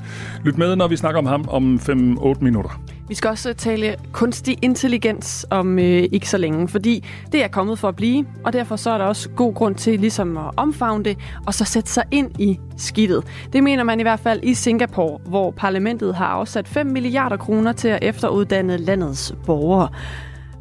Lyt 0.46 0.58
med, 0.58 0.76
når 0.76 0.88
vi 0.88 0.96
snakker 0.96 1.20
om 1.20 1.26
ham 1.26 1.46
om 1.50 1.76
5-8 1.76 2.44
minutter. 2.44 2.82
Vi 3.12 3.16
skal 3.16 3.30
også 3.30 3.50
øh, 3.50 3.56
tale 3.56 3.96
kunstig 4.12 4.58
intelligens 4.62 5.46
om 5.50 5.80
øh, 5.80 6.04
ikke 6.12 6.30
så 6.30 6.38
længe, 6.38 6.68
fordi 6.68 7.06
det 7.32 7.44
er 7.44 7.48
kommet 7.48 7.80
for 7.80 7.88
at 7.88 7.96
blive, 7.96 8.26
og 8.46 8.54
derfor 8.54 8.76
så 8.76 8.90
er 8.90 8.98
der 8.98 9.06
også 9.06 9.30
god 9.30 9.54
grund 9.54 9.76
til 9.76 10.00
ligesom 10.00 10.38
at 10.38 10.52
omfavne 10.58 11.04
det, 11.04 11.18
og 11.46 11.54
så 11.54 11.66
sætte 11.66 11.90
sig 11.90 12.04
ind 12.12 12.42
i 12.42 12.60
skidtet. 12.78 13.24
Det 13.54 13.64
mener 13.64 13.84
man 13.84 14.00
i 14.00 14.04
hvert 14.04 14.20
fald 14.20 14.40
i 14.44 14.54
Singapore, 14.54 15.20
hvor 15.26 15.52
parlamentet 15.52 16.16
har 16.16 16.26
afsat 16.26 16.68
5 16.68 16.88
milliarder 16.88 17.38
kroner 17.38 17.74
til 17.74 17.88
at 17.88 18.00
efteruddanne 18.02 18.78
landets 18.78 19.34
borgere. 19.46 19.90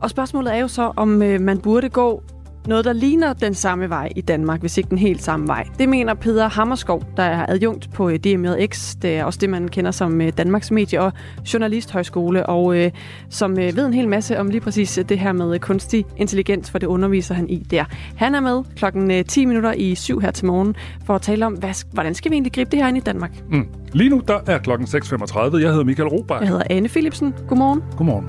Og 0.00 0.10
spørgsmålet 0.10 0.54
er 0.54 0.58
jo 0.58 0.68
så, 0.68 0.92
om 0.96 1.22
øh, 1.22 1.40
man 1.40 1.58
burde 1.58 1.88
gå 1.88 2.22
noget, 2.66 2.85
der 2.85 2.92
ligner 2.92 3.33
den 3.33 3.55
samme 3.55 3.88
vej 3.88 4.12
i 4.16 4.20
Danmark, 4.20 4.61
hvis 4.61 4.79
ikke 4.79 4.90
den 4.90 4.99
helt 4.99 5.23
samme 5.23 5.49
vej. 5.49 5.66
Det 5.79 5.88
mener 5.88 6.14
Peter 6.14 6.49
Hammerskov, 6.49 7.03
der 7.16 7.23
er 7.23 7.46
adjunkt 7.49 7.92
på 7.92 8.09
øh, 8.09 8.18
DMX. 8.18 8.96
Det 9.03 9.16
er 9.16 9.25
også 9.25 9.38
det, 9.38 9.51
man 9.51 9.68
kender 9.68 9.90
som 9.90 10.20
øh, 10.20 10.33
Danmarks 10.38 10.70
Medie- 10.70 11.01
og 11.01 11.12
Journalisthøjskole, 11.55 12.46
og 12.46 12.77
øh, 12.77 12.90
som 13.29 13.59
øh, 13.59 13.77
ved 13.77 13.87
en 13.87 13.94
hel 13.94 14.09
masse 14.09 14.38
om 14.38 14.49
lige 14.51 14.61
præcis 14.61 14.99
det 15.09 15.18
her 15.18 15.33
med 15.33 15.59
kunstig 15.59 16.07
intelligens, 16.16 16.70
for 16.70 16.79
det 16.79 16.87
underviser 16.87 17.35
han 17.35 17.51
i 17.51 17.59
der. 17.70 17.85
Han 18.16 18.35
er 18.35 18.40
med 18.40 18.62
klokken 18.77 19.25
10 19.25 19.44
minutter 19.44 19.73
i 19.73 19.94
syv 19.94 20.20
her 20.20 20.31
til 20.31 20.46
morgen 20.46 20.77
for 21.07 21.14
at 21.14 21.23
tale 21.23 21.46
om, 21.46 21.53
hvad, 21.53 21.85
hvordan 21.92 22.14
skal 22.14 22.31
vi 22.31 22.35
egentlig 22.35 22.53
gribe 22.53 22.70
det 22.70 22.79
her 22.79 22.88
ind 22.88 22.96
i 22.96 23.01
Danmark? 23.01 23.31
Mm. 23.51 23.66
Lige 23.92 24.11
nu 24.11 24.23
der 24.29 24.38
er 24.46 24.59
klokken 24.59 24.88
6.35. 24.88 25.38
Jeg 25.38 25.51
hedder 25.51 25.85
Michael 25.85 26.09
Robach. 26.09 26.40
Jeg 26.40 26.49
hedder 26.49 26.64
Anne 26.70 26.88
Philipsen. 26.88 27.35
Godmorgen. 27.49 27.83
Godmorgen. 27.96 28.29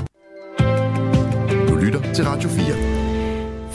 Du 1.67 1.75
lytter 1.75 2.13
til 2.13 2.25
Radio 2.25 2.49
4. 2.49 2.90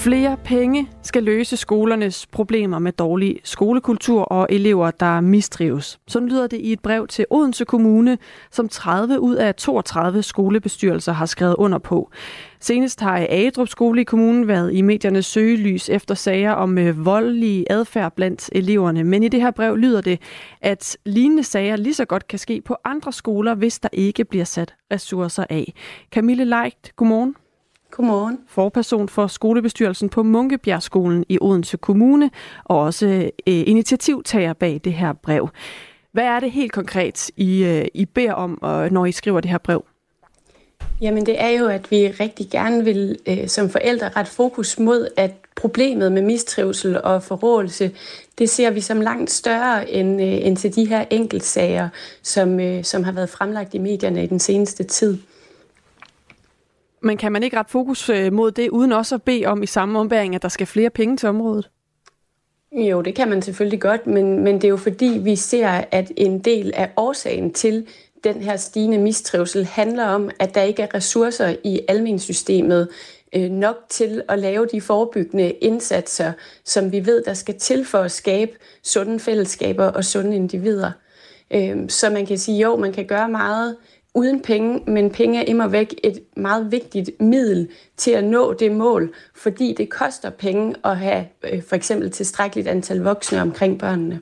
Flere 0.06 0.36
penge 0.44 0.88
skal 1.02 1.22
løse 1.22 1.56
skolernes 1.56 2.26
problemer 2.26 2.78
med 2.78 2.92
dårlig 2.92 3.40
skolekultur 3.44 4.22
og 4.22 4.46
elever, 4.50 4.90
der 4.90 5.20
mistrives. 5.20 5.98
Sådan 6.08 6.28
lyder 6.28 6.46
det 6.46 6.56
i 6.60 6.72
et 6.72 6.80
brev 6.80 7.06
til 7.06 7.26
Odense 7.30 7.64
Kommune, 7.64 8.18
som 8.50 8.68
30 8.68 9.20
ud 9.20 9.34
af 9.34 9.54
32 9.54 10.22
skolebestyrelser 10.22 11.12
har 11.12 11.26
skrevet 11.26 11.54
under 11.58 11.78
på. 11.78 12.10
Senest 12.60 13.00
har 13.00 13.26
Agedrup 13.30 13.68
skole 13.68 14.00
i 14.00 14.04
kommunen 14.04 14.48
været 14.48 14.74
i 14.74 14.82
mediernes 14.82 15.26
søgelys 15.26 15.88
efter 15.88 16.14
sager 16.14 16.52
om 16.52 16.78
øh, 16.78 17.04
voldelig 17.04 17.66
adfærd 17.70 18.12
blandt 18.16 18.50
eleverne. 18.52 19.04
Men 19.04 19.22
i 19.22 19.28
det 19.28 19.40
her 19.40 19.50
brev 19.50 19.76
lyder 19.76 20.00
det, 20.00 20.20
at 20.60 20.96
lignende 21.06 21.44
sager 21.44 21.76
lige 21.76 21.94
så 21.94 22.04
godt 22.04 22.28
kan 22.28 22.38
ske 22.38 22.60
på 22.60 22.76
andre 22.84 23.12
skoler, 23.12 23.54
hvis 23.54 23.78
der 23.78 23.88
ikke 23.92 24.24
bliver 24.24 24.44
sat 24.44 24.74
ressourcer 24.92 25.44
af. 25.50 25.72
Camille 26.12 26.44
Leigt, 26.44 26.92
godmorgen. 26.96 27.34
Godmorgen. 27.96 28.38
Forperson 28.48 29.08
for 29.08 29.26
skolebestyrelsen 29.26 30.08
på 30.08 30.22
Munkebjergskolen 30.22 31.24
i 31.28 31.38
Odense 31.40 31.76
Kommune, 31.76 32.30
og 32.64 32.78
også 32.78 33.06
øh, 33.06 33.30
initiativtager 33.46 34.52
bag 34.52 34.80
det 34.84 34.92
her 34.92 35.12
brev. 35.12 35.48
Hvad 36.12 36.24
er 36.24 36.40
det 36.40 36.50
helt 36.50 36.72
konkret, 36.72 37.30
I, 37.36 37.64
øh, 37.64 37.86
I 37.94 38.04
beder 38.04 38.32
om, 38.32 38.58
når 38.92 39.06
I 39.06 39.12
skriver 39.12 39.40
det 39.40 39.50
her 39.50 39.58
brev? 39.58 39.84
Jamen 41.00 41.26
det 41.26 41.42
er 41.42 41.48
jo, 41.48 41.66
at 41.66 41.90
vi 41.90 42.08
rigtig 42.08 42.50
gerne 42.50 42.84
vil 42.84 43.18
øh, 43.26 43.48
som 43.48 43.70
forældre 43.70 44.10
ret 44.16 44.28
fokus 44.28 44.78
mod, 44.78 45.08
at 45.16 45.32
problemet 45.56 46.12
med 46.12 46.22
mistrivsel 46.22 47.02
og 47.02 47.22
forrådelse, 47.22 47.90
det 48.38 48.50
ser 48.50 48.70
vi 48.70 48.80
som 48.80 49.00
langt 49.00 49.30
større 49.30 49.90
end, 49.90 50.22
øh, 50.22 50.46
end 50.46 50.56
til 50.56 50.74
de 50.74 50.84
her 50.84 51.04
enkeltsager, 51.10 51.88
som, 52.22 52.60
øh, 52.60 52.84
som 52.84 53.04
har 53.04 53.12
været 53.12 53.28
fremlagt 53.28 53.74
i 53.74 53.78
medierne 53.78 54.24
i 54.24 54.26
den 54.26 54.38
seneste 54.38 54.84
tid. 54.84 55.18
Men 57.06 57.16
kan 57.16 57.32
man 57.32 57.42
ikke 57.42 57.56
ret 57.56 57.70
fokus 57.70 58.08
øh, 58.08 58.32
mod 58.32 58.50
det, 58.50 58.68
uden 58.68 58.92
også 58.92 59.14
at 59.14 59.22
bede 59.22 59.46
om 59.46 59.62
i 59.62 59.66
samme 59.66 59.98
ombæring, 59.98 60.34
at 60.34 60.42
der 60.42 60.48
skal 60.48 60.66
flere 60.66 60.90
penge 60.90 61.16
til 61.16 61.28
området? 61.28 61.70
Jo, 62.72 63.02
det 63.02 63.14
kan 63.14 63.28
man 63.28 63.42
selvfølgelig 63.42 63.80
godt, 63.80 64.06
men, 64.06 64.44
men 64.44 64.54
det 64.54 64.64
er 64.64 64.68
jo 64.68 64.76
fordi, 64.76 65.20
vi 65.22 65.36
ser, 65.36 65.68
at 65.90 66.12
en 66.16 66.38
del 66.38 66.72
af 66.74 66.90
årsagen 66.96 67.52
til 67.52 67.86
den 68.24 68.42
her 68.42 68.56
stigende 68.56 68.98
mistrivsel 68.98 69.64
handler 69.64 70.06
om, 70.06 70.30
at 70.38 70.54
der 70.54 70.62
ikke 70.62 70.82
er 70.82 70.94
ressourcer 70.94 71.54
i 71.64 71.80
almensystemet 71.88 72.88
øh, 73.34 73.50
nok 73.50 73.76
til 73.88 74.22
at 74.28 74.38
lave 74.38 74.66
de 74.66 74.80
forebyggende 74.80 75.50
indsatser, 75.50 76.32
som 76.64 76.92
vi 76.92 77.06
ved, 77.06 77.22
der 77.24 77.34
skal 77.34 77.58
til 77.58 77.84
for 77.84 77.98
at 77.98 78.12
skabe 78.12 78.52
sunde 78.82 79.20
fællesskaber 79.20 79.86
og 79.86 80.04
sunde 80.04 80.36
individer. 80.36 80.90
Øh, 81.50 81.88
så 81.88 82.10
man 82.10 82.26
kan 82.26 82.38
sige, 82.38 82.62
jo, 82.62 82.76
man 82.76 82.92
kan 82.92 83.06
gøre 83.06 83.28
meget, 83.28 83.76
uden 84.16 84.40
penge, 84.40 84.82
men 84.86 85.10
penge 85.10 85.40
er 85.40 85.44
immer 85.44 85.66
væk 85.66 85.94
et 86.04 86.20
meget 86.36 86.72
vigtigt 86.72 87.10
middel 87.20 87.68
til 87.96 88.10
at 88.10 88.24
nå 88.24 88.52
det 88.52 88.72
mål, 88.72 89.14
fordi 89.34 89.74
det 89.78 89.90
koster 89.90 90.30
penge 90.30 90.74
at 90.84 90.96
have 90.96 91.26
øh, 91.52 91.62
for 91.62 91.76
eksempel 91.76 92.10
tilstrækkeligt 92.10 92.68
antal 92.68 92.98
voksne 92.98 93.42
omkring 93.42 93.78
børnene. 93.78 94.20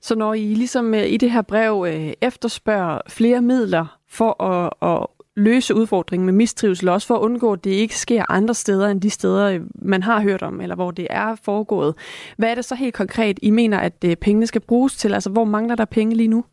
Så 0.00 0.14
når 0.14 0.34
I 0.34 0.54
ligesom 0.54 0.94
øh, 0.94 1.06
i 1.06 1.16
det 1.16 1.30
her 1.30 1.42
brev 1.42 1.86
øh, 1.88 2.12
efterspørger 2.20 3.00
flere 3.08 3.42
midler 3.42 3.98
for 4.08 4.42
at, 4.42 4.72
at 4.82 5.06
løse 5.36 5.74
udfordringen 5.74 6.26
med 6.26 6.32
mistrivsel, 6.32 6.88
også 6.88 7.06
for 7.06 7.14
at 7.14 7.20
undgå, 7.20 7.52
at 7.52 7.64
det 7.64 7.70
ikke 7.70 7.98
sker 7.98 8.24
andre 8.28 8.54
steder 8.54 8.88
end 8.88 9.00
de 9.00 9.10
steder, 9.10 9.60
man 9.74 10.02
har 10.02 10.20
hørt 10.20 10.42
om, 10.42 10.60
eller 10.60 10.74
hvor 10.74 10.90
det 10.90 11.06
er 11.10 11.34
foregået. 11.42 11.94
Hvad 12.36 12.50
er 12.50 12.54
det 12.54 12.64
så 12.64 12.74
helt 12.74 12.94
konkret, 12.94 13.38
I 13.42 13.50
mener, 13.50 13.78
at 13.78 14.04
pengene 14.20 14.46
skal 14.46 14.60
bruges 14.60 14.96
til? 14.96 15.14
Altså, 15.14 15.30
hvor 15.30 15.44
mangler 15.44 15.74
der 15.74 15.84
penge 15.84 16.14
lige 16.14 16.28
nu? 16.28 16.44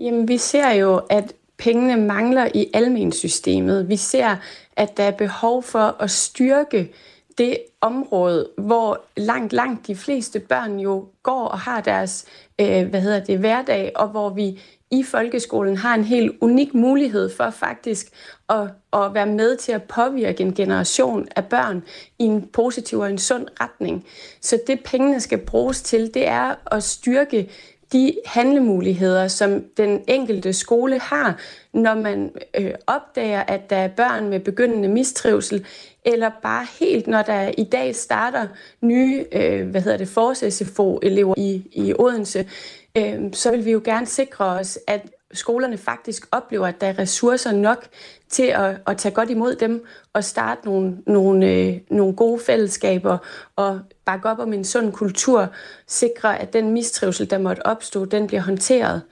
Jamen, 0.00 0.28
vi 0.28 0.36
ser 0.36 0.70
jo, 0.70 1.00
at 1.10 1.32
pengene 1.58 1.96
mangler 1.96 2.48
i 2.54 2.70
almensystemet. 2.74 3.88
Vi 3.88 3.96
ser, 3.96 4.36
at 4.76 4.96
der 4.96 5.04
er 5.04 5.10
behov 5.10 5.62
for 5.62 6.02
at 6.02 6.10
styrke 6.10 6.92
det 7.38 7.58
område, 7.80 8.48
hvor 8.58 9.00
langt, 9.16 9.52
langt 9.52 9.86
de 9.86 9.96
fleste 9.96 10.40
børn 10.40 10.80
jo 10.80 11.06
går 11.22 11.44
og 11.44 11.58
har 11.58 11.80
deres 11.80 12.24
øh, 12.60 12.88
hvad 12.88 13.00
hedder 13.00 13.24
det, 13.24 13.38
hverdag, 13.38 13.92
og 13.96 14.08
hvor 14.08 14.30
vi 14.30 14.60
i 14.90 15.02
folkeskolen 15.02 15.76
har 15.76 15.94
en 15.94 16.04
helt 16.04 16.32
unik 16.40 16.74
mulighed 16.74 17.30
for 17.30 17.50
faktisk 17.50 18.06
at, 18.48 18.68
at 18.92 19.14
være 19.14 19.26
med 19.26 19.56
til 19.56 19.72
at 19.72 19.82
påvirke 19.82 20.42
en 20.42 20.54
generation 20.54 21.28
af 21.36 21.44
børn 21.44 21.82
i 22.18 22.24
en 22.24 22.48
positiv 22.52 22.98
og 22.98 23.10
en 23.10 23.18
sund 23.18 23.46
retning. 23.60 24.06
Så 24.40 24.58
det 24.66 24.80
pengene 24.84 25.20
skal 25.20 25.38
bruges 25.38 25.82
til, 25.82 26.14
det 26.14 26.28
er 26.28 26.74
at 26.74 26.82
styrke 26.82 27.48
de 27.92 28.14
handlemuligheder, 28.26 29.28
som 29.28 29.64
den 29.76 30.04
enkelte 30.08 30.52
skole 30.52 30.98
har, 30.98 31.40
når 31.72 31.94
man 31.94 32.32
øh, 32.58 32.70
opdager, 32.86 33.40
at 33.40 33.70
der 33.70 33.76
er 33.76 33.88
børn 33.88 34.28
med 34.28 34.40
begyndende 34.40 34.88
mistrivsel, 34.88 35.66
eller 36.04 36.30
bare 36.42 36.66
helt, 36.80 37.06
når 37.06 37.22
der 37.22 37.50
i 37.58 37.64
dag 37.64 37.94
starter 37.94 38.46
nye, 38.80 39.24
øh, 39.32 39.68
hvad 39.68 39.80
hedder 39.80 39.98
det, 39.98 40.08
forårs-SFO-elever 40.08 41.34
i, 41.36 41.62
i 41.72 41.94
Odense, 41.98 42.48
øh, 42.96 43.32
så 43.32 43.50
vil 43.50 43.64
vi 43.64 43.70
jo 43.70 43.80
gerne 43.84 44.06
sikre 44.06 44.44
os, 44.44 44.78
at 44.86 45.00
skolerne 45.32 45.78
faktisk 45.78 46.26
oplever, 46.32 46.66
at 46.66 46.80
der 46.80 46.86
er 46.86 46.98
ressourcer 46.98 47.52
nok 47.52 47.86
til 48.28 48.42
at, 48.42 48.76
at 48.86 48.96
tage 48.96 49.14
godt 49.14 49.30
imod 49.30 49.54
dem 49.54 49.84
og 50.12 50.24
starte 50.24 50.60
nogle, 50.64 50.98
nogle, 51.06 51.52
øh, 51.52 51.80
nogle 51.90 52.16
gode 52.16 52.40
fællesskaber 52.40 53.18
og 53.56 53.80
bakke 54.04 54.28
op 54.28 54.38
om 54.38 54.52
en 54.52 54.64
sund 54.64 54.92
kultur, 54.92 55.48
sikre, 55.86 56.38
at 56.38 56.52
den 56.52 56.70
mistrivsel, 56.70 57.30
der 57.30 57.38
måtte 57.38 57.66
opstå, 57.66 58.04
den 58.04 58.26
bliver 58.26 58.42
håndteret. 58.42 59.02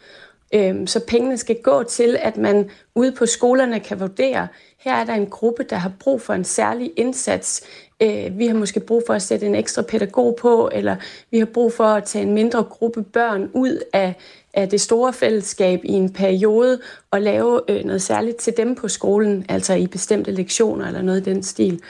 Øhm, 0.54 0.86
så 0.86 1.00
pengene 1.08 1.36
skal 1.36 1.62
gå 1.62 1.82
til, 1.82 2.16
at 2.20 2.36
man 2.36 2.70
ude 2.94 3.12
på 3.12 3.26
skolerne 3.26 3.80
kan 3.80 4.00
vurdere, 4.00 4.48
her 4.78 4.94
er 4.94 5.04
der 5.04 5.14
en 5.14 5.30
gruppe, 5.30 5.62
der 5.62 5.76
har 5.76 5.92
brug 6.00 6.22
for 6.22 6.34
en 6.34 6.44
særlig 6.44 6.92
indsats. 6.96 7.64
Øh, 8.02 8.38
vi 8.38 8.46
har 8.46 8.54
måske 8.54 8.80
brug 8.80 9.02
for 9.06 9.14
at 9.14 9.22
sætte 9.22 9.46
en 9.46 9.54
ekstra 9.54 9.82
pædagog 9.82 10.36
på, 10.40 10.70
eller 10.72 10.96
vi 11.30 11.38
har 11.38 11.46
brug 11.46 11.72
for 11.72 11.84
at 11.84 12.04
tage 12.04 12.22
en 12.22 12.34
mindre 12.34 12.64
gruppe 12.64 13.02
børn 13.02 13.50
ud 13.54 13.82
af, 13.92 14.14
af 14.54 14.68
det 14.68 14.80
store 14.80 15.12
fællesskab 15.12 15.80
i 15.84 15.92
en 15.92 16.12
periode 16.12 16.80
og 17.10 17.20
lave 17.20 17.60
øh, 17.68 17.84
noget 17.84 18.02
særligt 18.02 18.36
til 18.36 18.56
dem 18.56 18.74
på 18.74 18.88
skolen, 18.88 19.46
altså 19.48 19.74
i 19.74 19.86
bestemte 19.86 20.30
lektioner 20.30 20.86
eller 20.86 21.02
noget 21.02 21.20
i 21.20 21.30
den 21.30 21.42
stil. 21.42 21.80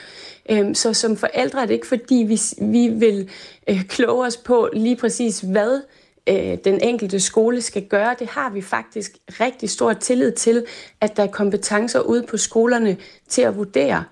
Øhm, 0.51 0.75
så 0.75 0.92
som 0.92 1.16
forældre 1.16 1.62
er 1.62 1.66
det 1.66 1.75
ikke 1.75 1.87
fordi, 1.87 2.14
vi, 2.14 2.40
vi 2.61 2.88
vil 2.88 3.31
øh, 3.69 3.85
kloge 3.85 4.27
os 4.27 4.37
på 4.37 4.69
lige 4.73 4.97
præcis, 4.97 5.40
hvad 5.40 5.81
øh, 6.29 6.59
den 6.64 6.81
enkelte 6.81 7.21
skole 7.21 7.61
skal 7.61 7.87
gøre. 7.87 8.16
Det 8.19 8.27
har 8.27 8.51
vi 8.51 8.62
faktisk 8.62 9.16
rigtig 9.40 9.71
stor 9.71 9.92
tillid 9.92 10.33
til, 10.33 10.64
at 11.01 11.16
der 11.16 11.23
er 11.23 11.27
kompetencer 11.27 12.01
ude 12.01 12.23
på 12.23 12.37
skolerne 12.37 12.97
til 13.29 13.42
at 13.42 13.57
vurdere. 13.57 14.05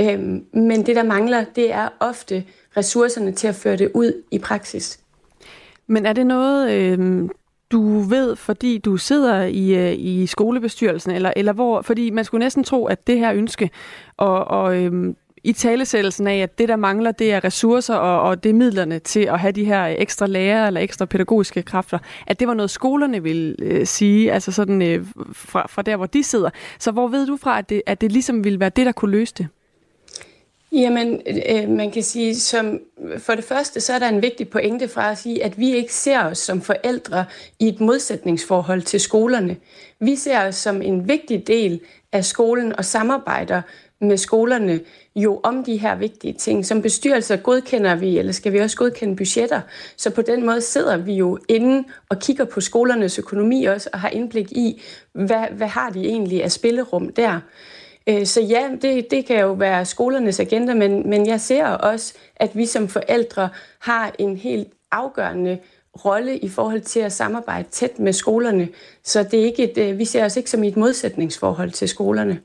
Øhm, 0.00 0.44
men 0.52 0.86
det, 0.86 0.96
der 0.96 1.02
mangler, 1.02 1.44
det 1.56 1.72
er 1.72 1.88
ofte 2.00 2.44
ressourcerne 2.76 3.32
til 3.32 3.48
at 3.48 3.54
føre 3.54 3.76
det 3.76 3.90
ud 3.94 4.22
i 4.30 4.38
praksis. 4.38 5.00
Men 5.86 6.06
er 6.06 6.12
det 6.12 6.26
noget, 6.26 6.70
øh, 6.72 7.28
du 7.72 7.98
ved, 7.98 8.36
fordi 8.36 8.78
du 8.78 8.96
sidder 8.96 9.42
i, 9.42 9.74
øh, 9.74 9.94
i 9.98 10.26
skolebestyrelsen, 10.26 11.10
eller, 11.10 11.32
eller 11.36 11.52
hvor, 11.52 11.82
fordi 11.82 12.10
man 12.10 12.24
skulle 12.24 12.44
næsten 12.44 12.64
tro, 12.64 12.86
at 12.86 13.06
det 13.06 13.18
her 13.18 13.32
ønske, 13.32 13.70
og, 14.16 14.44
og 14.44 14.76
øhm, 14.76 15.16
i 15.44 15.52
talesættelsen 15.52 16.26
af, 16.26 16.38
at 16.38 16.58
det, 16.58 16.68
der 16.68 16.76
mangler, 16.76 17.12
det 17.12 17.32
er 17.32 17.44
ressourcer, 17.44 17.94
og, 17.94 18.22
og 18.22 18.44
det 18.44 18.50
er 18.50 18.54
midlerne 18.54 18.98
til 18.98 19.20
at 19.20 19.40
have 19.40 19.52
de 19.52 19.64
her 19.64 19.86
ekstra 19.86 20.26
lærere 20.26 20.66
eller 20.66 20.80
ekstra 20.80 21.04
pædagogiske 21.04 21.62
kræfter, 21.62 21.98
at 22.26 22.40
det 22.40 22.48
var 22.48 22.54
noget, 22.54 22.70
skolerne 22.70 23.22
ville 23.22 23.56
øh, 23.58 23.86
sige, 23.86 24.32
altså 24.32 24.52
sådan 24.52 24.82
øh, 24.82 25.06
fra, 25.32 25.66
fra 25.66 25.82
der, 25.82 25.96
hvor 25.96 26.06
de 26.06 26.22
sidder. 26.22 26.50
Så 26.78 26.92
hvor 26.92 27.08
ved 27.08 27.26
du 27.26 27.36
fra, 27.36 27.58
at 27.58 27.68
det, 27.68 27.82
at 27.86 28.00
det 28.00 28.12
ligesom 28.12 28.44
ville 28.44 28.60
være 28.60 28.70
det, 28.76 28.86
der 28.86 28.92
kunne 28.92 29.10
løse 29.10 29.34
det? 29.38 29.48
Jamen, 30.72 31.20
øh, 31.48 31.68
man 31.68 31.90
kan 31.90 32.02
sige, 32.02 32.36
som 32.36 32.80
for 33.18 33.34
det 33.34 33.44
første, 33.44 33.80
så 33.80 33.92
er 33.92 33.98
der 33.98 34.08
en 34.08 34.22
vigtig 34.22 34.48
pointe 34.48 34.88
fra 34.88 35.10
at 35.10 35.18
sige, 35.18 35.44
at 35.44 35.58
vi 35.58 35.74
ikke 35.74 35.94
ser 35.94 36.24
os 36.24 36.38
som 36.38 36.60
forældre 36.60 37.24
i 37.58 37.68
et 37.68 37.80
modsætningsforhold 37.80 38.82
til 38.82 39.00
skolerne. 39.00 39.56
Vi 40.00 40.16
ser 40.16 40.46
os 40.46 40.54
som 40.54 40.82
en 40.82 41.08
vigtig 41.08 41.46
del 41.46 41.80
af 42.12 42.24
skolen 42.24 42.76
og 42.76 42.84
samarbejder 42.84 43.62
med 44.00 44.16
skolerne 44.16 44.80
jo 45.16 45.40
om 45.42 45.64
de 45.64 45.76
her 45.76 45.96
vigtige 45.96 46.32
ting. 46.32 46.66
Som 46.66 46.82
bestyrelser 46.82 47.36
godkender 47.36 47.94
vi, 47.94 48.18
eller 48.18 48.32
skal 48.32 48.52
vi 48.52 48.58
også 48.58 48.76
godkende 48.76 49.16
budgetter. 49.16 49.60
Så 49.96 50.10
på 50.10 50.22
den 50.22 50.46
måde 50.46 50.60
sidder 50.60 50.96
vi 50.96 51.14
jo 51.14 51.38
inde 51.48 51.84
og 52.08 52.18
kigger 52.18 52.44
på 52.44 52.60
skolernes 52.60 53.18
økonomi 53.18 53.64
også, 53.64 53.90
og 53.92 54.00
har 54.00 54.08
indblik 54.08 54.52
i, 54.52 54.82
hvad, 55.12 55.46
hvad 55.56 55.68
har 55.68 55.90
de 55.90 56.04
egentlig 56.04 56.44
af 56.44 56.52
spillerum 56.52 57.12
der. 57.12 57.40
Øh, 58.06 58.26
så 58.26 58.40
ja, 58.40 58.70
det, 58.82 59.10
det 59.10 59.26
kan 59.26 59.40
jo 59.40 59.52
være 59.52 59.84
skolernes 59.84 60.40
agenda, 60.40 60.74
men, 60.74 61.10
men 61.10 61.26
jeg 61.26 61.40
ser 61.40 61.66
også, 61.66 62.14
at 62.36 62.56
vi 62.56 62.66
som 62.66 62.88
forældre 62.88 63.48
har 63.78 64.14
en 64.18 64.36
helt 64.36 64.68
afgørende 64.90 65.58
rolle 66.04 66.38
i 66.38 66.48
forhold 66.48 66.80
til 66.80 67.00
at 67.00 67.12
samarbejde 67.12 67.68
tæt 67.68 67.98
med 67.98 68.12
skolerne. 68.12 68.68
Så 69.04 69.22
det 69.22 69.40
er 69.40 69.44
ikke 69.44 69.70
et, 69.70 69.78
øh, 69.78 69.98
vi 69.98 70.04
ser 70.04 70.24
os 70.24 70.36
ikke 70.36 70.50
som 70.50 70.64
i 70.64 70.68
et 70.68 70.76
modsætningsforhold 70.76 71.70
til 71.70 71.88
skolerne. 71.88 72.40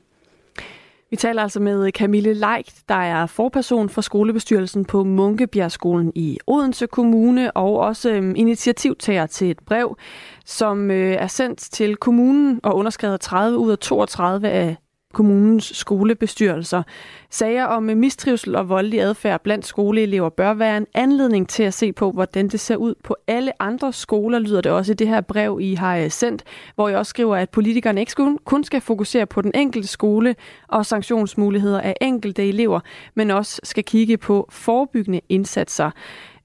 Vi 1.10 1.16
taler 1.16 1.42
altså 1.42 1.60
med 1.60 1.90
Camille 1.90 2.34
Leigt, 2.34 2.82
der 2.88 2.94
er 2.94 3.26
forperson 3.26 3.88
for 3.88 4.00
skolebestyrelsen 4.00 4.84
på 4.84 5.04
Munkebjergskolen 5.04 6.12
i 6.14 6.38
Odense 6.46 6.86
Kommune, 6.86 7.56
og 7.56 7.78
også 7.78 8.10
øhm, 8.10 8.34
initiativtager 8.36 9.26
til 9.26 9.50
et 9.50 9.58
brev, 9.66 9.96
som 10.44 10.90
øh, 10.90 11.12
er 11.12 11.26
sendt 11.26 11.58
til 11.58 11.96
kommunen 11.96 12.60
og 12.62 12.76
underskrevet 12.76 13.20
30 13.20 13.58
ud 13.58 13.70
af 13.70 13.78
32 13.78 14.48
af 14.48 14.76
kommunens 15.18 15.76
skolebestyrelser. 15.76 16.82
Sager 17.30 17.64
om 17.64 17.82
mistrivsel 17.82 18.56
og 18.56 18.68
voldelig 18.68 19.00
adfærd 19.00 19.40
blandt 19.42 19.66
skoleelever 19.66 20.28
bør 20.28 20.54
være 20.54 20.76
en 20.76 20.86
anledning 20.94 21.48
til 21.48 21.62
at 21.62 21.74
se 21.74 21.92
på, 21.92 22.10
hvordan 22.12 22.48
det 22.48 22.60
ser 22.60 22.76
ud 22.76 22.94
på 23.04 23.16
alle 23.26 23.62
andre 23.62 23.92
skoler, 23.92 24.38
lyder 24.38 24.60
det 24.60 24.72
også 24.72 24.92
i 24.92 24.94
det 24.94 25.08
her 25.08 25.20
brev, 25.20 25.58
I 25.62 25.74
har 25.74 25.96
øh, 25.96 26.10
sendt, 26.10 26.44
hvor 26.74 26.88
jeg 26.88 26.98
også 26.98 27.10
skriver, 27.10 27.36
at 27.36 27.50
politikerne 27.50 28.00
ikke 28.00 28.12
kun 28.44 28.64
skal 28.64 28.80
fokusere 28.80 29.26
på 29.26 29.42
den 29.42 29.50
enkelte 29.54 29.88
skole 29.88 30.36
og 30.68 30.86
sanktionsmuligheder 30.86 31.80
af 31.80 31.94
enkelte 32.00 32.48
elever, 32.48 32.80
men 33.14 33.30
også 33.30 33.60
skal 33.64 33.84
kigge 33.84 34.16
på 34.16 34.48
forebyggende 34.50 35.20
indsatser. 35.28 35.90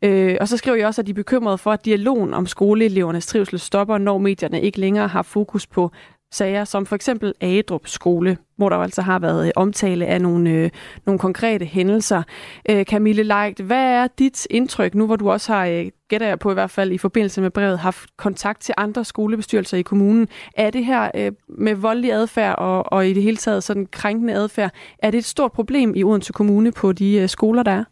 Øh, 0.04 0.38
og 0.42 0.48
så 0.48 0.58
skriver 0.58 0.78
jeg 0.78 0.88
også, 0.88 1.02
at 1.02 1.08
de 1.08 1.12
er 1.12 1.16
bekymrede 1.16 1.58
for, 1.58 1.72
at 1.72 1.86
dialogen 1.86 2.34
om 2.34 2.46
skoleelevernes 2.46 3.28
trivsel 3.28 3.60
stopper, 3.60 3.98
når 3.98 4.18
medierne 4.18 4.62
ikke 4.62 4.80
længere 4.80 5.08
har 5.08 5.22
fokus 5.22 5.68
på 5.68 5.92
sager, 6.34 6.66
som 6.66 6.86
for 6.86 6.96
eksempel 6.96 7.34
Agedrup 7.42 7.88
skole, 7.88 8.38
hvor 8.58 8.70
der 8.70 8.78
altså 8.78 9.02
har 9.02 9.20
været 9.20 9.46
øh, 9.46 9.52
omtale 9.56 10.06
af 10.06 10.22
nogle, 10.22 10.50
øh, 10.50 10.70
nogle 11.06 11.20
konkrete 11.20 11.66
hændelser. 11.66 12.24
Øh, 12.70 12.86
Camille 12.86 13.24
Leigt, 13.24 13.60
hvad 13.60 13.84
er 13.84 14.08
dit 14.20 14.48
indtryk, 14.50 14.96
nu 14.96 15.06
hvor 15.06 15.16
du 15.16 15.32
også 15.32 15.54
har, 15.54 15.66
øh, 15.66 15.86
gætter 16.10 16.28
jeg 16.28 16.40
på 16.40 16.52
i 16.52 16.54
hvert 16.54 16.72
fald 16.72 16.92
i 16.92 16.98
forbindelse 16.98 17.42
med 17.42 17.50
brevet, 17.50 17.80
haft 17.80 18.10
kontakt 18.18 18.62
til 18.62 18.74
andre 18.78 19.06
skolebestyrelser 19.06 19.78
i 19.78 19.82
kommunen? 19.82 20.28
Er 20.58 20.70
det 20.70 20.86
her 20.86 21.12
øh, 21.16 21.32
med 21.48 21.76
voldelig 21.76 22.14
adfærd 22.14 22.56
og, 22.58 22.94
og 22.94 23.08
i 23.08 23.14
det 23.14 23.24
hele 23.24 23.38
taget 23.38 23.64
sådan 23.64 23.88
krænkende 23.92 24.34
adfærd, 24.34 24.72
er 25.00 25.12
det 25.12 25.18
et 25.18 25.26
stort 25.26 25.52
problem 25.52 25.94
i 25.96 26.04
Odense 26.04 26.34
Kommune 26.34 26.72
på 26.72 26.92
de 26.92 27.16
øh, 27.16 27.30
skoler, 27.30 27.64
der 27.64 27.72
er? 27.72 27.84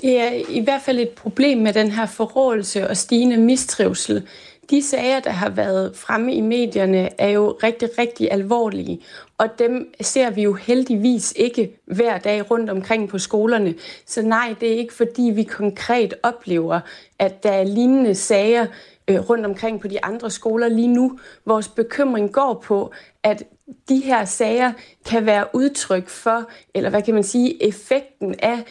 Det 0.00 0.20
er 0.20 0.30
i 0.48 0.60
hvert 0.60 0.82
fald 0.82 0.98
et 0.98 1.08
problem 1.08 1.58
med 1.58 1.72
den 1.72 1.90
her 1.90 2.06
forrådelse 2.06 2.88
og 2.88 2.96
stigende 2.96 3.36
mistrivsel 3.36 4.22
de 4.70 4.82
sager, 4.82 5.20
der 5.20 5.30
har 5.30 5.50
været 5.50 5.96
fremme 5.96 6.34
i 6.34 6.40
medierne, 6.40 7.20
er 7.20 7.28
jo 7.28 7.58
rigtig, 7.62 7.88
rigtig 7.98 8.32
alvorlige. 8.32 9.00
Og 9.38 9.48
dem 9.58 9.94
ser 10.00 10.30
vi 10.30 10.42
jo 10.42 10.52
heldigvis 10.52 11.32
ikke 11.36 11.80
hver 11.86 12.18
dag 12.18 12.50
rundt 12.50 12.70
omkring 12.70 13.08
på 13.08 13.18
skolerne. 13.18 13.74
Så 14.06 14.22
nej, 14.22 14.54
det 14.60 14.72
er 14.72 14.76
ikke 14.76 14.94
fordi, 14.94 15.22
vi 15.34 15.42
konkret 15.42 16.14
oplever, 16.22 16.80
at 17.18 17.42
der 17.42 17.52
er 17.52 17.64
lignende 17.64 18.14
sager 18.14 18.66
øh, 19.08 19.30
rundt 19.30 19.46
omkring 19.46 19.80
på 19.80 19.88
de 19.88 20.04
andre 20.04 20.30
skoler 20.30 20.68
lige 20.68 20.88
nu. 20.88 21.18
Vores 21.46 21.68
bekymring 21.68 22.32
går 22.32 22.64
på, 22.64 22.92
at 23.22 23.42
de 23.88 23.98
her 23.98 24.24
sager 24.24 24.72
kan 25.06 25.26
være 25.26 25.46
udtryk 25.52 26.08
for, 26.08 26.50
eller 26.74 26.90
hvad 26.90 27.02
kan 27.02 27.14
man 27.14 27.24
sige, 27.24 27.66
effekten 27.68 28.34
af 28.38 28.64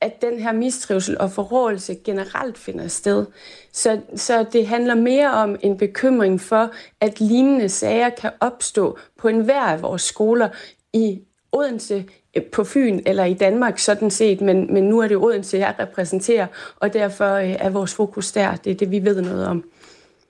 at 0.00 0.22
den 0.22 0.38
her 0.38 0.52
mistrivsel 0.52 1.18
og 1.18 1.30
forrådelse 1.30 1.94
generelt 2.04 2.58
finder 2.58 2.88
sted. 2.88 3.26
Så, 3.72 4.00
så 4.16 4.46
det 4.52 4.66
handler 4.66 4.94
mere 4.94 5.32
om 5.32 5.56
en 5.60 5.78
bekymring 5.78 6.40
for, 6.40 6.70
at 7.00 7.20
lignende 7.20 7.68
sager 7.68 8.08
kan 8.08 8.30
opstå 8.40 8.98
på 9.18 9.28
enhver 9.28 9.62
af 9.62 9.82
vores 9.82 10.02
skoler 10.02 10.48
i 10.92 11.20
Odense, 11.52 12.04
eh, 12.34 12.42
på 12.42 12.64
Fyn 12.64 13.00
eller 13.06 13.24
i 13.24 13.34
Danmark 13.34 13.78
sådan 13.78 14.10
set, 14.10 14.40
men, 14.40 14.74
men 14.74 14.84
nu 14.84 14.98
er 14.98 15.08
det 15.08 15.16
Odense, 15.16 15.58
jeg 15.58 15.74
repræsenterer, 15.78 16.46
og 16.76 16.92
derfor 16.92 17.34
eh, 17.34 17.56
er 17.58 17.70
vores 17.70 17.94
fokus 17.94 18.32
der. 18.32 18.56
Det 18.56 18.70
er 18.70 18.74
det, 18.74 18.90
vi 18.90 19.04
ved 19.04 19.22
noget 19.22 19.46
om. 19.46 19.64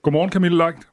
Godmorgen, 0.02 0.32
Camille 0.32 0.58
Langt. 0.58 0.89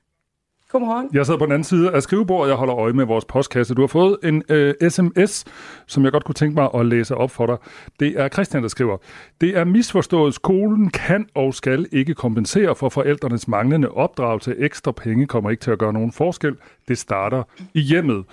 Godmorgen. 0.72 1.10
Jeg 1.14 1.26
sidder 1.26 1.40
på 1.40 1.46
den 1.46 1.52
anden 1.52 1.64
side 1.64 1.92
af 1.92 2.04
skrivebordet, 2.04 2.50
jeg 2.50 2.58
holder 2.58 2.76
øje 2.76 2.94
med 2.94 3.06
vores 3.06 3.26
postkasse. 3.26 3.76
Du 3.76 3.82
har 3.82 3.88
fået 3.88 4.18
en 4.24 4.44
øh, 4.50 4.74
sms, 4.90 5.46
som 5.88 6.04
jeg 6.04 6.12
godt 6.12 6.24
kunne 6.24 6.36
tænke 6.36 6.56
mig 6.56 6.70
at 6.74 6.86
læse 6.86 7.16
op 7.16 7.32
for 7.32 7.46
dig. 7.46 7.58
Det 8.00 8.20
er 8.20 8.30
Christian, 8.30 8.64
der 8.64 8.70
skriver, 8.70 8.98
Det 9.42 9.58
er 9.58 9.64
misforstået. 9.64 10.34
Skolen 10.34 10.90
kan 10.90 11.28
og 11.36 11.54
skal 11.54 11.88
ikke 11.92 12.14
kompensere 12.14 12.76
for 12.76 12.90
forældrenes 12.90 13.48
manglende 13.48 13.90
opdragelse. 13.90 14.56
Ekstra 14.58 14.92
penge 14.92 15.28
kommer 15.28 15.50
ikke 15.50 15.62
til 15.62 15.72
at 15.72 15.80
gøre 15.80 15.94
nogen 15.94 16.12
forskel. 16.12 16.56
Det 16.88 16.98
starter 16.98 17.44
i 17.74 17.80
hjemmet. 17.80 18.26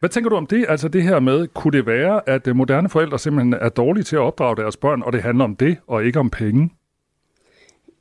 Hvad 0.00 0.10
tænker 0.10 0.30
du 0.30 0.36
om 0.36 0.46
det? 0.46 0.66
Altså 0.68 0.88
det 0.88 1.02
her 1.02 1.20
med, 1.20 1.46
kunne 1.54 1.72
det 1.72 1.86
være, 1.86 2.28
at 2.28 2.48
øh, 2.48 2.56
moderne 2.56 2.88
forældre 2.88 3.18
simpelthen 3.18 3.54
er 3.54 3.68
dårlige 3.68 4.04
til 4.04 4.16
at 4.16 4.22
opdrage 4.22 4.56
deres 4.56 4.76
børn, 4.76 5.02
og 5.02 5.12
det 5.12 5.22
handler 5.22 5.44
om 5.44 5.56
det, 5.56 5.76
og 5.86 6.04
ikke 6.04 6.20
om 6.20 6.30
penge? 6.30 6.70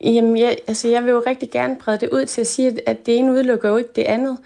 Jamen, 0.03 0.37
jeg, 0.37 0.57
altså, 0.67 0.87
jeg 0.87 1.03
vil 1.03 1.11
jo 1.11 1.23
rigtig 1.27 1.51
gerne 1.51 1.75
brede 1.75 1.97
det 1.97 2.09
ud 2.09 2.25
til 2.25 2.41
at 2.41 2.47
sige, 2.47 2.89
at 2.89 3.05
det 3.05 3.17
ene 3.17 3.31
udelukker 3.31 3.69
jo 3.69 3.77
ikke 3.77 3.89
det 3.95 4.03
andet. 4.03 4.37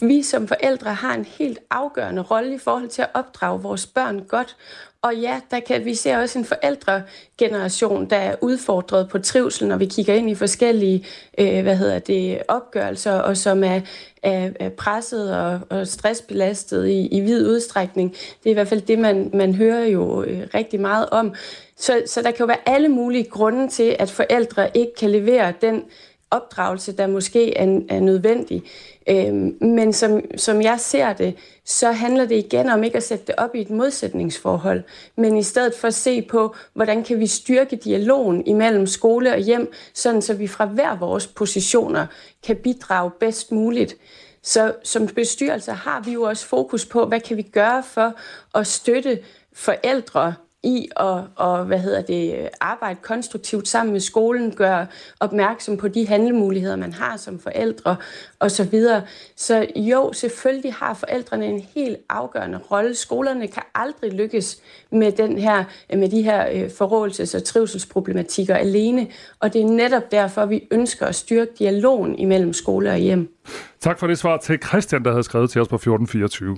Vi 0.00 0.22
som 0.22 0.48
forældre 0.48 0.94
har 0.94 1.14
en 1.14 1.24
helt 1.24 1.58
afgørende 1.70 2.22
rolle 2.22 2.54
i 2.54 2.58
forhold 2.58 2.88
til 2.88 3.02
at 3.02 3.08
opdrage 3.14 3.62
vores 3.62 3.86
børn 3.86 4.24
godt. 4.28 4.56
Og 5.02 5.16
ja, 5.16 5.40
der 5.50 5.60
kan 5.60 5.84
vi 5.84 5.94
se 5.94 6.12
også 6.12 6.38
en 6.38 6.44
forældregeneration, 6.44 8.10
der 8.10 8.16
er 8.16 8.36
udfordret 8.40 9.08
på 9.08 9.18
trivsel, 9.18 9.68
når 9.68 9.76
vi 9.76 9.86
kigger 9.86 10.14
ind 10.14 10.30
i 10.30 10.34
forskellige 10.34 11.06
øh, 11.38 11.62
hvad 11.62 11.76
hedder 11.76 11.98
det, 11.98 12.42
opgørelser, 12.48 13.12
og 13.12 13.36
som 13.36 13.64
er, 13.64 13.80
er, 14.22 14.50
er 14.60 14.68
presset 14.68 15.36
og, 15.36 15.60
og 15.70 15.86
stressbelastet 15.86 16.88
i, 16.88 17.06
i 17.06 17.20
vid 17.20 17.48
udstrækning. 17.48 18.12
Det 18.12 18.46
er 18.46 18.50
i 18.50 18.52
hvert 18.52 18.68
fald 18.68 18.80
det, 18.80 18.98
man, 18.98 19.30
man 19.34 19.54
hører 19.54 19.84
jo 19.84 20.22
øh, 20.22 20.46
rigtig 20.54 20.80
meget 20.80 21.08
om. 21.10 21.34
Så, 21.76 22.02
så 22.06 22.22
der 22.22 22.30
kan 22.30 22.40
jo 22.40 22.46
være 22.46 22.68
alle 22.68 22.88
mulige 22.88 23.24
grunde 23.24 23.68
til, 23.68 23.96
at 23.98 24.10
forældre 24.10 24.76
ikke 24.76 24.94
kan 24.94 25.10
levere 25.10 25.52
den 25.60 25.82
opdragelse, 26.30 26.92
der 26.92 27.06
måske 27.06 27.56
er, 27.56 27.80
er 27.88 28.00
nødvendig. 28.00 28.62
Øhm, 29.08 29.56
men 29.60 29.92
som, 29.92 30.20
som 30.36 30.62
jeg 30.62 30.80
ser 30.80 31.12
det, 31.12 31.34
så 31.64 31.92
handler 31.92 32.24
det 32.24 32.36
igen 32.36 32.70
om 32.70 32.84
ikke 32.84 32.96
at 32.96 33.02
sætte 33.02 33.26
det 33.26 33.34
op 33.38 33.54
i 33.54 33.60
et 33.60 33.70
modsætningsforhold, 33.70 34.82
men 35.16 35.36
i 35.36 35.42
stedet 35.42 35.74
for 35.74 35.88
at 35.88 35.94
se 35.94 36.22
på, 36.22 36.54
hvordan 36.74 37.04
kan 37.04 37.18
vi 37.18 37.26
styrke 37.26 37.76
dialogen 37.76 38.46
imellem 38.46 38.86
skole 38.86 39.32
og 39.32 39.38
hjem, 39.38 39.72
sådan 39.94 40.22
så 40.22 40.34
vi 40.34 40.46
fra 40.46 40.66
hver 40.66 40.98
vores 40.98 41.26
positioner 41.26 42.06
kan 42.46 42.56
bidrage 42.56 43.10
bedst 43.20 43.52
muligt. 43.52 43.96
Så 44.42 44.74
som 44.82 45.06
bestyrelse 45.06 45.72
har 45.72 46.00
vi 46.00 46.12
jo 46.12 46.22
også 46.22 46.46
fokus 46.46 46.86
på, 46.86 47.06
hvad 47.06 47.20
kan 47.20 47.36
vi 47.36 47.42
gøre 47.42 47.82
for 47.82 48.14
at 48.54 48.66
støtte 48.66 49.18
forældre 49.52 50.34
i 50.62 50.88
at 50.96 51.22
og, 51.36 51.64
hvad 51.64 51.78
hedder 51.78 52.02
det, 52.02 52.48
arbejde 52.60 52.98
konstruktivt 53.02 53.68
sammen 53.68 53.92
med 53.92 54.00
skolen, 54.00 54.54
gøre 54.54 54.86
opmærksom 55.20 55.76
på 55.76 55.88
de 55.88 56.06
handlemuligheder, 56.08 56.76
man 56.76 56.92
har 56.92 57.16
som 57.16 57.38
forældre 57.38 57.96
osv. 58.40 58.48
Så, 58.50 58.64
videre. 58.64 59.02
så 59.36 59.66
jo, 59.76 60.12
selvfølgelig 60.12 60.74
har 60.74 60.94
forældrene 60.94 61.46
en 61.46 61.66
helt 61.74 61.96
afgørende 62.08 62.58
rolle. 62.58 62.94
Skolerne 62.94 63.48
kan 63.48 63.62
aldrig 63.74 64.12
lykkes 64.12 64.58
med, 64.92 65.12
den 65.12 65.38
her, 65.38 65.64
med 65.96 66.08
de 66.08 66.22
her 66.22 66.48
øh, 66.52 66.70
forrådelses- 66.70 67.36
og 67.36 67.44
trivselsproblematikker 67.44 68.56
alene, 68.56 69.06
og 69.40 69.52
det 69.52 69.60
er 69.60 69.66
netop 69.66 70.10
derfor, 70.10 70.46
vi 70.46 70.68
ønsker 70.70 71.06
at 71.06 71.14
styrke 71.14 71.50
dialogen 71.58 72.18
imellem 72.18 72.52
skole 72.52 72.90
og 72.90 72.98
hjem. 72.98 73.34
Tak 73.80 73.98
for 73.98 74.06
det 74.06 74.18
svar 74.18 74.36
til 74.36 74.58
Christian, 74.68 75.04
der 75.04 75.10
havde 75.10 75.22
skrevet 75.22 75.50
til 75.50 75.60
os 75.60 75.68
på 75.68 75.76
1424. 75.76 76.56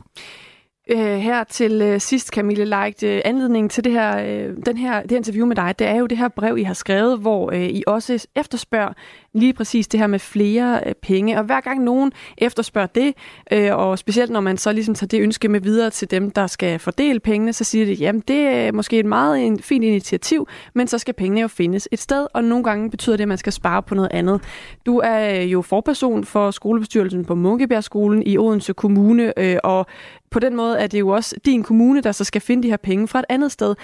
Øh, 0.92 0.98
her 0.98 1.44
til 1.44 1.82
øh, 1.82 2.00
sidst, 2.00 2.28
Camille 2.28 2.64
Leigt. 2.64 3.02
øh, 3.02 3.20
anledningen 3.24 3.68
til 3.68 3.84
det 3.84 3.92
her, 3.92 4.18
øh, 4.18 4.56
den 4.66 4.76
her, 4.76 5.02
det 5.02 5.10
her 5.10 5.16
interview 5.16 5.46
med 5.46 5.56
dig, 5.56 5.74
det 5.78 5.86
er 5.86 5.96
jo 5.96 6.06
det 6.06 6.18
her 6.18 6.28
brev, 6.28 6.58
I 6.58 6.62
har 6.62 6.74
skrevet, 6.74 7.18
hvor 7.18 7.52
øh, 7.52 7.62
I 7.62 7.82
også 7.86 8.26
efterspørger, 8.36 8.92
lige 9.32 9.52
præcis 9.52 9.88
det 9.88 10.00
her 10.00 10.06
med 10.06 10.18
flere 10.18 10.80
øh, 10.86 10.94
penge. 11.02 11.38
Og 11.38 11.44
hver 11.44 11.60
gang 11.60 11.84
nogen 11.84 12.12
efterspørger 12.38 12.86
det, 12.86 13.14
øh, 13.52 13.76
og 13.76 13.98
specielt 13.98 14.30
når 14.30 14.40
man 14.40 14.56
så 14.56 14.72
ligesom 14.72 14.94
tager 14.94 15.08
det 15.08 15.20
ønske 15.20 15.48
med 15.48 15.60
videre 15.60 15.90
til 15.90 16.10
dem, 16.10 16.30
der 16.30 16.46
skal 16.46 16.78
fordele 16.78 17.20
pengene, 17.20 17.52
så 17.52 17.64
siger 17.64 17.86
de, 17.86 17.92
jamen 17.92 18.22
det 18.28 18.40
er 18.40 18.72
måske 18.72 18.98
et 18.98 19.06
meget 19.06 19.46
en, 19.46 19.58
fint 19.58 19.84
initiativ, 19.84 20.48
men 20.74 20.86
så 20.88 20.98
skal 20.98 21.14
pengene 21.14 21.40
jo 21.40 21.48
findes 21.48 21.88
et 21.92 21.98
sted, 21.98 22.26
og 22.34 22.44
nogle 22.44 22.64
gange 22.64 22.90
betyder 22.90 23.16
det, 23.16 23.24
at 23.24 23.28
man 23.28 23.38
skal 23.38 23.52
spare 23.52 23.82
på 23.82 23.94
noget 23.94 24.10
andet. 24.12 24.40
Du 24.86 24.98
er 24.98 25.40
øh, 25.40 25.52
jo 25.52 25.62
forperson 25.62 26.24
for 26.24 26.50
skolebestyrelsen 26.50 27.24
på 27.24 27.34
Munkebjergskolen 27.34 28.22
i 28.26 28.38
Odense 28.38 28.72
Kommune, 28.72 29.38
øh, 29.38 29.56
og 29.64 29.86
på 30.30 30.38
den 30.38 30.56
måde 30.56 30.78
er 30.78 30.86
det 30.86 31.00
jo 31.00 31.08
også 31.08 31.36
din 31.44 31.62
kommune, 31.62 32.00
der 32.00 32.12
så 32.12 32.24
skal 32.24 32.40
finde 32.40 32.62
de 32.62 32.70
her 32.70 32.76
penge 32.76 33.08
fra 33.08 33.18
et 33.18 33.24
andet 33.28 33.52
sted. 33.52 33.74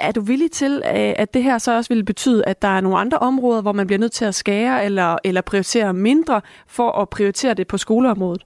Er 0.00 0.12
du 0.12 0.20
villig 0.20 0.50
til, 0.50 0.82
øh, 0.84 1.14
at 1.16 1.34
det 1.34 1.42
her 1.42 1.58
så 1.58 1.76
også 1.76 1.94
vil 1.94 2.04
betyde, 2.04 2.44
at 2.46 2.62
der 2.62 2.68
er 2.68 2.80
nogle 2.80 2.98
andre 2.98 3.18
områder, 3.18 3.62
hvor 3.62 3.72
man 3.72 3.86
bliver 3.86 3.98
nødt 3.98 4.12
til 4.12 4.24
at 4.24 4.34
skære 4.34 4.84
eller, 4.84 5.16
eller 5.24 5.40
prioritere 5.40 5.92
mindre 5.92 6.40
for 6.66 6.90
at 6.90 7.08
prioritere 7.08 7.54
det 7.54 7.66
på 7.66 7.78
skoleområdet? 7.78 8.44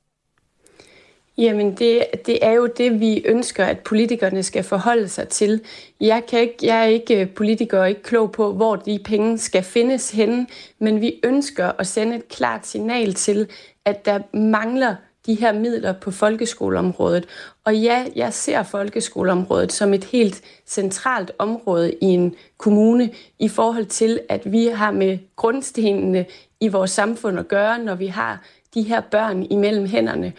Jamen, 1.38 1.74
det, 1.74 2.04
det 2.26 2.38
er 2.42 2.52
jo 2.52 2.66
det, 2.66 3.00
vi 3.00 3.22
ønsker, 3.24 3.64
at 3.64 3.78
politikerne 3.78 4.42
skal 4.42 4.62
forholde 4.62 5.08
sig 5.08 5.28
til. 5.28 5.60
Jeg, 6.00 6.22
kan 6.28 6.40
ikke, 6.40 6.56
jeg 6.62 6.80
er 6.80 6.84
ikke 6.84 7.26
politiker 7.26 7.80
og 7.80 7.88
ikke 7.88 8.02
klog 8.02 8.32
på, 8.32 8.52
hvor 8.52 8.76
de 8.76 9.00
penge 9.04 9.38
skal 9.38 9.62
findes 9.62 10.10
henne, 10.10 10.46
men 10.78 11.00
vi 11.00 11.20
ønsker 11.24 11.72
at 11.78 11.86
sende 11.86 12.16
et 12.16 12.28
klart 12.28 12.66
signal 12.66 13.14
til, 13.14 13.48
at 13.84 14.04
der 14.04 14.36
mangler 14.36 14.94
de 15.28 15.34
her 15.34 15.52
midler 15.52 15.92
på 15.92 16.10
folkeskoleområdet. 16.10 17.26
Og 17.64 17.76
ja, 17.76 18.06
jeg 18.16 18.32
ser 18.32 18.62
folkeskoleområdet 18.62 19.72
som 19.72 19.94
et 19.94 20.04
helt 20.04 20.42
centralt 20.66 21.32
område 21.38 21.92
i 21.92 22.06
en 22.06 22.34
kommune 22.58 23.10
i 23.38 23.48
forhold 23.48 23.86
til, 23.86 24.20
at 24.28 24.52
vi 24.52 24.66
har 24.66 24.90
med 24.90 25.18
grundstenene 25.36 26.26
i 26.60 26.68
vores 26.68 26.90
samfund 26.90 27.38
at 27.38 27.48
gøre, 27.48 27.78
når 27.78 27.94
vi 27.94 28.06
har 28.06 28.42
de 28.74 28.82
her 28.82 29.00
børn 29.00 29.46
imellem 29.50 29.86
hænderne. 29.86 30.32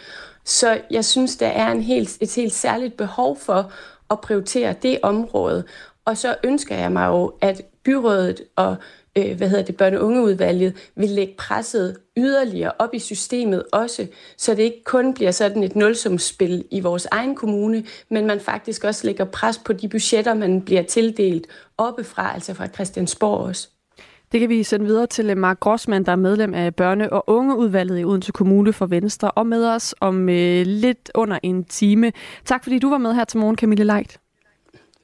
Så 0.44 0.80
jeg 0.92 1.06
synes, 1.06 1.38
der 1.38 1.48
er 1.48 1.72
en 1.72 1.82
helt, 1.82 2.18
et 2.22 2.36
helt 2.36 2.54
særligt 2.54 2.98
behov 2.98 3.38
for 3.40 3.72
at 4.10 4.22
prioritere 4.22 4.76
det 4.82 5.00
område. 5.04 5.64
Og 6.06 6.18
så 6.18 6.36
ønsker 6.44 6.76
jeg 6.76 6.92
mig 6.92 7.08
jo, 7.08 7.34
at 7.42 7.62
byrådet 7.84 8.42
og 8.56 8.76
øh, 9.26 9.38
hvad 9.38 9.49
hedder 9.49 9.63
det, 9.63 9.82
børne- 9.82 9.97
og 9.97 10.05
ungeudvalget 10.05 10.74
vil 10.95 11.09
lægge 11.09 11.34
presset 11.38 11.97
yderligere 12.17 12.72
op 12.80 12.93
i 12.93 12.99
systemet 12.99 13.63
også, 13.72 14.07
så 14.38 14.55
det 14.55 14.63
ikke 14.63 14.84
kun 14.86 15.13
bliver 15.13 15.32
sådan 15.32 15.63
et 15.63 15.76
nulsumsspil 15.76 16.65
i 16.72 16.80
vores 16.80 17.07
egen 17.11 17.36
kommune, 17.36 17.84
men 18.09 18.28
man 18.28 18.39
faktisk 18.39 18.84
også 18.84 19.07
lægger 19.07 19.26
pres 19.26 19.57
på 19.57 19.74
de 19.74 19.88
budgetter, 19.88 20.34
man 20.34 20.61
bliver 20.61 20.84
tildelt 20.84 21.47
oppefra, 21.78 22.34
altså 22.34 22.53
fra 22.53 22.67
Christiansborg 22.67 23.38
også. 23.38 23.70
Det 24.32 24.39
kan 24.39 24.49
vi 24.49 24.63
sende 24.63 24.86
videre 24.86 25.07
til 25.07 25.30
øh, 25.30 25.38
Mark 25.38 25.59
Grossmann, 25.59 26.05
der 26.05 26.11
er 26.11 26.15
medlem 26.15 26.53
af 26.53 26.72
børne- 26.82 27.09
og 27.09 27.24
ungeudvalget 27.28 27.99
i 27.99 28.03
Odense 28.03 28.32
Kommune 28.32 28.74
for 28.74 28.86
Venstre, 28.86 29.32
og 29.32 29.47
med 29.47 29.65
os 29.65 29.95
om 29.99 30.30
øh, 30.30 30.65
lidt 30.65 31.11
under 31.15 31.39
en 31.43 31.63
time. 31.63 32.11
Tak 32.45 32.63
fordi 32.63 32.80
du 32.80 32.89
var 32.89 32.97
med 32.97 33.13
her 33.13 33.24
til 33.24 33.39
morgen, 33.39 33.57
Camille 33.57 33.84
Leit. 33.84 34.17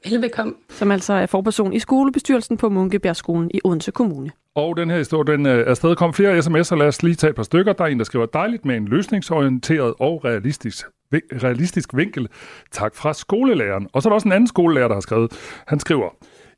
Velbekomme. 0.09 0.53
Som 0.69 0.91
altså 0.91 1.13
er 1.13 1.25
forperson 1.25 1.73
i 1.73 1.79
skolebestyrelsen 1.79 2.57
på 2.57 2.69
Munkebjergskolen 2.69 3.51
i 3.53 3.59
Odense 3.63 3.91
Kommune. 3.91 4.31
Og 4.55 4.77
den 4.77 4.89
her 4.89 4.97
historie, 4.97 5.37
den 5.37 5.45
øh, 5.45 5.67
er 5.67 5.73
stadig 5.73 5.97
kommet 5.97 6.15
flere 6.15 6.39
sms'er. 6.39 6.75
Lad 6.75 6.87
os 6.87 7.03
lige 7.03 7.15
tage 7.15 7.29
et 7.29 7.35
par 7.35 7.43
stykker. 7.43 7.73
Der 7.73 7.83
er 7.83 7.87
en, 7.87 7.97
der 7.97 8.05
skriver 8.05 8.25
dejligt 8.25 8.65
med 8.65 8.75
en 8.77 8.85
løsningsorienteret 8.87 9.93
og 9.99 10.25
realistisk, 10.25 10.85
realistisk 11.13 11.89
vinkel. 11.95 12.27
Tak 12.71 12.95
fra 12.95 13.13
skolelæreren. 13.13 13.87
Og 13.93 14.01
så 14.01 14.07
er 14.07 14.11
der 14.11 14.15
også 14.15 14.27
en 14.27 14.31
anden 14.31 14.47
skolelærer, 14.47 14.87
der 14.87 14.95
har 14.95 15.01
skrevet. 15.01 15.31
Han 15.67 15.79
skriver, 15.79 16.09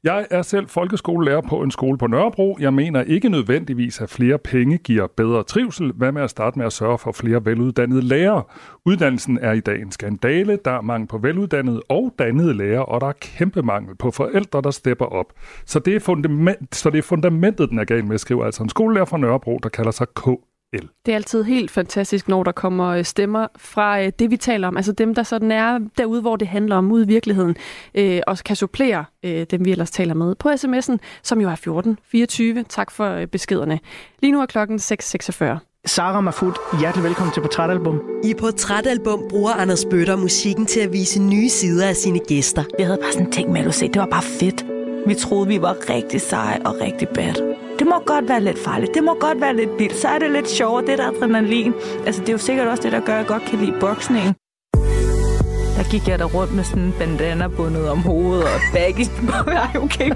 jeg 0.07 0.27
er 0.31 0.41
selv 0.41 0.67
folkeskolelærer 0.67 1.41
på 1.41 1.61
en 1.61 1.71
skole 1.71 1.97
på 1.97 2.07
Nørrebro. 2.07 2.57
Jeg 2.59 2.73
mener 2.73 3.01
ikke 3.01 3.29
nødvendigvis, 3.29 4.01
at 4.01 4.09
flere 4.09 4.37
penge 4.37 4.77
giver 4.77 5.07
bedre 5.07 5.43
trivsel. 5.43 5.91
Hvad 5.95 6.11
med 6.11 6.21
at 6.21 6.29
starte 6.29 6.59
med 6.59 6.65
at 6.65 6.73
sørge 6.73 6.97
for 6.97 7.11
flere 7.11 7.45
veluddannede 7.45 8.01
lærere? 8.01 8.43
Uddannelsen 8.85 9.39
er 9.41 9.51
i 9.51 9.59
dag 9.59 9.81
en 9.81 9.91
skandale. 9.91 10.59
Der 10.65 10.71
er 10.71 10.81
mangel 10.81 11.07
på 11.07 11.17
veluddannede 11.17 11.81
og 11.89 12.13
dannede 12.19 12.53
lærere, 12.53 12.85
og 12.85 13.01
der 13.01 13.07
er 13.07 13.13
kæmpe 13.21 13.61
mangel 13.61 13.95
på 13.95 14.11
forældre, 14.11 14.61
der 14.61 14.71
stepper 14.71 15.05
op. 15.05 15.33
Så 15.65 15.79
det 15.79 15.95
er, 15.95 15.99
fundament, 15.99 16.75
så 16.75 16.89
det 16.89 16.97
er 16.97 17.03
fundamentet, 17.03 17.69
den 17.69 17.79
er 17.79 17.85
gal 17.85 18.05
med, 18.05 18.17
skriver 18.17 18.45
altså 18.45 18.63
en 18.63 18.69
skolelærer 18.69 19.05
fra 19.05 19.17
Nørrebro, 19.17 19.59
der 19.63 19.69
kalder 19.69 19.91
sig 19.91 20.07
K 20.15 20.27
el. 20.73 20.89
Det 21.05 21.11
er 21.11 21.15
altid 21.15 21.43
helt 21.43 21.71
fantastisk, 21.71 22.27
når 22.27 22.43
der 22.43 22.51
kommer 22.51 22.87
øh, 22.87 23.05
stemmer 23.05 23.47
fra 23.57 24.01
øh, 24.01 24.11
det, 24.19 24.31
vi 24.31 24.37
taler 24.37 24.67
om. 24.67 24.77
Altså 24.77 24.91
dem, 24.91 25.15
der 25.15 25.23
sådan 25.23 25.51
er 25.51 25.79
derude, 25.97 26.21
hvor 26.21 26.35
det 26.35 26.47
handler 26.47 26.75
om, 26.75 26.91
ude 26.91 27.03
i 27.03 27.07
virkeligheden, 27.07 27.55
øh, 27.95 28.21
og 28.27 28.37
kan 28.37 28.55
supplere 28.55 29.05
øh, 29.23 29.45
dem, 29.51 29.65
vi 29.65 29.71
ellers 29.71 29.91
taler 29.91 30.13
med 30.13 30.35
på 30.35 30.49
sms'en, 30.49 30.97
som 31.23 31.41
jo 31.41 31.47
er 31.47 31.53
1424. 31.53 32.63
Tak 32.63 32.91
for 32.91 33.09
øh, 33.09 33.27
beskederne. 33.27 33.79
Lige 34.21 34.31
nu 34.31 34.41
er 34.41 34.45
klokken 34.45 34.79
6.46. 34.79 35.45
Sara 35.85 36.21
Mafut, 36.21 36.57
hjertelig 36.79 37.03
velkommen 37.03 37.33
til 37.33 37.41
Portrætalbum. 37.41 38.01
I 38.23 38.33
Portrætalbum 38.33 39.23
bruger 39.29 39.51
Anders 39.51 39.85
Bøtter 39.85 40.15
musikken 40.15 40.65
til 40.65 40.79
at 40.79 40.93
vise 40.93 41.21
nye 41.21 41.49
sider 41.49 41.87
af 41.87 41.95
sine 41.95 42.19
gæster. 42.27 42.63
Jeg 42.79 42.87
havde 42.87 42.99
bare 43.01 43.11
sådan 43.11 43.31
tænkt 43.31 43.51
med, 43.51 43.65
at 43.65 43.73
se, 43.73 43.87
det 43.87 43.99
var 43.99 44.07
bare 44.11 44.23
fedt. 44.23 44.65
Vi 45.07 45.15
troede, 45.15 45.47
vi 45.47 45.61
var 45.61 45.89
rigtig 45.89 46.21
seje 46.21 46.59
og 46.65 46.75
rigtig 46.81 47.07
bad. 47.09 47.56
Det 47.79 47.87
må 47.87 47.99
godt 48.05 48.29
være 48.29 48.41
lidt 48.43 48.59
farligt. 48.59 48.93
Det 48.93 49.03
må 49.03 49.13
godt 49.19 49.41
være 49.41 49.55
lidt 49.55 49.69
vildt. 49.79 49.95
Så 49.95 50.07
er 50.07 50.19
det 50.19 50.31
lidt 50.31 50.49
sjovere, 50.49 50.85
det 50.85 50.97
der 50.97 51.07
adrenalin. 51.07 51.73
Altså, 52.05 52.21
det 52.21 52.29
er 52.29 52.33
jo 52.33 52.37
sikkert 52.37 52.67
også 52.67 52.83
det, 52.83 52.91
der 52.91 52.99
gør, 52.99 53.13
at 53.13 53.19
jeg 53.19 53.27
godt 53.27 53.43
kan 53.43 53.59
lide 53.59 53.77
boksning. 53.79 54.35
Der 55.77 55.91
gik 55.91 56.07
jeg 56.07 56.19
der 56.19 56.25
rundt 56.25 56.55
med 56.55 56.63
sådan 56.63 56.83
en 56.83 56.93
bandana 56.99 57.47
bundet 57.47 57.89
om 57.89 57.99
hovedet 57.99 58.43
og 58.43 58.59
baggy. 58.73 59.05
Ej, 59.63 59.81
okay. 59.81 60.09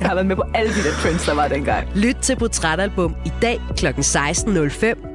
Jeg 0.00 0.08
har 0.08 0.14
været 0.14 0.26
med 0.26 0.36
på 0.36 0.44
alle 0.54 0.70
de 0.70 0.82
der 0.86 0.94
trends, 1.02 1.26
der 1.26 1.34
var 1.34 1.48
dengang. 1.48 1.88
Lyt 1.94 2.16
til 2.22 2.36
Portrætalbum 2.36 3.14
i 3.26 3.32
dag 3.42 3.60
kl. 3.76 3.86
16.05 3.86 5.14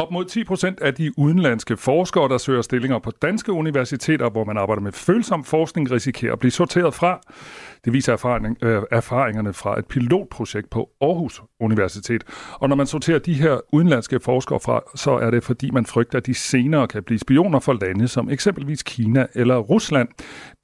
op 0.00 0.10
mod 0.10 0.24
10 0.24 0.44
procent 0.44 0.80
af 0.80 0.94
de 0.94 1.18
udenlandske 1.18 1.76
forskere, 1.76 2.28
der 2.28 2.38
søger 2.38 2.62
stillinger 2.62 2.98
på 2.98 3.10
danske 3.22 3.52
universiteter, 3.52 4.30
hvor 4.30 4.44
man 4.44 4.56
arbejder 4.56 4.82
med 4.82 4.92
følsom 4.92 5.44
forskning, 5.44 5.90
risikerer 5.90 6.32
at 6.32 6.38
blive 6.38 6.50
sorteret 6.50 6.94
fra. 6.94 7.20
Det 7.84 7.92
viser 7.92 8.12
erfaring, 8.12 8.56
øh, 8.62 8.82
erfaringerne 8.90 9.52
fra 9.52 9.78
et 9.78 9.86
pilotprojekt 9.86 10.70
på 10.70 10.90
Aarhus 11.00 11.42
Universitet. 11.60 12.24
Og 12.52 12.68
når 12.68 12.76
man 12.76 12.86
sorterer 12.86 13.18
de 13.18 13.34
her 13.34 13.60
udenlandske 13.72 14.20
forskere 14.20 14.60
fra, 14.60 14.80
så 14.94 15.10
er 15.10 15.30
det 15.30 15.44
fordi, 15.44 15.70
man 15.70 15.86
frygter, 15.86 16.18
at 16.18 16.26
de 16.26 16.34
senere 16.34 16.88
kan 16.88 17.02
blive 17.02 17.18
spioner 17.18 17.60
for 17.60 17.72
lande 17.72 18.08
som 18.08 18.30
eksempelvis 18.30 18.82
Kina 18.82 19.26
eller 19.34 19.56
Rusland. 19.56 20.08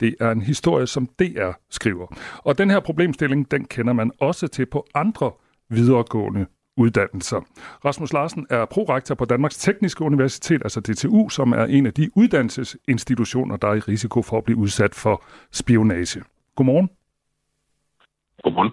Det 0.01 0.15
er 0.21 0.31
en 0.31 0.43
historie, 0.43 0.87
som 0.87 1.07
DR 1.07 1.53
skriver. 1.71 2.07
Og 2.39 2.59
den 2.59 2.71
her 2.71 2.81
problemstilling, 2.81 3.51
den 3.51 3.65
kender 3.65 3.93
man 3.93 4.11
også 4.21 4.49
til 4.49 4.67
på 4.67 4.87
andre 4.95 5.33
videregående 5.71 6.47
uddannelser. 6.77 7.41
Rasmus 7.85 8.13
Larsen 8.13 8.47
er 8.51 8.65
prorektor 8.65 9.15
på 9.15 9.25
Danmarks 9.25 9.59
Tekniske 9.59 10.05
Universitet, 10.05 10.61
altså 10.65 10.81
DTU, 10.81 11.29
som 11.29 11.53
er 11.53 11.65
en 11.65 11.87
af 11.87 11.95
de 11.95 12.11
uddannelsesinstitutioner, 12.17 13.57
der 13.57 13.69
er 13.69 13.75
i 13.75 13.79
risiko 13.79 14.23
for 14.23 14.39
at 14.39 14.45
blive 14.45 14.59
udsat 14.59 14.95
for 14.95 15.25
spionage. 15.53 16.23
Godmorgen. 16.57 16.89
Godmorgen. 18.47 18.73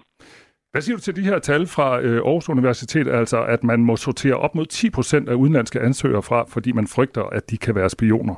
Hvad 0.72 0.82
siger 0.82 0.96
du 0.96 1.02
til 1.02 1.16
de 1.16 1.28
her 1.30 1.38
tal 1.38 1.66
fra 1.66 1.88
øh, 2.00 2.16
Aarhus 2.16 2.48
Universitet, 2.48 3.08
altså 3.08 3.38
at 3.54 3.64
man 3.64 3.80
må 3.88 3.96
sortere 3.96 4.36
op 4.44 4.54
mod 4.54 4.66
10 4.66 4.90
procent 4.90 5.28
af 5.28 5.34
udenlandske 5.34 5.80
ansøgere 5.80 6.22
fra, 6.22 6.44
fordi 6.54 6.72
man 6.72 6.86
frygter, 6.96 7.22
at 7.22 7.50
de 7.50 7.56
kan 7.58 7.74
være 7.74 7.90
spioner? 7.90 8.34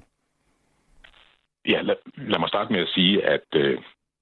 Ja, 1.73 1.81
lad, 1.83 1.95
lad 2.17 2.39
mig 2.39 2.49
starte 2.49 2.73
med 2.73 2.81
at 2.81 2.89
sige, 2.89 3.27
at 3.27 3.49
øh, 3.55 3.79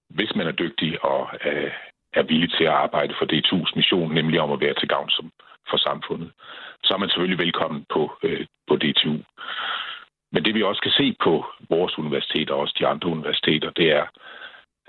hvis 0.08 0.32
man 0.36 0.46
er 0.46 0.52
dygtig 0.52 1.04
og 1.04 1.28
øh, 1.44 1.70
er 2.12 2.22
villig 2.22 2.50
til 2.50 2.64
at 2.64 2.78
arbejde 2.84 3.14
for 3.18 3.26
DTU's 3.32 3.72
mission, 3.76 4.14
nemlig 4.14 4.40
om 4.40 4.52
at 4.52 4.60
være 4.60 4.74
til 4.74 4.88
gavn 4.88 5.10
som, 5.10 5.32
for 5.70 5.76
samfundet, 5.76 6.30
så 6.84 6.94
er 6.94 6.98
man 6.98 7.08
selvfølgelig 7.08 7.44
velkommen 7.44 7.84
på, 7.94 8.02
øh, 8.22 8.46
på 8.68 8.76
DTU. 8.76 9.16
Men 10.32 10.44
det 10.44 10.54
vi 10.54 10.62
også 10.62 10.82
kan 10.82 10.96
se 11.00 11.16
på 11.24 11.44
vores 11.68 11.98
universiteter 11.98 12.54
og 12.54 12.60
også 12.60 12.76
de 12.78 12.86
andre 12.86 13.08
universiteter, 13.08 13.70
det 13.70 13.88
er, 13.92 14.06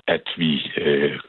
at 0.07 0.25
vi 0.37 0.71
øh, 0.77 1.19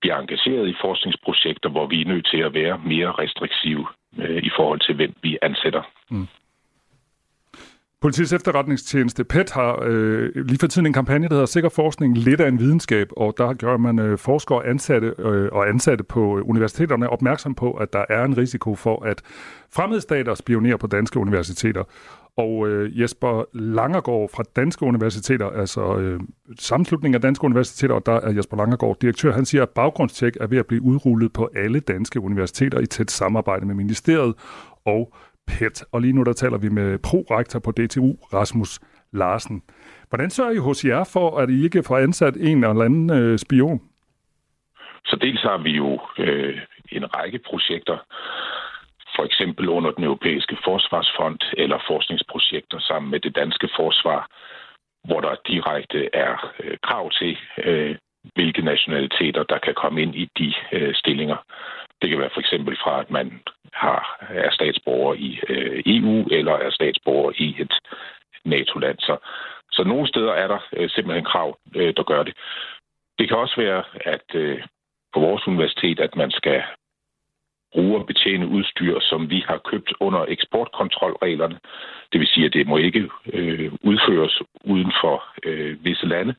bliver 0.00 0.16
engageret 0.16 0.68
i 0.68 0.74
forskningsprojekter, 0.80 1.68
hvor 1.70 1.86
vi 1.86 2.02
er 2.02 2.08
nødt 2.08 2.26
til 2.32 2.38
at 2.38 2.54
være 2.54 2.80
mere 2.92 3.10
restriktive 3.12 3.86
øh, 4.18 4.42
i 4.42 4.50
forhold 4.56 4.80
til, 4.80 4.94
hvem 4.94 5.12
vi 5.22 5.38
ansætter. 5.42 5.82
Mm. 6.10 6.28
Politiets 8.00 8.32
efterretningstjeneste 8.32 9.24
PET 9.24 9.50
har 9.50 9.78
øh, 9.82 10.30
lige 10.34 10.58
for 10.58 10.66
tiden 10.66 10.86
en 10.86 10.92
kampagne, 10.92 11.28
der 11.28 11.34
hedder 11.34 11.46
Sikker 11.46 11.68
Forskning, 11.68 12.18
lidt 12.18 12.40
af 12.40 12.48
en 12.48 12.58
videnskab, 12.58 13.08
og 13.16 13.34
der 13.38 13.52
gør 13.52 13.76
man 13.76 13.98
øh, 13.98 14.18
forskere 14.18 14.66
ansatte, 14.66 15.14
øh, 15.18 15.48
og 15.52 15.68
ansatte 15.68 16.04
på 16.04 16.38
øh, 16.38 16.48
universiteterne 16.48 17.10
opmærksom 17.10 17.54
på, 17.54 17.72
at 17.72 17.92
der 17.92 18.04
er 18.08 18.24
en 18.24 18.38
risiko 18.38 18.74
for, 18.74 19.04
at 19.04 19.22
fremmedstater 19.74 20.34
spionerer 20.34 20.76
på 20.76 20.86
danske 20.86 21.18
universiteter. 21.18 21.84
Og 22.38 22.68
øh, 22.68 23.00
Jesper 23.00 23.44
Langergaard 23.54 24.30
fra 24.34 24.44
Danske 24.56 24.84
Universiteter, 24.84 25.50
altså 25.50 25.96
øh, 25.98 26.20
sammenslutningen 26.58 27.14
af 27.14 27.20
Danske 27.20 27.44
Universiteter, 27.44 27.94
og 27.94 28.06
der 28.06 28.20
er 28.20 28.32
Jesper 28.32 28.56
Langergaard 28.56 28.96
direktør, 29.00 29.32
han 29.32 29.44
siger, 29.44 29.62
at 29.62 29.68
baggrundstjek 29.68 30.36
er 30.40 30.46
ved 30.46 30.58
at 30.58 30.66
blive 30.66 30.82
udrullet 30.82 31.32
på 31.32 31.50
alle 31.56 31.80
danske 31.80 32.20
universiteter 32.20 32.80
i 32.80 32.86
tæt 32.86 33.10
samarbejde 33.10 33.66
med 33.66 33.74
ministeriet 33.74 34.34
og 34.86 35.14
PET. 35.46 35.84
Og 35.92 36.00
lige 36.00 36.12
nu 36.12 36.22
der 36.22 36.32
taler 36.32 36.58
vi 36.58 36.68
med 36.68 36.98
prorektor 36.98 37.58
på 37.58 37.70
DTU, 37.70 38.12
Rasmus 38.34 38.80
Larsen. 39.12 39.62
Hvordan 40.08 40.30
sørger 40.30 40.50
I 40.50 40.56
hos 40.56 40.84
jer 40.84 41.04
for, 41.04 41.38
at 41.38 41.50
I 41.50 41.64
ikke 41.64 41.82
får 41.82 41.98
ansat 41.98 42.36
en 42.36 42.64
eller 42.64 42.84
anden 42.84 43.10
øh, 43.10 43.38
spion? 43.38 43.80
Så 45.04 45.16
dels 45.20 45.42
har 45.42 45.58
vi 45.62 45.70
jo 45.70 46.00
øh, 46.18 46.58
en 46.92 47.14
række 47.14 47.40
projekter, 47.46 47.98
for 49.18 49.24
eksempel 49.24 49.68
under 49.68 49.90
den 49.90 50.04
europæiske 50.04 50.56
forsvarsfond 50.64 51.40
eller 51.62 51.78
forskningsprojekter 51.86 52.78
sammen 52.78 53.10
med 53.10 53.20
det 53.20 53.36
danske 53.36 53.68
forsvar, 53.76 54.20
hvor 55.04 55.20
der 55.20 55.42
direkte 55.46 56.00
er 56.12 56.52
øh, 56.60 56.76
krav 56.82 57.10
til, 57.10 57.38
øh, 57.64 57.96
hvilke 58.34 58.62
nationaliteter, 58.62 59.42
der 59.42 59.58
kan 59.58 59.74
komme 59.74 60.02
ind 60.02 60.14
i 60.14 60.24
de 60.38 60.54
øh, 60.72 60.94
stillinger. 60.94 61.36
Det 62.02 62.10
kan 62.10 62.18
være 62.18 62.34
for 62.34 62.40
eksempel 62.40 62.76
fra, 62.82 63.00
at 63.00 63.10
man 63.10 63.40
har, 63.72 64.00
er 64.28 64.50
statsborger 64.50 65.14
i 65.14 65.40
øh, 65.48 65.82
EU 65.86 66.26
eller 66.30 66.52
er 66.52 66.70
statsborger 66.70 67.32
i 67.36 67.56
et 67.62 67.74
NATO-land. 68.44 68.98
Så, 68.98 69.16
så 69.72 69.84
nogle 69.84 70.08
steder 70.08 70.32
er 70.32 70.46
der 70.46 70.58
øh, 70.76 70.90
simpelthen 70.90 71.24
krav, 71.24 71.58
øh, 71.74 71.94
der 71.96 72.02
gør 72.02 72.22
det. 72.22 72.34
Det 73.18 73.28
kan 73.28 73.38
også 73.38 73.56
være, 73.56 73.84
at 74.14 74.34
øh, 74.34 74.62
på 75.14 75.20
vores 75.20 75.46
universitet, 75.48 76.00
at 76.00 76.16
man 76.16 76.30
skal 76.30 76.62
brugerbetjene 77.72 78.46
udstyr, 78.46 79.00
som 79.00 79.30
vi 79.30 79.44
har 79.48 79.58
købt 79.58 79.92
under 80.00 80.24
eksportkontrolreglerne. 80.28 81.58
Det 82.12 82.20
vil 82.20 82.28
sige, 82.28 82.46
at 82.46 82.52
det 82.52 82.66
må 82.66 82.76
ikke 82.76 83.10
øh, 83.32 83.72
udføres 83.82 84.42
uden 84.64 84.92
for 85.02 85.24
øh, 85.44 85.84
visse 85.84 86.06
lande. 86.06 86.34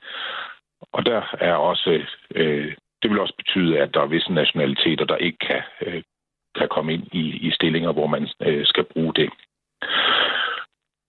Og 0.91 1.05
der 1.05 1.21
er 1.39 1.53
også, 1.53 2.01
øh, 2.35 2.75
det 3.01 3.09
vil 3.11 3.19
også 3.19 3.33
betyde, 3.37 3.79
at 3.79 3.93
der 3.93 4.01
er 4.01 4.05
visse 4.05 4.33
nationaliteter, 4.33 5.05
der 5.05 5.17
ikke 5.17 5.37
kan, 5.37 5.61
øh, 5.81 6.03
kan 6.55 6.67
komme 6.71 6.93
ind 6.93 7.07
i, 7.11 7.47
i 7.47 7.51
stillinger, 7.51 7.91
hvor 7.91 8.07
man 8.07 8.27
øh, 8.41 8.65
skal 8.65 8.83
bruge 8.83 9.13
det. 9.13 9.29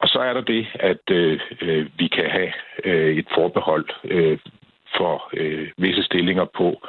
Og 0.00 0.08
så 0.08 0.18
er 0.18 0.32
der 0.32 0.40
det, 0.40 0.66
at 0.74 1.10
øh, 1.10 1.40
øh 1.60 1.86
vi 1.98 2.08
kan 2.08 2.30
have 2.30 2.52
øh, 2.84 3.16
et 3.16 3.26
forbehold 3.34 3.88
øh, 4.04 4.38
for 4.96 5.30
øh, 5.32 5.70
visse 5.78 6.02
stillinger 6.02 6.44
på, 6.44 6.86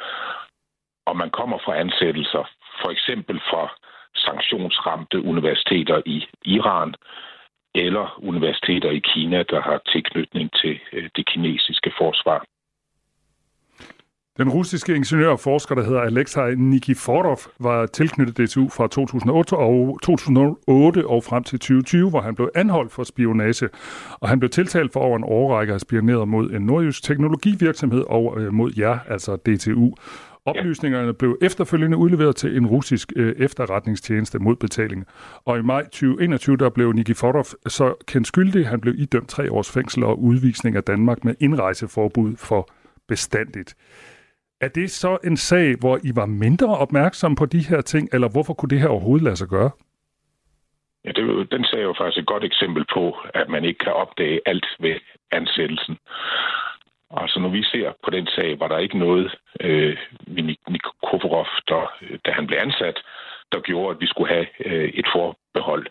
om 1.06 1.18
man 1.18 1.30
kommer 1.30 1.58
fra 1.66 1.80
ansættelser, 1.80 2.50
for 2.82 2.90
eksempel 2.90 3.40
fra 3.50 3.64
sanktionsramte 4.16 5.22
universiteter 5.22 6.02
i 6.06 6.26
Iran, 6.46 6.94
eller 7.76 8.20
universiteter 8.24 8.90
i 8.90 9.00
Kina, 9.00 9.44
der 9.44 9.62
har 9.62 9.82
tilknytning 9.92 10.52
til 10.62 10.80
øh, 10.94 11.10
det 11.16 11.26
kinesiske 11.26 11.92
forsvar. 11.98 12.46
Den 14.38 14.50
russiske 14.50 14.96
ingeniør 14.96 15.30
og 15.30 15.40
forsker, 15.40 15.76
der 15.76 15.84
hedder 15.84 16.02
Alexei 16.02 16.56
Nikiforov, 16.56 17.40
var 17.60 17.86
tilknyttet 17.86 18.38
DTU 18.38 18.70
fra 18.70 18.88
2008 18.88 19.54
og, 19.54 20.00
2008 20.04 21.08
og 21.08 21.24
frem 21.24 21.44
til 21.44 21.60
2020, 21.60 22.10
hvor 22.10 22.22
han 22.22 22.36
blev 22.36 22.50
anholdt 22.56 22.92
for 22.92 23.04
spionage. 23.04 23.70
Og 24.20 24.30
han 24.30 24.40
blev 24.40 24.50
tiltalt 24.50 24.94
for 24.94 25.00
over 25.00 25.18
en 25.18 25.24
årrække 25.24 25.74
at 25.74 25.82
spionere 25.82 26.26
mod 26.26 26.52
en 26.52 26.62
nordjysk 26.62 27.04
teknologivirksomhed 27.04 28.04
og 28.08 28.42
øh, 28.42 28.54
mod 28.54 28.72
jer, 28.78 29.00
altså 29.08 29.36
DTU. 29.36 29.96
Oplysningerne 30.46 31.14
blev 31.14 31.38
efterfølgende 31.42 31.98
udleveret 31.98 32.36
til 32.36 32.58
en 32.58 32.68
russisk 32.68 33.14
øh, 33.16 33.36
efterretningstjeneste 33.38 34.40
mod 34.40 34.56
betaling. 34.56 35.06
Og 35.46 35.60
i 35.60 35.62
maj 35.62 35.84
2021 35.84 36.58
der 36.58 36.70
blev 36.70 36.92
Nikiforov 36.92 37.46
så 37.68 37.96
kendt 38.08 38.28
skyldig. 38.28 38.68
Han 38.68 38.82
blev 38.82 38.94
idømt 38.98 39.30
tre 39.30 39.52
års 39.52 39.72
fængsel 39.72 40.04
og 40.04 40.20
udvisning 40.20 40.76
af 40.76 40.84
Danmark 40.84 41.24
med 41.24 41.36
indrejseforbud 41.40 42.38
for 42.38 42.70
bestandigt. 43.08 43.76
Er 44.62 44.68
det 44.68 44.92
så 44.92 45.18
en 45.24 45.38
sag, 45.38 45.76
hvor 45.80 46.00
I 46.04 46.12
var 46.16 46.26
mindre 46.26 46.78
opmærksom 46.78 47.36
på 47.36 47.46
de 47.46 47.60
her 47.70 47.82
ting, 47.82 48.10
eller 48.14 48.30
hvorfor 48.30 48.54
kunne 48.54 48.70
det 48.70 48.80
her 48.80 48.88
overhovedet 48.88 49.24
lade 49.24 49.36
sig 49.36 49.48
gøre? 49.48 49.72
Ja, 51.06 51.12
det, 51.12 51.52
den 51.52 51.64
sag 51.66 51.80
er 51.80 51.84
jo 51.84 51.96
faktisk 51.98 52.18
et 52.18 52.28
godt 52.28 52.44
eksempel 52.44 52.86
på, 52.94 53.18
at 53.34 53.50
man 53.50 53.64
ikke 53.66 53.80
kan 53.80 53.94
opdage 53.94 54.40
alt 54.46 54.68
ved 54.80 54.96
ansættelsen. 55.32 55.98
Altså 57.18 57.40
når 57.40 57.50
vi 57.50 57.64
ser 57.64 57.92
på 58.04 58.10
den 58.10 58.28
sag, 58.28 58.60
var 58.60 58.68
der 58.68 58.78
ikke 58.78 58.98
noget 58.98 59.36
øh, 59.60 59.98
ved 60.28 60.44
Nikoforov, 60.44 61.48
der, 61.68 61.94
da 62.26 62.32
han 62.32 62.48
blev 62.48 62.60
ansat, 62.62 62.98
der 63.52 63.60
gjorde, 63.60 63.96
at 63.96 64.02
vi 64.02 64.08
skulle 64.08 64.34
have 64.34 64.48
øh, 64.66 64.90
et 64.90 65.06
forbehold. 65.14 65.88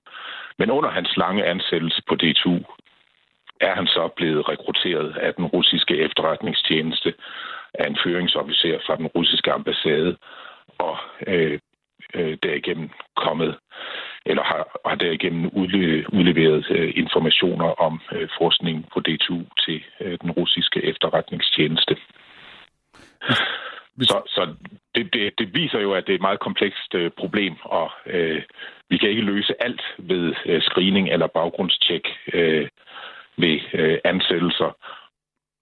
Men 0.58 0.70
under 0.70 0.90
hans 0.90 1.16
lange 1.16 1.44
ansættelse 1.44 2.02
på 2.08 2.14
DTU, 2.14 2.58
er 3.60 3.74
han 3.74 3.86
så 3.86 4.08
blevet 4.16 4.48
rekrutteret 4.48 5.16
af 5.16 5.34
den 5.34 5.46
russiske 5.46 5.96
efterretningstjeneste, 5.96 7.14
af 7.74 7.86
en 7.86 7.98
føringsofficer 8.04 8.78
fra 8.86 8.96
den 8.96 9.06
russiske 9.06 9.52
ambassade, 9.52 10.16
og 10.78 10.96
øh, 11.26 11.58
øh, 12.14 12.38
derigennem 12.42 12.90
kommet, 13.16 13.58
eller 14.26 14.42
har, 14.42 14.80
har 14.86 14.94
derigennem 14.94 15.50
udleveret 16.12 16.66
øh, 16.70 16.92
informationer 16.96 17.64
om 17.64 18.00
øh, 18.12 18.28
forskning 18.38 18.88
på 18.92 19.00
DTU 19.00 19.40
til 19.64 19.82
øh, 20.00 20.18
den 20.22 20.30
russiske 20.30 20.84
efterretningstjeneste. 20.84 21.96
Så, 24.00 24.22
så 24.26 24.54
det, 24.94 25.14
det, 25.14 25.38
det 25.38 25.54
viser 25.54 25.80
jo, 25.80 25.92
at 25.92 26.06
det 26.06 26.12
er 26.12 26.16
et 26.16 26.28
meget 26.28 26.40
komplekst 26.40 26.94
øh, 26.94 27.10
problem, 27.10 27.54
og 27.62 27.90
øh, 28.06 28.42
vi 28.88 28.96
kan 28.98 29.08
ikke 29.08 29.22
løse 29.22 29.62
alt 29.62 29.82
ved 29.98 30.34
øh, 30.46 30.62
screening 30.62 31.08
eller 31.08 31.26
baggrundstjek 31.26 32.08
øh, 32.32 32.68
ved 33.36 33.60
øh, 33.72 33.98
ansættelser. 34.04 34.76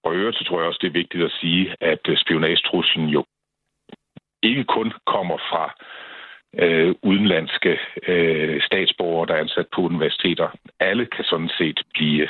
Og 0.03 0.15
øvrigt 0.15 0.37
så 0.37 0.43
tror 0.43 0.59
jeg 0.59 0.67
også, 0.67 0.79
det 0.81 0.87
er 0.87 1.01
vigtigt 1.01 1.23
at 1.23 1.31
sige, 1.41 1.75
at 1.81 1.99
øh, 2.09 2.17
spionagetruslen 2.17 3.09
jo 3.09 3.25
ikke 4.43 4.63
kun 4.63 4.93
kommer 5.05 5.37
fra 5.37 5.63
øh, 5.65 6.08
udenlandske 7.03 7.77
øh, 8.07 8.61
statsborgere, 8.61 9.27
der 9.27 9.33
er 9.33 9.39
ansat 9.39 9.67
på 9.75 9.81
universiteter. 9.81 10.47
Alle 10.79 11.05
kan 11.05 11.23
sådan 11.23 11.49
set 11.57 11.79
blive 11.93 12.27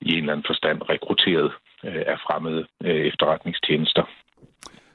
i 0.00 0.12
en 0.12 0.18
eller 0.18 0.32
anden 0.32 0.46
forstand 0.46 0.78
rekrutteret 0.90 1.52
øh, 1.84 2.02
af 2.06 2.18
fremmede 2.26 2.66
øh, 2.84 3.00
efterretningstjenester. 3.10 4.04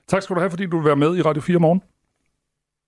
Tak 0.08 0.22
skal 0.22 0.36
du 0.36 0.40
have, 0.40 0.50
fordi 0.50 0.66
du 0.66 0.78
vil 0.78 0.86
være 0.86 0.96
med 0.96 1.18
i 1.18 1.22
Radio 1.22 1.42
4 1.42 1.60
morgen. 1.60 1.82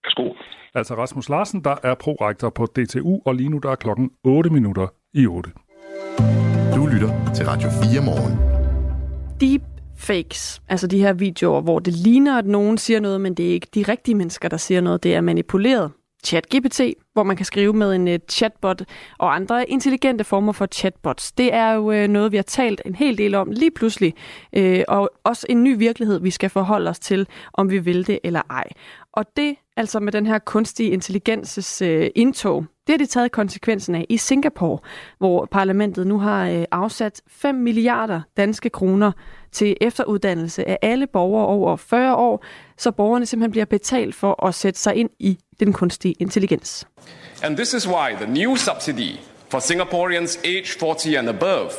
Værsgo. 0.04 0.34
Altså 0.76 0.96
Rasmus 0.96 1.30
Larsen, 1.30 1.64
der 1.64 1.76
er 1.84 1.96
prorektor 1.96 2.50
på 2.50 2.66
DTU, 2.66 3.22
og 3.26 3.36
lige 3.36 3.50
nu 3.50 3.58
der 3.58 3.72
er 3.72 3.76
klokken 3.76 4.12
8 4.24 4.50
minutter 4.50 4.88
i 5.14 5.28
8. 5.28 5.50
Du 6.76 6.86
lytter 6.94 7.12
til 7.36 7.46
Radio 7.46 7.70
4 7.70 8.06
morgen 8.06 8.54
fakes, 10.04 10.62
altså 10.70 10.88
de 10.88 11.00
her 11.00 11.14
videoer, 11.14 11.62
hvor 11.62 11.80
det 11.80 11.94
ligner, 11.94 12.38
at 12.38 12.46
nogen 12.46 12.78
siger 12.78 13.00
noget, 13.00 13.22
men 13.22 13.34
det 13.34 13.50
er 13.50 13.54
ikke 13.54 13.68
de 13.76 13.84
rigtige 13.84 14.16
mennesker, 14.16 14.50
der 14.50 14.58
siger 14.58 14.82
noget. 14.82 15.04
Det 15.04 15.16
er 15.16 15.22
manipuleret. 15.22 15.92
ChatGPT, 16.26 16.82
hvor 17.14 17.24
man 17.24 17.36
kan 17.36 17.46
skrive 17.46 17.74
med 17.74 17.96
en 17.96 18.08
uh, 18.08 18.14
chatbot 18.30 18.82
og 19.18 19.36
andre 19.36 19.70
intelligente 19.70 20.24
former 20.24 20.52
for 20.52 20.66
chatbots. 20.66 21.32
Det 21.32 21.54
er 21.54 21.72
jo 21.72 22.04
uh, 22.04 22.08
noget, 22.08 22.32
vi 22.32 22.38
har 22.38 22.44
talt 22.44 22.82
en 22.86 22.96
hel 22.96 23.18
del 23.18 23.36
om 23.36 23.52
lige 23.52 23.72
pludselig, 23.72 24.14
uh, 24.58 24.80
og 24.88 25.10
også 25.24 25.48
en 25.50 25.64
ny 25.64 25.78
virkelighed, 25.78 26.20
vi 26.20 26.32
skal 26.32 26.50
forholde 26.50 26.90
os 26.90 27.00
til, 27.00 27.28
om 27.54 27.70
vi 27.70 27.78
vil 27.78 28.08
det 28.08 28.20
eller 28.24 28.42
ej. 28.50 28.68
Og 29.14 29.26
det 29.38 29.56
altså 29.78 30.00
med 30.00 30.12
den 30.12 30.26
her 30.26 30.40
kunstige 30.40 30.90
intelligenses 30.90 31.82
uh, 31.82 32.06
indtog, 32.16 32.66
det 32.88 32.94
har 32.94 32.98
de 32.98 33.06
taget 33.06 33.32
konsekvensen 33.32 33.96
af 33.96 34.06
i 34.10 34.18
Singapore, 34.18 34.80
hvor 35.18 35.46
parlamentet 35.52 36.08
nu 36.08 36.20
har 36.20 36.52
uh, 36.52 36.64
afsat 36.72 37.22
5 37.28 37.56
milliarder 37.56 38.22
danske 38.38 38.70
kroner 38.70 39.12
til 39.54 39.78
efteruddannelse 39.82 40.68
af 40.70 40.78
alle 40.82 41.08
borgere 41.08 41.46
over 41.48 41.76
40 41.76 42.16
år, 42.16 42.46
så 42.78 42.92
borgerne 42.92 43.26
simpelthen 43.26 43.52
bliver 43.52 43.66
betalt 43.66 44.16
for 44.16 44.46
at 44.46 44.56
sætte 44.56 44.80
sig 44.80 44.96
ind 44.96 45.10
i 45.20 45.38
den 45.60 45.74
kunstige 45.74 46.16
intelligens. 46.20 46.88
And 47.44 47.58
this 47.58 47.74
is 47.74 47.88
why 47.88 48.16
the 48.16 48.34
new 48.34 48.56
subsidy 48.56 49.20
for 49.50 49.60
Singaporeans 49.60 50.40
age 50.46 50.68
40 50.80 51.18
and 51.18 51.30
above 51.30 51.72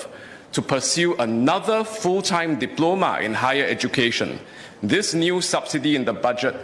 to 0.52 0.62
pursue 0.62 1.14
another 1.18 1.84
full-time 2.02 2.56
diploma 2.60 3.18
in 3.18 3.34
higher 3.34 3.66
education. 3.68 4.28
This 4.82 5.14
new 5.14 5.40
subsidy 5.40 5.94
in 5.94 6.04
the 6.04 6.14
budget 6.14 6.54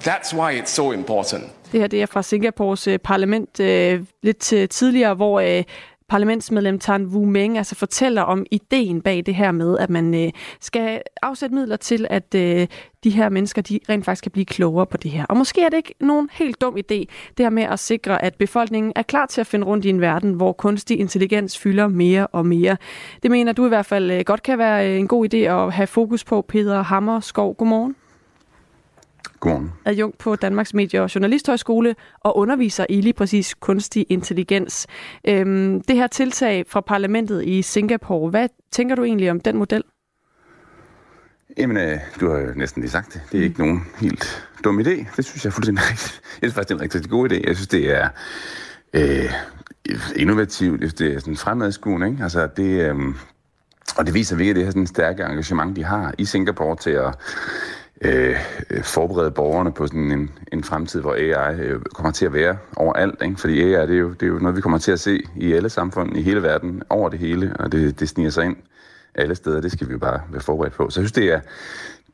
That's 0.00 0.34
why 0.34 0.60
it's 0.60 0.70
so 0.70 0.92
important. 0.92 1.44
Det 1.72 1.80
her 1.80 1.86
det 1.86 2.02
er 2.02 2.06
fra 2.06 2.22
Singapores 2.22 2.88
øh, 2.88 2.98
parlament 2.98 3.60
øh, 3.60 4.00
lidt 4.22 4.70
tidligere, 4.70 5.14
hvor 5.14 5.40
øh, 5.40 5.64
parlamentsmedlem 6.12 6.78
Tan 6.78 7.06
Wu 7.06 7.24
Meng 7.24 7.58
altså 7.58 7.74
fortæller 7.74 8.22
om 8.22 8.46
ideen 8.50 9.02
bag 9.02 9.22
det 9.26 9.34
her 9.34 9.52
med, 9.52 9.78
at 9.78 9.90
man 9.90 10.14
øh, 10.14 10.30
skal 10.60 11.02
afsætte 11.22 11.54
midler 11.54 11.76
til, 11.76 12.06
at 12.10 12.34
øh, 12.34 12.66
de 13.04 13.10
her 13.10 13.28
mennesker 13.28 13.62
de 13.62 13.80
rent 13.88 14.04
faktisk 14.04 14.22
kan 14.22 14.32
blive 14.32 14.44
klogere 14.44 14.86
på 14.86 14.96
det 14.96 15.10
her. 15.10 15.24
Og 15.28 15.36
måske 15.36 15.62
er 15.62 15.68
det 15.68 15.76
ikke 15.76 15.94
nogen 16.00 16.28
helt 16.32 16.60
dum 16.60 16.76
idé, 16.76 17.04
det 17.36 17.38
her 17.38 17.50
med 17.50 17.62
at 17.62 17.78
sikre, 17.78 18.24
at 18.24 18.34
befolkningen 18.34 18.92
er 18.96 19.02
klar 19.02 19.26
til 19.26 19.40
at 19.40 19.46
finde 19.46 19.66
rundt 19.66 19.84
i 19.84 19.88
en 19.88 20.00
verden, 20.00 20.32
hvor 20.32 20.52
kunstig 20.52 21.00
intelligens 21.00 21.58
fylder 21.58 21.88
mere 21.88 22.26
og 22.26 22.46
mere. 22.46 22.76
Det 23.22 23.30
mener 23.30 23.52
du 23.52 23.64
i 23.64 23.68
hvert 23.68 23.86
fald 23.86 24.10
øh, 24.10 24.20
godt 24.26 24.42
kan 24.42 24.58
være 24.58 24.90
øh, 24.90 24.98
en 24.98 25.08
god 25.08 25.34
idé 25.34 25.36
at 25.36 25.72
have 25.72 25.86
fokus 25.86 26.24
på, 26.24 26.44
Peter 26.48 26.82
Hammer 26.82 27.20
Skov. 27.20 27.54
Godmorgen. 27.54 27.96
Godmorgen. 29.42 29.72
Adjunkt 29.84 30.18
på 30.18 30.36
Danmarks 30.36 30.74
Medie- 30.74 31.00
og 31.00 31.14
Journalisthøjskole 31.14 31.94
og 32.20 32.36
underviser 32.36 32.86
i 32.88 33.00
lige 33.00 33.12
præcis 33.12 33.54
kunstig 33.54 34.06
intelligens. 34.08 34.86
Øhm, 35.28 35.82
det 35.82 35.96
her 35.96 36.06
tiltag 36.06 36.64
fra 36.68 36.80
parlamentet 36.80 37.44
i 37.44 37.62
Singapore, 37.62 38.30
hvad 38.30 38.48
tænker 38.72 38.94
du 38.94 39.04
egentlig 39.04 39.30
om 39.30 39.40
den 39.40 39.56
model? 39.56 39.82
Jamen, 41.58 41.76
øh, 41.76 41.98
du 42.20 42.30
har 42.30 42.38
jo 42.38 42.52
næsten 42.56 42.82
lige 42.82 42.90
sagt 42.90 43.14
det. 43.14 43.22
Det 43.32 43.38
er 43.38 43.40
mm. 43.40 43.44
ikke 43.44 43.58
nogen 43.58 43.80
helt 43.98 44.48
dum 44.64 44.80
idé. 44.80 45.16
Det 45.16 45.24
synes 45.24 45.44
jeg 45.44 45.50
er 45.50 45.54
fuldstændig 45.54 45.84
rigtigt. 45.90 46.22
Jeg 46.42 46.50
synes 46.50 46.54
faktisk, 46.54 46.68
det 46.68 46.74
er 46.74 46.78
en 46.78 46.82
rigtig, 46.82 47.00
rigtig 47.00 47.10
god 47.10 47.32
idé. 47.32 47.48
Jeg 47.48 47.56
synes, 47.56 47.68
det 47.68 47.96
er 47.96 48.08
øh, 48.92 49.32
innovativt. 50.16 50.98
Det 50.98 51.14
er 51.14 51.18
sådan 51.18 51.36
fremadskuende, 51.36 52.06
ikke? 52.06 52.22
Altså, 52.22 52.48
det, 52.56 52.90
øh, 52.90 52.96
og 53.96 54.06
det 54.06 54.14
viser 54.14 54.36
virkelig 54.36 54.56
det 54.56 54.64
her 54.64 54.70
sådan 54.70 54.86
stærke 54.86 55.22
engagement, 55.22 55.76
de 55.76 55.84
har 55.84 56.14
i 56.18 56.24
Singapore 56.24 56.76
til 56.76 56.90
at 56.90 57.14
Øh, 58.04 58.36
øh, 58.70 58.82
forberede 58.82 59.30
borgerne 59.30 59.72
på 59.72 59.86
sådan 59.86 60.10
en, 60.10 60.30
en 60.52 60.64
fremtid, 60.64 61.00
hvor 61.00 61.14
AI 61.14 61.60
øh, 61.60 61.80
kommer 61.94 62.12
til 62.12 62.26
at 62.26 62.32
være 62.32 62.56
overalt. 62.76 63.22
Ikke? 63.22 63.36
Fordi 63.36 63.60
AI 63.62 63.86
det 63.86 63.94
er, 63.94 64.00
jo, 64.00 64.12
det 64.12 64.22
er 64.22 64.26
jo 64.26 64.38
noget, 64.38 64.56
vi 64.56 64.60
kommer 64.60 64.78
til 64.78 64.92
at 64.92 65.00
se 65.00 65.22
i 65.36 65.52
alle 65.52 65.68
samfund, 65.68 66.16
i 66.16 66.22
hele 66.22 66.42
verden, 66.42 66.82
over 66.90 67.08
det 67.08 67.18
hele, 67.18 67.56
og 67.58 67.72
det, 67.72 68.00
det 68.00 68.08
sniger 68.08 68.30
sig 68.30 68.44
ind 68.44 68.56
alle 69.14 69.34
steder. 69.34 69.60
Det 69.60 69.72
skal 69.72 69.88
vi 69.88 69.92
jo 69.92 69.98
bare 69.98 70.20
være 70.30 70.40
forberedt 70.40 70.74
på. 70.74 70.90
Så 70.90 71.00
jeg 71.00 71.08
synes, 71.08 71.12
det 71.12 71.32
er, 71.32 71.40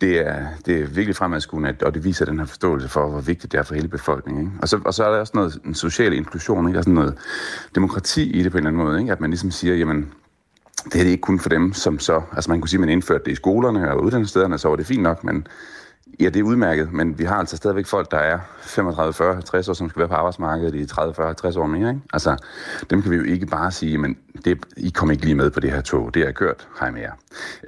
det 0.01 0.27
er, 0.27 0.47
det 0.67 0.81
er 0.81 0.87
virkelig 0.87 1.17
fremadskuende, 1.17 1.75
og 1.83 1.95
det 1.95 2.05
viser 2.05 2.25
den 2.25 2.39
her 2.39 2.47
forståelse 2.47 2.89
for, 2.89 3.11
hvor 3.11 3.21
vigtigt 3.21 3.53
det 3.53 3.59
er 3.59 3.63
for 3.63 3.75
hele 3.75 3.89
befolkningen. 3.89 4.45
Ikke? 4.45 4.53
Og, 4.63 4.69
så, 4.69 4.81
og 4.85 4.95
så 4.95 5.05
er 5.05 5.13
der 5.13 5.19
også 5.19 5.33
noget 5.35 5.59
en 5.65 5.75
social 5.75 6.13
inklusion, 6.13 6.67
ikke? 6.67 6.75
Der 6.75 6.79
er 6.79 6.83
sådan 6.83 6.95
noget 6.95 7.15
demokrati 7.75 8.31
i 8.31 8.43
det 8.43 8.53
på 8.53 8.59
en 8.59 8.67
eller 8.67 8.71
anden 8.71 8.85
måde. 8.85 9.01
Ikke? 9.01 9.13
At 9.13 9.21
man 9.21 9.31
ligesom 9.31 9.51
siger, 9.51 9.75
jamen, 9.75 10.13
det 10.85 10.95
er 10.95 11.05
det 11.05 11.11
ikke 11.11 11.21
kun 11.21 11.39
for 11.39 11.49
dem, 11.49 11.73
som 11.73 11.99
så... 11.99 12.23
Altså 12.33 12.51
man 12.51 12.61
kunne 12.61 12.69
sige, 12.69 12.79
at 12.79 12.81
man 12.81 12.89
indførte 12.89 13.25
det 13.25 13.33
i 13.33 13.35
skolerne 13.35 13.91
og 13.91 14.03
uddannelsesstederne, 14.03 14.59
så 14.59 14.69
var 14.69 14.77
det 14.77 14.87
fint 14.87 15.03
nok, 15.03 15.25
men 15.25 15.47
Ja, 16.21 16.25
det 16.25 16.37
er 16.37 16.43
udmærket, 16.43 16.93
men 16.93 17.19
vi 17.19 17.25
har 17.25 17.37
altså 17.37 17.57
stadigvæk 17.57 17.87
folk, 17.87 18.11
der 18.11 18.19
er 18.19 18.39
35, 18.61 19.13
40, 19.13 19.35
50 19.35 19.69
år, 19.69 19.73
som 19.73 19.91
skal 19.91 20.01
være 20.01 20.09
på 20.09 20.15
arbejdsmarkedet 20.15 20.75
i 20.75 20.87
30, 20.87 21.15
40, 21.15 21.27
50 21.27 21.57
år 21.57 21.67
mere. 21.67 21.89
Ikke? 21.89 22.01
Altså, 22.13 22.37
dem 22.91 23.03
kan 23.03 23.11
vi 23.11 23.17
jo 23.17 23.23
ikke 23.23 23.47
bare 23.47 23.71
sige, 23.71 23.99
men 23.99 24.17
det, 24.45 24.59
I 24.77 24.91
kommer 24.91 25.13
ikke 25.13 25.25
lige 25.25 25.35
med 25.35 25.51
på 25.51 25.61
det 25.61 25.71
her 25.71 25.81
tog, 25.81 26.15
det 26.15 26.23
er 26.23 26.33
kørt, 26.33 26.69
hej 26.81 26.91
med 26.91 27.01
jer. 27.01 27.13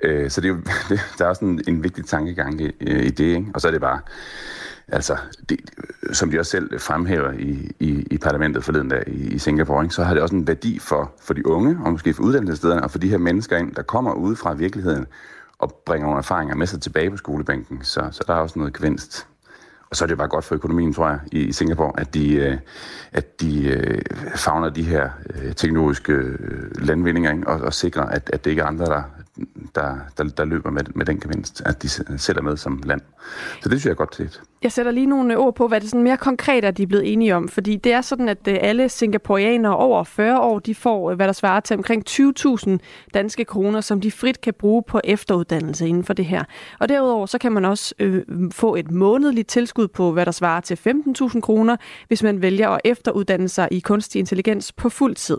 Øh, 0.02 0.30
så 0.30 0.40
det 0.40 0.48
er 0.48 0.54
jo, 0.54 0.60
det, 0.88 1.00
der 1.18 1.24
er 1.24 1.28
også 1.28 1.44
en, 1.44 1.60
en 1.68 1.82
vigtig 1.82 2.06
tankegang 2.06 2.60
i, 2.60 2.70
i 2.80 3.10
det, 3.10 3.24
ikke? 3.24 3.46
og 3.54 3.60
så 3.60 3.68
er 3.68 3.72
det 3.72 3.80
bare, 3.80 4.00
altså, 4.88 5.16
det, 5.48 5.60
som 6.12 6.30
de 6.30 6.38
også 6.38 6.50
selv 6.50 6.80
fremhæver 6.80 7.32
i, 7.32 7.70
i, 7.80 8.06
i 8.10 8.18
parlamentet 8.18 8.64
forleden 8.64 8.88
dag 8.88 9.04
i, 9.06 9.34
i 9.34 9.38
Singapore, 9.38 9.84
ikke? 9.84 9.94
så 9.94 10.04
har 10.04 10.14
det 10.14 10.22
også 10.22 10.34
en 10.34 10.46
værdi 10.46 10.78
for, 10.78 11.12
for 11.22 11.34
de 11.34 11.46
unge, 11.46 11.78
og 11.84 11.92
måske 11.92 12.14
for 12.14 12.22
uddannelsesstederne, 12.22 12.84
og 12.84 12.90
for 12.90 12.98
de 12.98 13.08
her 13.08 13.18
mennesker 13.18 13.56
ind, 13.56 13.74
der 13.74 13.82
kommer 13.82 14.12
ud 14.12 14.36
fra 14.36 14.54
virkeligheden, 14.54 15.06
og 15.60 15.80
bringer 15.86 16.06
nogle 16.06 16.18
erfaringer 16.18 16.54
med 16.54 16.66
sig 16.66 16.80
tilbage 16.80 17.10
på 17.10 17.16
skolebænken. 17.16 17.78
Så, 17.82 18.08
så 18.10 18.24
der 18.26 18.34
er 18.34 18.38
også 18.38 18.58
noget 18.58 18.76
gevinst. 18.76 19.26
Og 19.90 19.96
så 19.96 20.04
er 20.04 20.06
det 20.06 20.18
bare 20.18 20.28
godt 20.28 20.44
for 20.44 20.54
økonomien, 20.54 20.92
tror 20.92 21.08
jeg, 21.08 21.20
i 21.32 21.52
Singapore, 21.52 22.00
at 22.00 22.14
de, 22.14 22.34
øh, 22.34 22.58
at 23.12 23.40
de 23.40 23.68
øh, 23.68 24.00
fagner 24.36 24.68
de 24.68 24.82
her 24.82 25.10
øh, 25.34 25.54
teknologiske 25.54 26.12
øh, 26.12 26.86
landvindinger 26.86 27.32
ikke? 27.32 27.48
Og, 27.48 27.60
og 27.60 27.74
sikrer, 27.74 28.02
at, 28.02 28.30
at 28.32 28.44
det 28.44 28.50
ikke 28.50 28.62
er 28.62 28.66
andre, 28.66 28.84
der, 28.86 29.02
der, 29.74 29.96
der, 30.18 30.24
der 30.24 30.44
løber 30.44 30.70
med, 30.70 30.82
med 30.94 31.06
den 31.06 31.20
gevinst, 31.20 31.62
at 31.66 31.82
de 31.82 31.88
sætter 32.18 32.42
med 32.42 32.56
som 32.56 32.82
land. 32.84 33.00
Så 33.62 33.68
det 33.68 33.72
synes 33.72 33.84
jeg 33.84 33.90
er 33.90 33.94
godt 33.94 34.14
set. 34.14 34.42
Jeg 34.62 34.72
sætter 34.72 34.92
lige 34.92 35.06
nogle 35.06 35.38
ord 35.38 35.54
på, 35.54 35.68
hvad 35.68 35.80
det 35.80 35.90
sådan 35.90 36.02
mere 36.02 36.16
konkret 36.16 36.64
er, 36.64 36.70
de 36.70 36.82
er 36.82 36.86
blevet 36.86 37.12
enige 37.12 37.36
om. 37.36 37.48
Fordi 37.48 37.76
det 37.76 37.92
er 37.92 38.00
sådan, 38.00 38.28
at 38.28 38.48
øh, 38.48 38.58
alle 38.60 38.88
singaporeanere 38.88 39.76
over 39.76 40.04
40 40.04 40.40
år, 40.40 40.58
de 40.58 40.74
får, 40.74 41.10
øh, 41.10 41.16
hvad 41.16 41.26
der 41.26 41.32
svarer 41.32 41.60
til 41.60 41.76
omkring 41.76 42.04
20.000 42.10 42.78
danske 43.14 43.44
kroner, 43.44 43.80
som 43.80 44.00
de 44.00 44.10
frit 44.10 44.40
kan 44.40 44.54
bruge 44.58 44.82
på 44.82 45.00
efteruddannelse 45.04 45.88
inden 45.88 46.04
for 46.04 46.12
det 46.12 46.24
her. 46.24 46.44
Og 46.78 46.88
derudover 46.88 47.26
så 47.26 47.38
kan 47.38 47.52
man 47.52 47.64
også 47.64 47.94
øh, 47.98 48.24
få 48.52 48.74
et 48.74 48.90
månedligt 48.90 49.48
tilskud 49.48 49.88
på, 49.88 50.12
hvad 50.12 50.26
der 50.26 50.32
svarer 50.32 50.60
til 50.60 50.78
15.000 51.22 51.40
kroner, 51.40 51.76
hvis 52.08 52.22
man 52.22 52.42
vælger 52.42 52.68
at 52.68 52.80
efteruddanne 52.84 53.48
sig 53.48 53.68
i 53.70 53.80
kunstig 53.80 54.18
intelligens 54.18 54.72
på 54.72 54.88
fuld 54.88 55.14
tid. 55.14 55.38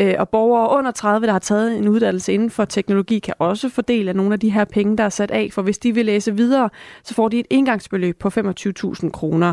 Øh, 0.00 0.14
og 0.18 0.28
borgere 0.28 0.78
under 0.78 0.90
30, 0.90 1.26
der 1.26 1.32
har 1.32 1.38
taget 1.38 1.78
en 1.78 1.88
uddannelse 1.88 2.32
inden 2.32 2.50
for 2.50 2.64
teknologi, 2.64 3.18
kan 3.18 3.34
også 3.38 3.68
få 3.68 3.82
del 3.82 4.08
af 4.08 4.16
nogle 4.16 4.32
af 4.32 4.40
de 4.40 4.50
her 4.50 4.64
penge, 4.64 4.96
der 4.96 5.04
er 5.04 5.08
sat 5.08 5.30
af. 5.30 5.48
For 5.52 5.62
hvis 5.62 5.78
de 5.78 5.94
vil 5.94 6.06
læse 6.06 6.36
videre, 6.36 6.70
så 7.04 7.14
får 7.14 7.28
de 7.28 7.38
et 7.38 7.46
engangsbeløb 7.50 8.18
på 8.18 8.28
25.000 8.28 9.10
kroner. 9.10 9.52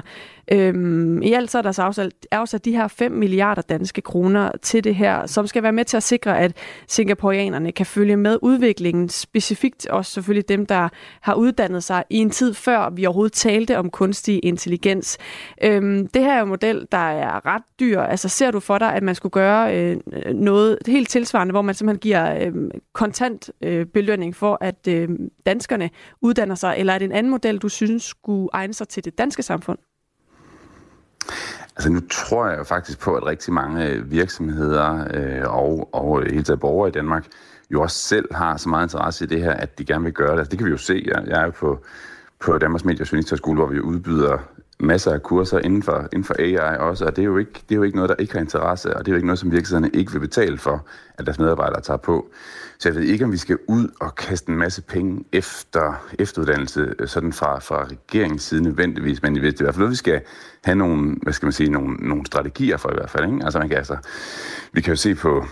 Øhm, 0.51 1.21
I 1.21 1.33
alt 1.33 1.51
så 1.51 1.57
er 1.57 1.61
der 1.61 1.71
så 1.71 1.81
afsat, 1.81 2.11
afsat 2.31 2.65
de 2.65 2.71
her 2.71 2.87
5 2.87 3.11
milliarder 3.11 3.61
danske 3.61 4.01
kroner 4.01 4.51
til 4.61 4.83
det 4.83 4.95
her, 4.95 5.25
som 5.25 5.47
skal 5.47 5.63
være 5.63 5.71
med 5.71 5.85
til 5.85 5.97
at 5.97 6.03
sikre, 6.03 6.39
at 6.39 6.57
singaporeanerne 6.87 7.71
kan 7.71 7.85
følge 7.85 8.17
med 8.17 8.37
udviklingen, 8.41 9.09
specifikt 9.09 9.87
også 9.87 10.11
selvfølgelig 10.11 10.49
dem, 10.49 10.65
der 10.65 10.89
har 11.21 11.33
uddannet 11.33 11.83
sig 11.83 12.03
i 12.09 12.17
en 12.17 12.29
tid 12.29 12.53
før 12.53 12.89
vi 12.89 13.05
overhovedet 13.05 13.33
talte 13.33 13.77
om 13.77 13.89
kunstig 13.89 14.39
intelligens. 14.43 15.17
Øhm, 15.63 16.07
det 16.07 16.21
her 16.21 16.33
er 16.33 16.37
jo 16.37 16.43
en 16.43 16.49
model, 16.49 16.87
der 16.91 16.97
er 16.97 17.45
ret 17.45 17.63
dyr. 17.79 18.01
Altså 18.01 18.29
ser 18.29 18.51
du 18.51 18.59
for 18.59 18.77
dig, 18.77 18.93
at 18.93 19.03
man 19.03 19.15
skulle 19.15 19.31
gøre 19.31 19.77
øh, 19.77 19.97
noget 20.33 20.77
helt 20.87 21.09
tilsvarende, 21.09 21.51
hvor 21.51 21.61
man 21.61 21.75
simpelthen 21.75 21.99
giver 21.99 22.45
øh, 22.45 22.53
kontant 22.93 23.49
øh, 23.61 23.85
belønning 23.85 24.35
for, 24.35 24.57
at 24.61 24.87
øh, 24.87 25.09
danskerne 25.45 25.89
uddanner 26.21 26.55
sig, 26.55 26.75
eller 26.77 26.93
er 26.93 26.97
det 26.97 27.05
en 27.05 27.11
anden 27.11 27.31
model, 27.31 27.57
du 27.57 27.69
synes 27.69 28.03
skulle 28.03 28.49
egne 28.53 28.73
sig 28.73 28.87
til 28.87 29.05
det 29.05 29.17
danske 29.17 29.43
samfund? 29.43 29.77
Altså 31.75 31.89
nu 31.89 31.99
tror 32.11 32.47
jeg 32.47 32.67
faktisk 32.67 32.99
på, 32.99 33.15
at 33.15 33.25
rigtig 33.25 33.53
mange 33.53 33.86
øh, 33.86 34.11
virksomheder 34.11 35.07
øh, 35.13 35.55
og, 35.55 35.89
og 35.93 36.23
øh, 36.23 36.32
hele 36.32 36.43
taget 36.43 36.59
borgere 36.59 36.89
i 36.89 36.91
Danmark 36.91 37.25
jo 37.71 37.82
også 37.82 37.97
selv 37.97 38.34
har 38.34 38.57
så 38.57 38.69
meget 38.69 38.86
interesse 38.86 39.25
i 39.25 39.28
det 39.28 39.41
her, 39.41 39.53
at 39.53 39.80
de 39.80 39.86
gerne 39.86 40.03
vil 40.03 40.13
gøre 40.13 40.32
det. 40.32 40.38
Altså, 40.38 40.51
det 40.51 40.59
kan 40.59 40.65
vi 40.65 40.71
jo 40.71 40.78
se. 40.78 41.03
Jeg, 41.05 41.23
jeg 41.28 41.41
er 41.41 41.45
jo 41.45 41.51
på, 41.51 41.80
på 42.39 42.57
Danmarks 42.57 42.86
Medie- 42.86 43.03
og 43.03 43.11
Journalisterskole, 43.11 43.55
hvor 43.55 43.67
vi 43.67 43.80
udbyder 43.80 44.38
masser 44.80 45.13
af 45.13 45.23
kurser 45.23 45.59
inden 45.59 45.84
for, 45.84 46.09
inden 46.13 46.23
for 46.23 46.36
AI 46.39 46.78
også, 46.78 47.05
og 47.05 47.15
det 47.15 47.21
er, 47.21 47.25
jo 47.25 47.38
ikke, 47.38 47.53
det 47.53 47.71
er 47.71 47.75
jo 47.75 47.84
ikke 47.84 47.95
noget, 47.95 48.09
der 48.09 48.15
ikke 48.19 48.34
har 48.34 48.39
interesse, 48.39 48.97
og 48.97 49.05
det 49.05 49.11
er 49.11 49.13
jo 49.13 49.15
ikke 49.15 49.28
noget, 49.28 49.39
som 49.39 49.51
virksomhederne 49.51 49.99
ikke 49.99 50.11
vil 50.11 50.19
betale 50.19 50.57
for, 50.57 50.86
at 51.17 51.25
deres 51.25 51.39
medarbejdere 51.39 51.82
tager 51.82 51.97
på. 51.97 52.30
Så 52.80 52.89
jeg 52.89 52.95
ved 52.95 53.03
ikke, 53.03 53.25
om 53.25 53.32
vi 53.32 53.38
skal 53.38 53.57
ud 53.67 53.88
og 53.99 54.15
kaste 54.15 54.51
en 54.51 54.57
masse 54.57 54.82
penge 54.82 55.23
efter 55.32 56.05
efteruddannelse, 56.19 56.93
øh, 56.99 57.07
sådan 57.07 57.34
fra, 57.34 57.59
fra 57.59 57.86
regeringens 57.86 58.43
side 58.43 58.63
nødvendigvis, 58.63 59.21
men 59.21 59.36
i 59.36 59.39
hvert 59.39 59.57
fald 59.59 59.78
noget, 59.78 59.91
vi 59.91 59.95
skal 59.95 60.21
have 60.63 60.75
nogle, 60.75 61.15
hvad 61.21 61.34
skal 61.34 61.45
man 61.45 61.53
sige, 61.53 61.69
nogle, 61.69 61.95
nogle 61.95 62.25
strategier 62.25 62.78
for 62.78 62.89
i 62.89 62.95
hvert 62.95 63.09
fald. 63.09 63.25
Ikke? 63.25 63.45
Altså, 63.45 63.59
man 63.59 63.69
kan, 63.69 63.78
altså, 63.78 63.97
vi 64.71 64.82
kan 64.82 64.91
jo 64.91 64.95
se 64.95 65.15
på, 65.15 65.45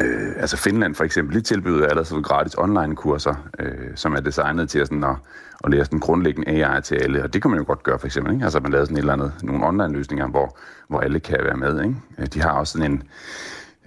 Øh, 0.00 0.32
altså 0.36 0.56
Finland 0.56 0.94
for 0.94 1.04
eksempel, 1.04 1.36
de 1.36 1.40
tilbyder 1.40 1.86
allerede 1.86 2.22
gratis 2.22 2.54
online-kurser, 2.58 3.34
øh, 3.58 3.88
som 3.94 4.14
er 4.14 4.20
designet 4.20 4.68
til 4.70 4.86
sådan 4.86 5.04
at, 5.04 5.16
at 5.64 5.70
lære 5.70 5.84
sådan 5.84 5.98
grundlæggende 5.98 6.64
AI 6.64 6.82
til 6.82 6.94
alle. 6.94 7.22
Og 7.22 7.32
det 7.32 7.42
kan 7.42 7.50
man 7.50 7.60
jo 7.60 7.64
godt 7.66 7.82
gøre 7.82 7.98
for 7.98 8.06
eksempel. 8.06 8.32
Ikke? 8.32 8.44
Altså 8.44 8.60
man 8.60 8.72
laver 8.72 8.84
sådan 8.84 8.96
et 8.96 9.00
eller 9.00 9.12
andet, 9.12 9.32
nogle 9.42 9.66
online-løsninger, 9.66 10.26
hvor, 10.26 10.58
hvor 10.88 11.00
alle 11.00 11.20
kan 11.20 11.38
være 11.42 11.56
med. 11.56 11.82
Ikke? 11.82 11.94
Øh, 12.18 12.26
de 12.26 12.40
har 12.40 12.50
også 12.50 12.72
sådan 12.72 12.92
en, 12.92 13.02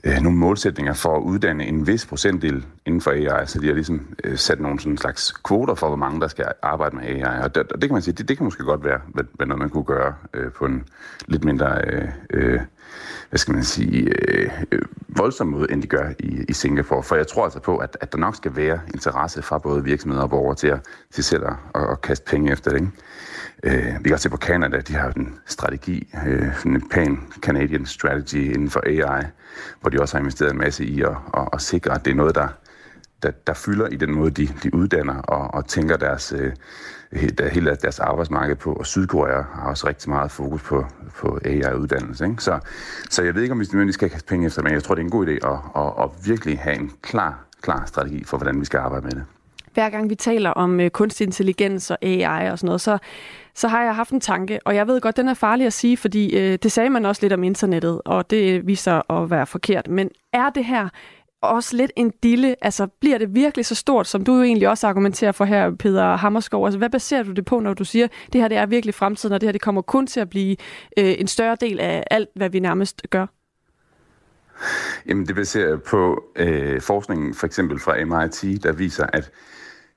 øh, 0.04 0.18
nogle 0.22 0.38
målsætninger 0.38 0.94
for 0.94 1.18
at 1.18 1.22
uddanne 1.22 1.66
en 1.66 1.88
vis 1.88 2.06
procentdel 2.06 2.66
inden 2.86 3.02
for 3.02 3.12
AI, 3.12 3.26
så 3.26 3.34
altså, 3.34 3.60
de 3.60 3.68
har 3.68 3.74
ligesom 3.74 4.16
øh, 4.24 4.38
sat 4.38 4.60
nogle 4.60 4.80
sådan 4.80 4.98
slags 4.98 5.32
kvoter 5.32 5.76
for, 5.76 5.88
hvor 5.88 5.98
mange 5.98 6.22
der 6.22 6.28
skal 6.28 6.46
arbejde 6.62 6.96
med 6.96 7.04
AI, 7.04 7.44
og 7.44 7.56
det, 7.56 7.72
og 7.72 7.82
det 7.82 7.90
kan 7.90 7.94
man 7.94 8.02
sige, 8.02 8.14
det, 8.14 8.30
det 8.30 8.38
kan 8.38 8.44
måske 8.44 8.64
godt 8.64 8.84
være, 8.84 9.00
hvad, 9.08 9.46
noget 9.46 9.60
man 9.60 9.70
kunne 9.70 9.84
gøre 9.84 10.14
øh, 10.34 10.52
på 10.52 10.66
en 10.66 10.84
lidt 11.28 11.44
mindre, 11.44 11.82
øh, 11.88 12.08
øh, 12.30 12.60
hvad 13.30 13.38
skal 13.38 13.54
man 13.54 13.64
sige, 13.64 14.14
øh, 14.30 14.52
øh, 14.72 14.82
voldsom 15.08 15.48
måde, 15.48 15.72
end 15.72 15.82
de 15.82 15.88
gør 15.88 16.10
i, 16.20 16.46
i 16.50 16.54
Singapore, 16.54 17.04
for 17.04 17.16
jeg 17.16 17.28
tror 17.28 17.44
altså 17.44 17.60
på, 17.60 17.78
at, 17.78 17.98
at 18.02 18.12
der 18.12 18.18
nok 18.18 18.36
skal 18.36 18.56
være 18.56 18.80
interesse 18.94 19.42
fra 19.42 19.58
både 19.58 19.84
virksomheder 19.84 20.24
og 20.24 20.30
borgere 20.30 20.56
til 20.56 20.68
at, 20.68 20.80
til 21.12 21.24
selv 21.24 21.44
at, 21.46 21.82
at 21.92 22.02
kaste 22.02 22.26
penge 22.26 22.52
efter 22.52 22.72
det, 22.72 22.80
ikke? 22.80 22.92
Øh, 23.64 23.96
vi 24.00 24.04
kan 24.04 24.14
også 24.14 24.24
se 24.24 24.30
på 24.30 24.38
Canada, 24.38 24.80
de 24.80 24.94
har 24.94 25.12
en 25.12 25.40
strategi, 25.46 26.08
øh, 26.28 26.66
en 26.66 26.90
pan-Canadian 26.94 27.86
strategy 27.86 28.54
inden 28.54 28.70
for 28.70 28.84
AI, 28.86 29.24
hvor 29.82 29.90
de 29.90 30.02
også 30.02 30.18
har 30.18 30.20
investeret 30.20 30.52
en 30.52 30.58
masse 30.58 30.86
i 30.86 31.02
at, 31.02 31.16
at, 31.38 31.50
at 31.54 31.62
sikre, 31.62 31.94
at 31.94 32.06
det 32.06 32.12
er 32.12 32.16
noget, 32.16 32.36
der, 32.36 32.48
der, 33.24 33.32
der 33.48 33.54
fylder 33.54 33.88
i 33.88 33.96
den 33.96 34.14
måde, 34.14 34.32
de, 34.32 34.50
de 34.64 34.76
uddanner 34.76 35.22
og, 35.22 35.54
og 35.54 35.68
tænker 35.68 35.98
deres, 35.98 36.34
øh, 36.38 36.52
hele 37.52 37.78
deres 37.82 38.00
arbejdsmarked 38.00 38.56
på. 38.56 38.74
Og 38.74 38.86
Sydkorea 38.86 39.42
har 39.54 39.70
også 39.70 39.88
rigtig 39.88 40.10
meget 40.10 40.32
fokus 40.32 40.62
på, 40.64 40.86
på 41.18 41.40
AI-uddannelse. 41.46 42.26
Ikke? 42.26 42.44
Så, 42.44 42.60
så 43.10 43.24
jeg 43.24 43.36
ved 43.36 43.42
ikke, 43.42 43.52
om 43.52 43.60
vi 43.60 43.66
nødvendigvis 43.66 43.96
skal 43.96 44.10
kaste 44.10 44.28
penge 44.28 44.46
efter, 44.46 44.62
men 44.62 44.74
jeg 44.74 44.84
tror, 44.84 44.96
det 44.96 45.02
er 45.02 45.06
en 45.06 45.12
god 45.12 45.28
idé 45.28 45.32
at, 45.32 45.84
at, 45.84 46.04
at 46.04 46.28
virkelig 46.28 46.60
have 46.60 46.80
en 46.80 46.92
klar, 47.02 47.46
klar 47.62 47.86
strategi 47.86 48.24
for, 48.24 48.38
hvordan 48.38 48.60
vi 48.60 48.66
skal 48.66 48.78
arbejde 48.78 49.06
med 49.06 49.12
det 49.12 49.24
hver 49.74 49.90
gang 49.90 50.10
vi 50.10 50.16
taler 50.16 50.50
om 50.50 50.80
øh, 50.80 50.90
kunstig 50.90 51.26
intelligens 51.26 51.92
og 51.92 51.98
AI 52.02 52.52
og 52.52 52.60
sådan 52.60 52.66
noget, 52.66 52.82
så, 52.82 52.98
så 53.56 53.68
har 53.68 53.84
jeg 53.84 53.96
haft 53.96 54.12
en 54.12 54.22
tanke, 54.22 54.60
og 54.66 54.76
jeg 54.76 54.88
ved 54.88 55.02
godt, 55.02 55.18
den 55.18 55.28
er 55.28 55.34
farlig 55.34 55.66
at 55.66 55.74
sige, 55.74 55.98
fordi 55.98 56.38
øh, 56.38 56.58
det 56.64 56.72
sagde 56.72 56.90
man 56.90 57.06
også 57.06 57.22
lidt 57.22 57.34
om 57.34 57.44
internettet, 57.44 58.02
og 58.06 58.30
det 58.30 58.68
viser 58.68 59.12
at 59.12 59.30
være 59.30 59.46
forkert. 59.46 59.88
Men 59.88 60.10
er 60.34 60.50
det 60.50 60.66
her 60.66 60.90
også 61.42 61.78
lidt 61.78 61.92
en 61.96 62.14
dille? 62.24 62.56
Altså, 62.62 62.88
bliver 62.88 63.18
det 63.18 63.36
virkelig 63.36 63.66
så 63.66 63.76
stort, 63.76 64.08
som 64.08 64.24
du 64.24 64.36
jo 64.36 64.42
egentlig 64.42 64.70
også 64.70 64.88
argumenterer 64.88 65.32
for 65.32 65.46
her, 65.46 65.72
Peter 65.72 66.16
Hammerskov? 66.16 66.66
Altså, 66.66 66.78
hvad 66.78 66.90
baserer 66.90 67.24
du 67.24 67.32
det 67.32 67.46
på, 67.46 67.60
når 67.60 67.74
du 67.74 67.84
siger, 67.84 68.08
det 68.34 68.42
her 68.42 68.48
det 68.48 68.58
er 68.58 68.66
virkelig 68.66 68.96
fremtiden, 68.96 69.34
og 69.34 69.42
det 69.42 69.48
her 69.48 69.52
det 69.52 69.62
kommer 69.62 69.82
kun 69.82 70.08
til 70.08 70.20
at 70.20 70.30
blive 70.30 70.56
øh, 70.98 71.16
en 71.18 71.28
større 71.28 71.58
del 71.62 71.80
af 71.80 72.04
alt, 72.12 72.30
hvad 72.36 72.50
vi 72.50 72.60
nærmest 72.60 73.02
gør? 73.10 73.26
Jamen, 75.08 75.28
det 75.28 75.36
baserer 75.36 75.78
på 75.78 76.24
øh, 76.36 76.82
forskningen 76.82 77.34
for 77.34 77.46
eksempel 77.46 77.80
fra 77.80 78.06
MIT, 78.06 78.64
der 78.64 78.72
viser, 78.72 79.06
at 79.14 79.32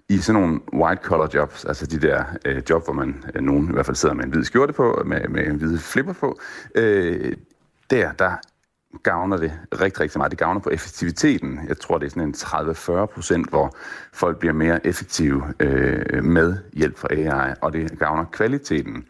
i 0.08 0.18
sådan 0.18 0.42
nogle 0.42 0.60
white-collar 0.72 1.28
jobs, 1.34 1.64
altså 1.64 1.86
de 1.86 2.00
der 2.00 2.24
øh, 2.44 2.62
job, 2.70 2.84
hvor 2.84 2.92
man, 2.92 3.24
øh, 3.34 3.42
nogen 3.42 3.68
i 3.68 3.72
hvert 3.72 3.86
fald 3.86 3.96
sidder 3.96 4.14
med 4.14 4.24
en 4.24 4.30
hvid 4.30 4.44
skjorte 4.44 4.72
på, 4.72 5.02
med, 5.06 5.28
med 5.28 5.46
en 5.46 5.56
hvid 5.56 5.78
flipper 5.78 6.12
på, 6.12 6.38
øh, 6.74 7.32
der, 7.90 8.12
der 8.12 8.36
gavner 9.02 9.36
det 9.36 9.52
rigtig, 9.80 10.00
rigtig 10.00 10.18
meget. 10.18 10.30
Det 10.30 10.38
gavner 10.38 10.60
på 10.60 10.70
effektiviteten. 10.70 11.60
Jeg 11.68 11.78
tror, 11.78 11.98
det 11.98 12.06
er 12.06 12.10
sådan 12.10 12.22
en 12.22 12.34
30-40 12.34 13.06
procent, 13.06 13.48
hvor 13.48 13.76
folk 14.12 14.38
bliver 14.38 14.52
mere 14.52 14.86
effektive 14.86 15.42
øh, 15.60 16.24
med 16.24 16.56
hjælp 16.72 16.98
fra 16.98 17.08
AI, 17.10 17.54
og 17.60 17.72
det 17.72 17.98
gavner 17.98 18.24
kvaliteten. 18.24 19.04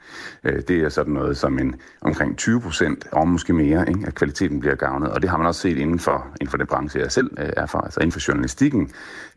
Øh, 0.44 0.62
det 0.68 0.80
er 0.80 0.88
sådan 0.88 1.12
noget 1.12 1.36
som 1.36 1.59
en 1.59 1.74
omkring 2.01 2.36
20 2.36 2.61
procent, 2.61 3.07
og 3.12 3.28
måske 3.28 3.53
mere, 3.53 3.88
ikke? 3.88 4.07
at 4.07 4.14
kvaliteten 4.14 4.61
bliver 4.61 4.74
gavnet. 4.74 5.11
Og 5.11 5.22
det 5.22 5.30
har 5.30 5.36
man 5.36 5.47
også 5.47 5.61
set 5.61 5.76
inden 5.76 5.99
for, 5.99 6.26
inden 6.40 6.51
for 6.51 6.57
den 6.57 6.66
branche, 6.66 7.01
jeg 7.01 7.12
selv 7.12 7.30
øh, 7.38 7.51
er 7.57 7.66
for, 7.66 7.78
altså 7.78 8.01
inden 8.01 8.12
for 8.12 8.28
journalistikken. 8.28 8.90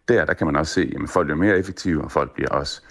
Der, 0.09 0.25
der 0.25 0.33
kan 0.33 0.47
man 0.47 0.55
også 0.55 0.73
se, 0.73 0.93
at 1.03 1.09
folk 1.09 1.25
bliver 1.25 1.37
mere 1.37 1.57
effektive, 1.57 2.03
og 2.03 2.11
folk 2.11 2.33
bliver 2.33 2.49
også 2.49 2.81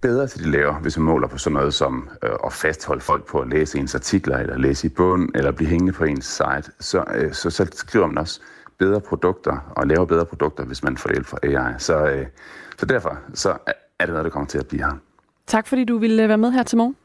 bedre 0.00 0.26
til 0.26 0.44
de 0.44 0.50
laver, 0.50 0.74
hvis 0.74 0.98
man 0.98 1.04
måler 1.06 1.28
på 1.28 1.38
sådan 1.38 1.54
noget 1.54 1.74
som 1.74 2.08
øh, 2.22 2.30
at 2.46 2.52
fastholde 2.52 3.00
folk 3.00 3.26
på 3.26 3.38
at 3.38 3.48
læse 3.48 3.78
ens 3.78 3.94
artikler, 3.94 4.38
eller 4.38 4.58
læse 4.58 4.86
i 4.86 4.90
bund, 4.90 5.28
eller 5.34 5.52
blive 5.52 5.68
hængende 5.68 5.92
på 5.92 6.04
ens 6.04 6.26
site, 6.26 6.72
så, 6.80 7.04
øh, 7.14 7.32
så, 7.32 7.50
så 7.50 7.68
skriver 7.72 8.06
man 8.06 8.18
også 8.18 8.40
bedre 8.78 9.00
produkter 9.00 9.72
og 9.76 9.86
laver 9.86 10.04
bedre 10.04 10.26
produkter, 10.26 10.64
hvis 10.64 10.82
man 10.82 10.96
får 10.96 11.10
hjælp 11.10 11.26
fra 11.26 11.38
AI. 11.42 11.74
Så, 11.78 12.06
øh, 12.06 12.26
så 12.78 12.86
derfor 12.86 13.18
så 13.34 13.50
er 13.98 14.06
det 14.06 14.08
noget, 14.08 14.24
der 14.24 14.30
kommer 14.30 14.46
til 14.46 14.58
at 14.58 14.66
blive 14.66 14.82
her. 14.82 14.92
Tak 15.46 15.66
fordi 15.66 15.84
du 15.84 15.98
ville 15.98 16.28
være 16.28 16.38
med 16.38 16.52
her 16.52 16.62
til 16.62 16.78
morgen. 16.78 16.96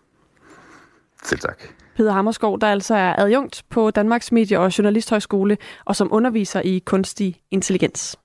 Selv 1.24 1.40
tak. 1.40 1.62
Peter 1.96 2.12
Hammerskov, 2.12 2.60
der 2.60 2.68
altså 2.68 2.96
er 2.96 3.16
adjunkt 3.18 3.64
på 3.70 3.92
Danmarks 3.92 4.32
Medie- 4.32 4.60
og 4.60 4.78
Journalisthøjskole, 4.78 5.58
og 5.86 5.96
som 5.96 6.14
underviser 6.14 6.62
i 6.62 6.80
kunstig 6.86 7.42
intelligens. 7.52 8.18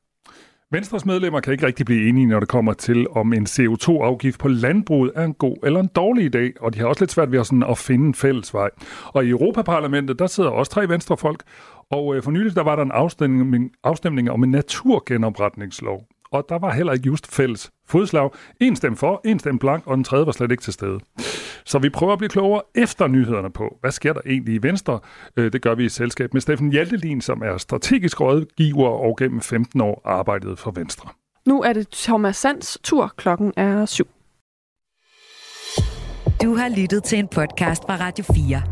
Venstres 0.75 1.07
medlemmer 1.07 1.41
kan 1.41 1.53
ikke 1.53 1.67
rigtig 1.67 1.87
blive 1.87 2.09
enige, 2.09 2.27
når 2.27 2.41
det 2.41 2.49
kommer 2.49 2.73
til, 2.73 3.07
om 3.11 3.33
en 3.33 3.47
CO2-afgift 3.47 4.39
på 4.39 4.49
landbruget 4.49 5.13
er 5.15 5.25
en 5.25 5.35
god 5.35 5.57
eller 5.63 5.81
en 5.81 5.89
dårlig 5.97 6.37
idé, 6.37 6.53
og 6.61 6.75
de 6.75 6.79
har 6.79 6.87
også 6.87 7.03
lidt 7.03 7.13
svært 7.13 7.33
ved 7.33 7.45
sådan 7.45 7.63
at 7.63 7.79
finde 7.79 8.07
en 8.07 8.15
fælles 8.15 8.55
vej. 8.55 8.71
Og 9.05 9.25
i 9.25 9.29
Europaparlamentet, 9.29 10.19
der 10.19 10.27
sidder 10.27 10.51
også 10.51 10.73
tre 10.73 10.89
venstrefolk, 10.89 11.43
og 11.91 12.17
øh, 12.17 12.23
for 12.23 12.31
nylig 12.31 12.55
der 12.55 12.63
var 12.63 12.77
der 12.77 12.83
en 12.83 12.91
afstemning, 12.91 13.71
afstemning 13.85 14.31
om 14.31 14.45
en 14.45 14.51
naturgenopretningslov 14.51 16.05
og 16.35 16.47
der 16.49 16.59
var 16.59 16.73
heller 16.73 16.93
ikke 16.93 17.07
just 17.07 17.35
fælles 17.35 17.71
fodslag. 17.87 18.31
En 18.61 18.77
stemme 18.77 18.97
for, 18.97 19.21
en 19.25 19.39
stemme 19.39 19.59
blank, 19.59 19.87
og 19.87 19.97
den 19.97 20.05
tredje 20.05 20.27
var 20.27 20.33
slet 20.33 20.51
ikke 20.51 20.63
til 20.63 20.73
stede. 20.73 21.01
Så 21.67 21.79
vi 21.79 21.89
prøver 21.89 22.13
at 22.13 22.19
blive 22.19 22.29
klogere 22.29 22.63
efter 22.75 23.07
nyhederne 23.07 23.51
på, 23.51 23.79
hvad 23.81 23.91
sker 23.91 24.13
der 24.13 24.21
egentlig 24.27 24.55
i 24.55 24.63
Venstre? 24.63 25.01
Øh, 25.37 25.53
det 25.53 25.63
gør 25.63 25.75
vi 25.75 25.85
i 25.85 25.89
selskab 25.89 26.33
med 26.33 26.41
Steffen 26.41 26.73
Hjaltelin, 26.73 27.21
som 27.21 27.43
er 27.43 27.57
strategisk 27.59 28.21
rådgiver 28.21 28.89
og 28.89 29.17
gennem 29.19 29.41
15 29.41 29.81
år 29.81 30.03
arbejdet 30.05 30.59
for 30.59 30.71
Venstre. 30.71 31.09
Nu 31.47 31.63
er 31.63 31.73
det 31.73 31.89
Thomas 31.89 32.37
Sands 32.37 32.79
tur. 32.83 33.13
Klokken 33.17 33.53
er 33.57 33.87
syv. 33.87 34.07
Du 36.43 36.55
har 36.55 36.81
lyttet 36.81 37.05
til 37.05 37.19
en 37.19 37.29
podcast 37.29 37.83
fra 37.83 37.97
Radio 37.97 38.25
4. 38.35 38.63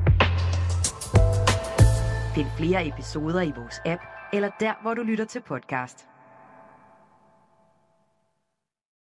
Find 2.35 2.47
flere 2.59 2.89
episoder 2.89 3.43
i 3.43 3.53
vores 3.57 3.81
app, 3.87 4.03
eller 4.33 4.51
der, 4.61 4.83
hvor 4.83 4.95
du 4.95 5.03
lytter 5.03 5.25
til 5.25 5.43
podcast. 5.49 6.12